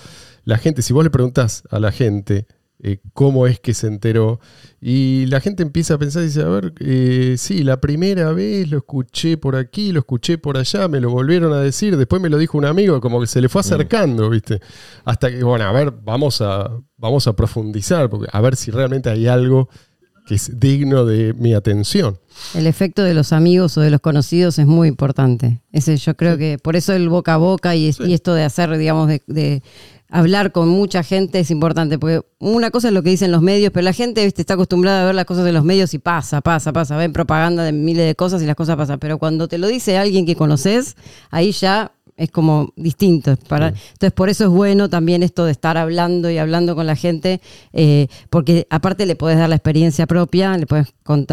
la 0.45 0.59
gente, 0.59 0.83
si 0.83 0.93
vos 0.93 1.05
le 1.05 1.11
preguntás 1.11 1.63
a 1.71 1.79
la 1.79 1.93
gente 1.93 2.47
eh, 2.83 2.99
cómo 3.15 3.47
es 3.47 3.61
que 3.61 3.73
se 3.73 3.87
enteró, 3.87 4.41
y 4.81 5.27
la 5.27 5.41
gente 5.41 5.63
empieza 5.63 5.95
a 5.95 5.99
pensar 5.99 6.23
y 6.23 6.27
dice, 6.27 6.43
a 6.43 6.49
ver, 6.49 6.75
eh, 6.81 7.37
sí, 7.39 7.63
la 7.63 7.81
primera 7.81 8.33
vez 8.33 8.69
lo 8.69 8.79
escuché 8.79 9.39
por 9.39 9.57
aquí, 9.57 9.93
lo 9.93 10.01
escuché 10.01 10.39
por 10.39 10.59
allá, 10.59 10.89
me 10.89 11.01
lo 11.01 11.11
volvieron 11.11 11.53
a 11.53 11.61
decir, 11.61 11.97
después 11.97 12.21
me 12.21 12.29
lo 12.29 12.37
dijo 12.37 12.59
un 12.59 12.65
amigo, 12.65 13.01
como 13.01 13.21
que 13.21 13.29
se 13.29 13.41
le 13.41 13.49
fue 13.49 13.61
acercando, 13.61 14.29
¿viste? 14.29 14.61
Hasta 15.05 15.31
que, 15.31 15.43
bueno, 15.43 15.65
a 15.65 15.73
ver, 15.73 15.91
vamos 15.91 16.41
a, 16.41 16.71
vamos 16.97 17.27
a 17.29 17.35
profundizar, 17.35 18.11
porque 18.11 18.29
a 18.31 18.41
ver 18.41 18.57
si 18.57 18.71
realmente 18.71 19.09
hay 19.09 19.27
algo 19.27 19.69
que 20.27 20.35
es 20.35 20.59
digno 20.59 21.05
de 21.05 21.33
mi 21.35 21.55
atención. 21.55 22.19
El 22.55 22.67
efecto 22.67 23.03
de 23.03 23.15
los 23.15 23.33
amigos 23.33 23.79
o 23.79 23.81
de 23.81 23.91
los 23.91 24.01
conocidos 24.01 24.59
es 24.59 24.67
muy 24.67 24.89
importante. 24.89 25.63
Ese, 25.73 25.97
yo 25.97 26.17
creo 26.17 26.37
que 26.37 26.59
por 26.63 26.77
eso 26.77 26.93
el 26.93 27.09
boca 27.09 27.35
a 27.35 27.37
boca 27.39 27.75
y, 27.77 27.89
es- 27.89 28.01
y 28.01 28.13
esto 28.13 28.35
de 28.35 28.43
hacer, 28.45 28.77
digamos, 28.77 29.09
de, 29.09 29.23
de 29.27 29.63
hablar 30.11 30.53
con 30.53 30.69
mucha 30.69 31.03
gente 31.03 31.39
es 31.41 31.51
importante. 31.51 31.99
Porque 31.99 32.23
una 32.39 32.71
cosa 32.71 32.89
es 32.89 32.95
lo 32.95 33.03
que 33.03 33.11
dicen 33.11 33.31
los 33.33 33.41
medios, 33.43 33.71
pero 33.73 33.85
la 33.85 33.93
gente 33.93 34.25
¿viste? 34.25 34.43
está 34.43 34.55
acostumbrada 34.55 35.03
a 35.03 35.07
ver 35.07 35.15
las 35.15 35.25
cosas 35.25 35.45
de 35.45 35.53
los 35.53 35.65
medios 35.65 35.95
y 35.95 35.99
pasa, 35.99 36.41
pasa, 36.41 36.73
pasa. 36.73 36.97
Ven 36.97 37.13
propaganda 37.13 37.63
de 37.65 37.73
miles 37.73 38.05
de 38.07 38.15
cosas 38.15 38.43
y 38.43 38.47
las 38.47 38.57
cosas 38.57 38.77
pasan. 38.77 38.99
Pero 38.99 39.19
cuando 39.19 39.49
te 39.49 39.59
lo 39.59 39.67
dice 39.69 39.97
alguien 39.97 40.27
que 40.27 40.37
conoces, 40.37 40.97
ahí 41.31 41.53
ya 41.53 41.93
es 42.17 42.31
como 42.31 42.73
distinto. 42.77 43.37
Para, 43.49 43.69
Entonces, 43.69 44.13
por 44.13 44.29
eso 44.29 44.45
es 44.45 44.51
bueno 44.51 44.89
también 44.89 45.23
esto 45.23 45.45
de 45.45 45.53
estar 45.53 45.77
hablando 45.77 46.31
y 46.31 46.39
hablando 46.39 46.75
con 46.75 46.87
la 46.87 46.97
gente, 46.97 47.41
eh, 47.73 48.09
porque 48.31 48.67
aparte 48.71 49.05
le 49.07 49.17
podés 49.17 49.39
dar 49.39 49.49
la 49.49 49.57
experiencia 49.57 50.07
propia, 50.07 50.57
le 50.57 50.67
puedes 50.67 50.89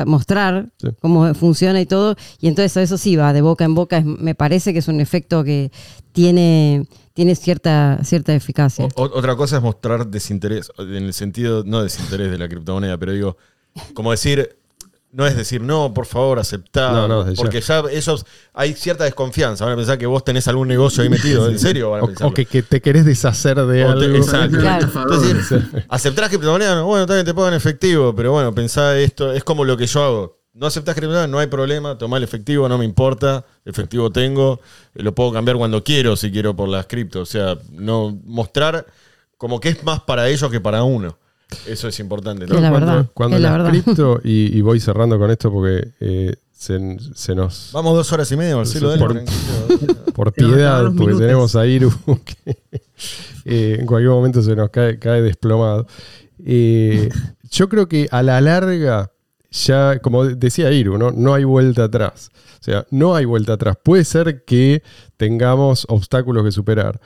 mostrar 0.05 0.69
Sí. 0.77 0.89
cómo 1.01 1.33
funciona 1.33 1.79
y 1.81 1.85
todo, 1.85 2.15
y 2.39 2.47
entonces 2.47 2.75
eso 2.77 2.97
sí 2.97 3.15
va 3.15 3.33
de 3.33 3.41
boca 3.41 3.63
en 3.65 3.75
boca. 3.75 3.97
es- 3.97 4.05
me 4.05 4.35
parece 4.35 4.73
que 4.73 4.79
es 4.79 4.87
un 4.87 4.99
efecto 5.01 5.43
que 5.43 5.71
tiene, 6.11 6.85
tiene 7.13 7.35
cierta, 7.35 7.99
cierta 8.03 8.33
eficacia. 8.33 8.87
O- 8.95 9.03
otra 9.03 9.35
cosa 9.35 9.57
es 9.57 9.63
mostrar 9.63 10.07
desinterés, 10.07 10.71
en 10.77 10.89
el 10.95 11.13
sentido, 11.13 11.63
no 11.65 11.81
desinterés 11.83 12.29
de 12.31 12.37
la 12.37 12.47
criptomoneda, 12.47 12.97
pero 12.97 13.11
digo, 13.13 13.37
como 13.93 14.11
decir, 14.11 14.55
no 15.13 15.25
es 15.27 15.37
decir, 15.37 15.61
no, 15.61 15.93
por 15.93 16.05
favor, 16.07 16.39
aceptá. 16.39 16.91
No, 16.91 17.07
no, 17.07 17.23
desde 17.23 17.41
porque 17.41 17.61
ya 17.61 17.81
esos, 17.91 18.25
hay 18.51 18.73
cierta 18.73 19.03
desconfianza. 19.05 19.63
Van 19.63 19.75
a 19.75 19.77
pensar 19.77 19.97
que 19.97 20.07
vos 20.07 20.25
tenés 20.25 20.47
algún 20.47 20.67
negocio 20.67 21.03
ahí 21.03 21.09
metido. 21.09 21.47
¿En 21.47 21.59
serio? 21.59 21.91
Van 21.91 22.01
a 22.01 22.25
O, 22.27 22.33
que, 22.33 22.45
que 22.45 22.63
te 22.63 22.81
querés 22.81 23.05
deshacer 23.05 23.55
de 23.57 23.85
O 23.85 23.95
te- 23.97 24.05
algo. 24.05 24.17
exacto. 24.17 24.57
Claro. 24.57 24.87
Entonces, 24.93 25.61
¿aceptás 25.87 26.29
criptomoneda? 26.29 26.75
No, 26.75 26.87
Bueno, 26.87 27.05
también 27.05 27.25
te 27.25 27.33
pagan 27.33 27.53
efectivo, 27.53 28.13
pero 28.15 28.31
bueno, 28.31 28.53
pensá 28.53 28.97
esto, 28.99 29.31
es 29.31 29.43
como 29.43 29.63
lo 29.63 29.77
que 29.77 29.85
yo 29.85 30.03
hago. 30.03 30.39
No 30.55 30.65
aceptás 30.67 30.93
criptomoneda, 30.95 31.27
no 31.27 31.39
hay 31.39 31.47
problema, 31.47 31.97
tomá 31.97 32.17
el 32.17 32.23
efectivo, 32.23 32.67
no 32.67 32.77
me 32.77 32.85
importa, 32.85 33.43
efectivo 33.65 34.11
tengo, 34.11 34.59
eh, 34.93 35.01
lo 35.03 35.13
puedo 35.15 35.31
cambiar 35.31 35.57
cuando 35.57 35.83
quiero, 35.83 36.15
si 36.15 36.31
quiero 36.31 36.55
por 36.55 36.69
las 36.69 36.85
cripto. 36.87 37.21
O 37.21 37.25
sea, 37.25 37.57
no 37.71 38.19
mostrar 38.25 38.85
como 39.37 39.59
que 39.59 39.69
es 39.69 39.83
más 39.83 40.01
para 40.01 40.27
ellos 40.29 40.49
que 40.51 40.59
para 40.59 40.83
uno. 40.83 41.17
Eso 41.67 41.87
es 41.87 41.99
importante. 41.99 42.47
¿no? 42.47 42.55
Es 42.55 42.61
la 42.61 42.69
cuando, 42.69 42.87
verdad, 42.87 43.09
Cuando 43.13 43.35
es 43.37 43.41
la 43.43 43.49
las 43.49 43.57
verdad. 43.57 43.83
cripto, 43.83 44.21
y, 44.23 44.57
y 44.57 44.61
voy 44.61 44.79
cerrando 44.79 45.17
con 45.19 45.29
esto 45.31 45.51
porque 45.51 45.89
eh, 45.99 46.35
se, 46.51 46.97
se 47.13 47.35
nos. 47.35 47.69
Vamos 47.73 47.95
dos 47.95 48.11
horas 48.11 48.31
y 48.31 48.37
media, 48.37 48.55
Marcelo. 48.55 48.89
dale, 48.89 48.99
Por- 49.01 49.13
tranquilo. 49.13 49.95
por 50.13 50.33
piedad, 50.33 50.83
porque 50.85 50.99
minutos. 50.99 51.19
tenemos 51.21 51.55
a 51.55 51.65
Iru 51.67 51.91
que 52.25 52.57
eh, 53.45 53.77
en 53.79 53.85
cualquier 53.85 54.11
momento 54.11 54.41
se 54.41 54.55
nos 54.55 54.69
cae, 54.69 54.97
cae 54.99 55.21
desplomado. 55.21 55.85
Eh, 56.45 57.09
yo 57.51 57.69
creo 57.69 57.87
que 57.87 58.07
a 58.11 58.23
la 58.23 58.41
larga, 58.41 59.11
ya, 59.51 59.99
como 59.99 60.25
decía 60.25 60.71
Iru, 60.71 60.97
¿no? 60.97 61.11
no 61.11 61.33
hay 61.33 61.43
vuelta 61.43 61.83
atrás. 61.85 62.31
O 62.59 62.63
sea, 62.63 62.85
no 62.91 63.13
hay 63.15 63.25
vuelta 63.25 63.53
atrás. 63.53 63.77
Puede 63.83 64.05
ser 64.05 64.43
que 64.45 64.81
tengamos 65.17 65.85
obstáculos 65.89 66.45
que 66.45 66.51
superar, 66.51 66.99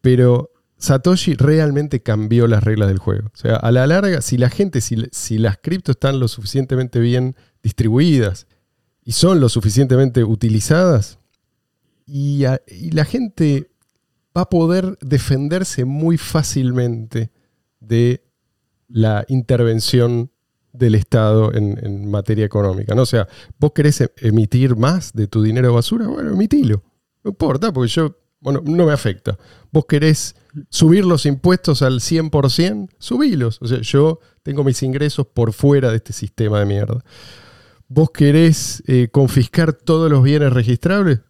pero 0.00 0.50
Satoshi 0.82 1.34
realmente 1.34 2.02
cambió 2.02 2.48
las 2.48 2.64
reglas 2.64 2.88
del 2.88 2.98
juego. 2.98 3.28
O 3.32 3.36
sea, 3.36 3.54
a 3.54 3.70
la 3.70 3.86
larga, 3.86 4.20
si 4.20 4.36
la 4.36 4.50
gente, 4.50 4.80
si, 4.80 5.38
las 5.38 5.58
criptos 5.58 5.94
están 5.94 6.18
lo 6.18 6.26
suficientemente 6.26 6.98
bien 6.98 7.36
distribuidas 7.62 8.48
y 9.04 9.12
son 9.12 9.38
lo 9.38 9.48
suficientemente 9.48 10.24
utilizadas, 10.24 11.20
y, 12.04 12.44
la 12.90 13.04
gente 13.04 13.70
va 14.36 14.42
a 14.42 14.50
poder 14.50 14.98
defenderse 15.00 15.84
muy 15.84 16.18
fácilmente 16.18 17.30
de 17.78 18.24
la 18.88 19.24
intervención 19.28 20.32
del 20.72 20.96
Estado 20.96 21.54
en, 21.54 22.10
materia 22.10 22.44
económica. 22.44 22.96
¿no? 22.96 23.02
O 23.02 23.06
sea, 23.06 23.28
vos 23.56 23.70
querés 23.72 24.02
emitir 24.16 24.74
más 24.74 25.12
de 25.12 25.28
tu 25.28 25.42
dinero 25.42 25.72
basura, 25.74 26.08
bueno, 26.08 26.32
emitilo. 26.32 26.82
No 27.22 27.30
importa, 27.30 27.72
porque 27.72 27.88
yo, 27.88 28.16
bueno, 28.42 28.60
no 28.64 28.86
me 28.86 28.92
afecta. 28.92 29.38
Vos 29.70 29.86
querés 29.86 30.34
subir 30.68 31.04
los 31.06 31.26
impuestos 31.26 31.80
al 31.80 32.00
100%, 32.00 32.90
subilos. 32.98 33.58
O 33.62 33.68
sea, 33.68 33.80
yo 33.80 34.18
tengo 34.42 34.64
mis 34.64 34.82
ingresos 34.82 35.26
por 35.26 35.52
fuera 35.52 35.90
de 35.90 35.96
este 35.96 36.12
sistema 36.12 36.58
de 36.58 36.66
mierda. 36.66 37.04
¿Vos 37.88 38.10
querés 38.10 38.82
eh, 38.86 39.08
confiscar 39.12 39.72
todos 39.72 40.10
los 40.10 40.22
bienes 40.22 40.52
registrables? 40.52 41.20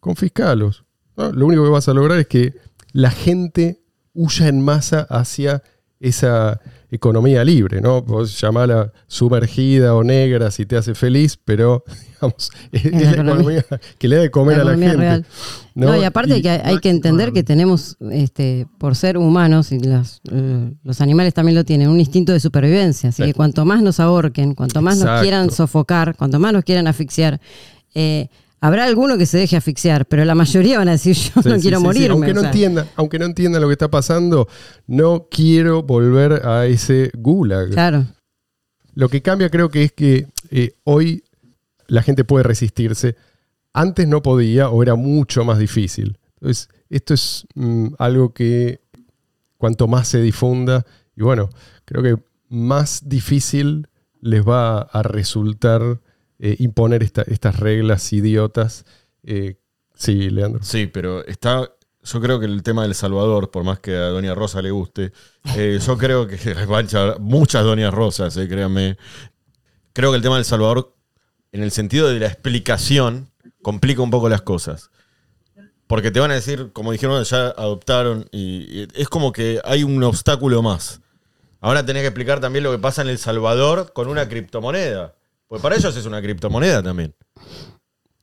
Confiscalos. 0.00 0.84
Lo 1.16 1.46
único 1.46 1.62
que 1.62 1.70
vas 1.70 1.88
a 1.88 1.94
lograr 1.94 2.18
es 2.18 2.26
que 2.26 2.54
la 2.92 3.10
gente 3.10 3.84
huya 4.12 4.48
en 4.48 4.60
masa 4.62 5.06
hacia 5.08 5.62
esa 6.00 6.60
economía 6.92 7.42
libre, 7.44 7.80
¿no? 7.80 8.02
Vos 8.02 8.38
llamala 8.40 8.92
sumergida 9.08 9.94
o 9.94 10.04
negra 10.04 10.50
si 10.50 10.66
te 10.66 10.76
hace 10.76 10.94
feliz, 10.94 11.38
pero 11.44 11.82
digamos, 12.20 12.50
es, 12.70 12.84
es 12.84 13.02
la 13.16 13.22
economía. 13.22 13.64
que 13.98 14.08
le 14.08 14.16
da 14.16 14.22
de 14.22 14.30
comer 14.30 14.58
La 14.58 14.62
a 14.62 14.66
la 14.66 14.72
gente. 14.76 14.96
real. 14.96 15.26
No, 15.74 15.96
y 16.00 16.04
aparte 16.04 16.40
que 16.42 16.50
hay, 16.50 16.60
hay 16.62 16.78
que 16.78 16.90
entender 16.90 17.32
que 17.32 17.42
tenemos, 17.42 17.96
este, 18.10 18.66
por 18.78 18.94
ser 18.94 19.16
humanos, 19.16 19.72
y 19.72 19.76
eh, 19.82 20.72
los 20.84 21.00
animales 21.00 21.32
también 21.32 21.54
lo 21.56 21.64
tienen, 21.64 21.88
un 21.88 21.98
instinto 21.98 22.30
de 22.32 22.40
supervivencia. 22.40 23.08
Así 23.08 23.22
Sí. 23.22 23.28
que 23.28 23.34
cuanto 23.34 23.64
más 23.64 23.82
nos 23.82 23.98
ahorquen, 23.98 24.54
cuanto 24.54 24.82
más 24.82 24.98
nos 24.98 25.20
quieran 25.22 25.50
sofocar, 25.50 26.14
cuanto 26.14 26.38
más 26.38 26.52
nos 26.52 26.62
quieran 26.62 26.86
asfixiar, 26.86 27.40
eh, 27.94 28.28
habrá 28.62 28.84
alguno 28.84 29.18
que 29.18 29.26
se 29.26 29.38
deje 29.38 29.56
asfixiar, 29.56 30.06
pero 30.06 30.24
la 30.24 30.36
mayoría 30.36 30.78
van 30.78 30.88
a 30.88 30.92
decir 30.92 31.16
yo 31.16 31.42
Sí, 31.42 31.48
no 31.48 31.56
sí, 31.56 31.62
quiero 31.62 31.78
sí, 31.78 31.84
morirme. 31.84 32.14
Aunque 32.14 32.32
no 32.32 32.40
sea. 32.40 32.50
entienda, 32.50 32.86
aunque 32.96 33.18
no 33.18 33.26
entienda 33.26 33.60
lo 33.60 33.66
que 33.66 33.72
está 33.72 33.90
pasando, 33.90 34.48
no 34.86 35.26
quiero 35.28 35.82
volver 35.82 36.46
a 36.46 36.66
ese 36.66 37.10
gulag. 37.18 37.70
Claro. 37.70 38.06
Lo 38.94 39.08
que 39.08 39.20
cambia 39.20 39.50
creo 39.50 39.68
que 39.68 39.82
es 39.82 39.92
que 39.92 40.28
eh, 40.50 40.74
hoy 40.84 41.24
la 41.88 42.02
gente 42.02 42.24
puede 42.24 42.44
resistirse. 42.44 43.16
Antes 43.72 44.06
no 44.06 44.22
podía 44.22 44.70
o 44.70 44.80
era 44.82 44.94
mucho 44.94 45.44
más 45.44 45.58
difícil. 45.58 46.18
Entonces, 46.36 46.68
esto 46.88 47.14
es 47.14 47.46
mm, 47.54 47.94
algo 47.98 48.32
que 48.32 48.80
cuanto 49.58 49.88
más 49.88 50.06
se 50.06 50.20
difunda, 50.20 50.86
y 51.16 51.22
bueno, 51.22 51.50
creo 51.84 52.02
que 52.02 52.22
más 52.48 53.08
difícil 53.08 53.88
les 54.20 54.46
va 54.46 54.82
a 54.82 55.02
resultar 55.02 56.00
eh, 56.42 56.56
imponer 56.58 57.02
esta- 57.02 57.22
estas 57.22 57.58
reglas 57.60 58.12
idiotas. 58.12 58.84
Eh, 59.22 59.56
sí, 59.94 60.28
Leandro. 60.28 60.62
Sí, 60.62 60.86
pero 60.86 61.24
está. 61.24 61.70
Yo 62.04 62.20
creo 62.20 62.40
que 62.40 62.46
el 62.46 62.64
tema 62.64 62.82
del 62.82 62.96
Salvador, 62.96 63.52
por 63.52 63.62
más 63.62 63.78
que 63.78 63.92
a 63.94 64.08
Doña 64.08 64.34
Rosa 64.34 64.60
le 64.60 64.72
guste, 64.72 65.12
eh, 65.56 65.78
yo 65.86 65.96
creo 65.96 66.26
que 66.26 66.36
muchas 67.20 67.64
Doñas 67.64 67.94
Rosas, 67.94 68.34
créanme. 68.48 68.98
Creo 69.92 70.10
que 70.10 70.16
el 70.16 70.22
tema 70.22 70.34
del 70.36 70.44
Salvador, 70.44 70.94
en 71.52 71.62
el 71.62 71.70
sentido 71.70 72.08
de 72.08 72.18
la 72.18 72.26
explicación, 72.26 73.30
complica 73.62 74.02
un 74.02 74.10
poco 74.10 74.28
las 74.28 74.42
cosas. 74.42 74.90
Porque 75.86 76.10
te 76.10 76.18
van 76.20 76.30
a 76.30 76.34
decir, 76.34 76.70
como 76.72 76.90
dijeron, 76.90 77.22
ya 77.22 77.48
adoptaron, 77.48 78.26
y 78.32 78.88
es 79.00 79.08
como 79.08 79.32
que 79.32 79.60
hay 79.64 79.84
un 79.84 80.02
obstáculo 80.02 80.62
más. 80.62 81.00
Ahora 81.60 81.84
tenés 81.86 82.02
que 82.02 82.08
explicar 82.08 82.40
también 82.40 82.64
lo 82.64 82.72
que 82.72 82.78
pasa 82.78 83.02
en 83.02 83.08
El 83.10 83.18
Salvador 83.18 83.92
con 83.92 84.08
una 84.08 84.28
criptomoneda. 84.28 85.14
Pues 85.52 85.60
para 85.60 85.76
ellos 85.76 85.94
es 85.94 86.06
una 86.06 86.22
criptomoneda 86.22 86.82
también. 86.82 87.14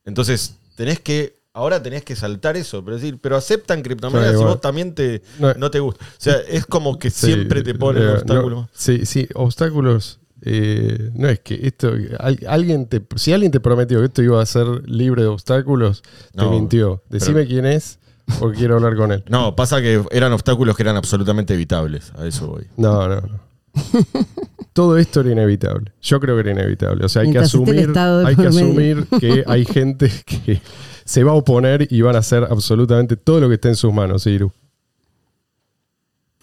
Entonces, 0.04 0.56
tenés 0.74 0.98
que. 0.98 1.38
Ahora 1.52 1.80
tenés 1.80 2.02
que 2.04 2.16
saltar 2.16 2.56
eso, 2.56 2.84
pero 2.84 2.96
decir, 2.96 3.20
pero 3.22 3.36
aceptan 3.36 3.82
criptomonedas 3.82 4.32
si 4.32 4.36
bueno. 4.38 4.50
vos 4.50 4.60
también 4.60 4.96
te, 4.96 5.22
No. 5.38 5.54
no 5.54 5.70
te 5.70 5.78
gusta. 5.78 6.04
O 6.04 6.08
sea, 6.18 6.38
es 6.48 6.66
como 6.66 6.98
que 6.98 7.08
Sí, 7.10 7.26
siempre 7.26 7.62
te 7.62 7.76
ponen 7.76 8.02
eh, 8.02 8.08
obstáculos. 8.14 8.62
no, 8.62 8.68
sí, 8.72 9.06
sí, 9.06 9.28
obstáculos. 9.34 10.18
eh, 10.42 11.10
no 11.14 11.28
es 11.28 11.38
que 11.38 11.60
esto. 11.68 11.92
al- 12.18 12.40
alguien 12.48 12.86
te, 12.86 13.00
si 13.14 13.32
alguien 13.32 13.52
te 13.52 13.60
prometió 13.60 14.00
que 14.00 14.06
esto 14.06 14.22
iba 14.22 14.42
a 14.42 14.46
ser 14.46 14.66
libre 14.88 15.22
de 15.22 15.28
obstáculos, 15.28 16.02
te 16.02 16.42
No, 16.42 16.50
mintió. 16.50 17.04
Decime 17.10 17.46
quién 17.46 17.64
es 17.64 18.00
porque 18.40 18.58
quiero 18.58 18.74
hablar 18.74 18.96
con 18.96 19.12
él. 19.12 19.22
No, 19.28 19.54
pasa 19.54 19.80
que 19.80 20.02
eran 20.10 20.32
obstáculos 20.32 20.76
que 20.76 20.82
eran 20.82 20.96
absolutamente 20.96 21.54
evitables. 21.54 22.12
A 22.16 22.26
eso 22.26 22.48
voy. 22.48 22.66
No, 22.76 23.06
no, 23.08 23.20
no. 23.20 23.49
Todo 24.72 24.96
esto 24.98 25.20
era 25.20 25.32
inevitable. 25.32 25.92
Yo 26.00 26.20
creo 26.20 26.36
que 26.36 26.40
era 26.42 26.52
inevitable. 26.52 27.04
O 27.04 27.08
sea, 27.08 27.22
hay 27.22 27.28
que 27.28 27.38
Mientras 27.38 27.54
asumir, 27.54 27.90
hay 28.24 28.36
que 28.36 28.46
asumir 28.46 29.06
que 29.18 29.44
hay 29.48 29.64
gente 29.64 30.10
que 30.24 30.60
se 31.04 31.24
va 31.24 31.32
a 31.32 31.34
oponer 31.34 31.88
y 31.90 32.00
van 32.02 32.14
a 32.16 32.20
hacer 32.20 32.44
absolutamente 32.44 33.16
todo 33.16 33.40
lo 33.40 33.48
que 33.48 33.54
esté 33.54 33.68
en 33.68 33.76
sus 33.76 33.92
manos, 33.92 34.26
Iru. 34.26 34.52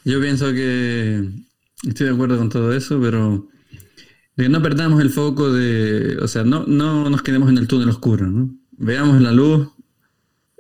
Yo 0.03 0.21
pienso 0.21 0.51
que 0.53 1.29
estoy 1.87 2.07
de 2.07 2.13
acuerdo 2.13 2.37
con 2.37 2.49
todo 2.49 2.73
eso, 2.73 2.99
pero 3.01 3.47
que 4.35 4.49
no 4.49 4.61
perdamos 4.61 5.01
el 5.01 5.09
foco 5.09 5.51
de, 5.51 6.17
o 6.21 6.27
sea, 6.27 6.43
no, 6.43 6.65
no 6.65 7.09
nos 7.09 7.21
quedemos 7.21 7.49
en 7.49 7.57
el 7.57 7.67
túnel 7.67 7.89
oscuro, 7.89 8.27
¿no? 8.27 8.49
Veamos 8.77 9.21
la 9.21 9.31
luz. 9.31 9.69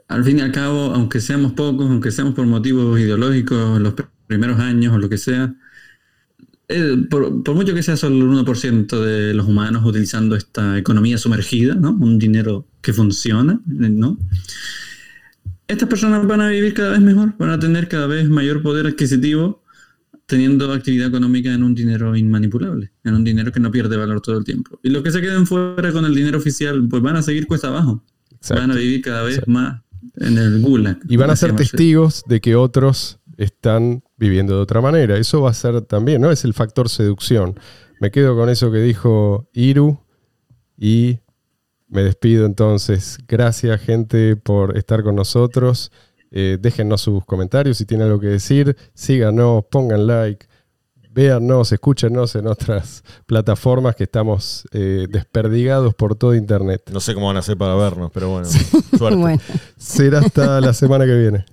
Al 0.07 0.23
fin 0.23 0.39
y 0.39 0.41
al 0.41 0.51
cabo, 0.53 0.93
aunque 0.93 1.19
seamos 1.19 1.51
pocos, 1.53 1.89
aunque 1.89 2.11
seamos 2.11 2.33
por 2.33 2.45
motivos 2.45 2.97
ideológicos, 2.99 3.79
los 3.79 3.93
pr- 3.93 4.07
primeros 4.25 4.57
años 4.59 4.93
o 4.93 4.97
lo 4.97 5.09
que 5.09 5.17
sea, 5.17 5.53
eh, 6.69 6.97
por, 7.09 7.43
por 7.43 7.55
mucho 7.55 7.73
que 7.73 7.81
sea 7.81 7.95
solo 7.95 8.15
el 8.15 8.45
1% 8.45 8.99
de 8.99 9.33
los 9.33 9.47
humanos 9.47 9.85
utilizando 9.85 10.35
esta 10.35 10.77
economía 10.77 11.17
sumergida, 11.17 11.75
¿no? 11.75 11.91
Un 11.91 12.19
dinero 12.19 12.67
que 12.81 12.91
funciona, 12.91 13.61
¿no? 13.65 14.17
Estas 15.67 15.87
personas 15.87 16.25
van 16.27 16.41
a 16.41 16.49
vivir 16.49 16.73
cada 16.73 16.91
vez 16.91 17.01
mejor, 17.01 17.35
van 17.37 17.51
a 17.51 17.59
tener 17.59 17.87
cada 17.87 18.07
vez 18.07 18.29
mayor 18.29 18.61
poder 18.61 18.87
adquisitivo, 18.87 19.63
teniendo 20.25 20.71
actividad 20.73 21.07
económica 21.07 21.53
en 21.53 21.63
un 21.63 21.73
dinero 21.73 22.15
inmanipulable, 22.15 22.91
en 23.05 23.13
un 23.13 23.23
dinero 23.23 23.51
que 23.51 23.61
no 23.61 23.71
pierde 23.71 23.95
valor 23.95 24.19
todo 24.19 24.37
el 24.37 24.43
tiempo. 24.43 24.77
Y 24.83 24.89
los 24.89 25.03
que 25.03 25.11
se 25.11 25.21
queden 25.21 25.47
fuera 25.47 25.91
con 25.93 26.03
el 26.03 26.13
dinero 26.13 26.37
oficial, 26.37 26.85
pues 26.89 27.01
van 27.01 27.15
a 27.15 27.21
seguir 27.21 27.47
cuesta 27.47 27.69
abajo. 27.69 28.03
Exacto. 28.31 28.61
Van 28.61 28.71
a 28.71 28.75
vivir 28.75 29.01
cada 29.01 29.23
vez 29.23 29.35
Exacto. 29.35 29.51
más 29.51 29.81
en 30.17 30.37
el 30.37 30.61
gulag. 30.61 30.99
Y 31.07 31.15
van 31.15 31.29
a 31.29 31.35
ser 31.37 31.55
testigos 31.55 32.23
de 32.27 32.41
que 32.41 32.55
otros 32.55 33.19
están 33.37 34.03
viviendo 34.17 34.55
de 34.55 34.61
otra 34.61 34.81
manera. 34.81 35.17
Eso 35.17 35.41
va 35.41 35.51
a 35.51 35.53
ser 35.53 35.81
también, 35.81 36.21
¿no? 36.21 36.31
Es 36.31 36.43
el 36.43 36.53
factor 36.53 36.89
seducción. 36.89 37.59
Me 37.99 38.11
quedo 38.11 38.35
con 38.35 38.49
eso 38.49 38.71
que 38.71 38.79
dijo 38.79 39.47
Iru 39.53 39.99
y 40.77 41.19
me 41.87 42.03
despido 42.03 42.45
entonces. 42.45 43.17
Gracias, 43.27 43.79
gente, 43.81 44.35
por 44.35 44.77
estar 44.77 45.03
con 45.03 45.15
nosotros. 45.15 45.91
Eh, 46.31 46.57
déjennos 46.59 47.01
sus 47.01 47.25
comentarios 47.25 47.77
si 47.77 47.85
tienen 47.85 48.07
algo 48.07 48.19
que 48.19 48.27
decir. 48.27 48.75
Síganos, 48.93 49.65
pongan 49.69 50.07
like. 50.07 50.45
Véannos, 51.09 51.71
escúchenos 51.71 52.35
en 52.35 52.45
otras 52.45 53.03
plataformas 53.25 53.95
que 53.95 54.03
estamos 54.03 54.67
eh, 54.71 55.07
desperdigados 55.09 55.95
por 55.95 56.15
todo 56.15 56.35
internet. 56.35 56.91
No 56.91 56.99
sé 56.99 57.15
cómo 57.15 57.25
van 57.25 57.37
a 57.37 57.39
hacer 57.39 57.57
para 57.57 57.73
vernos, 57.73 58.11
pero 58.13 58.29
bueno, 58.29 58.47
suerte. 58.47 59.15
Bueno. 59.19 59.41
Será 59.77 60.19
hasta 60.19 60.61
la 60.61 60.73
semana 60.73 61.05
que 61.05 61.15
viene. 61.15 61.45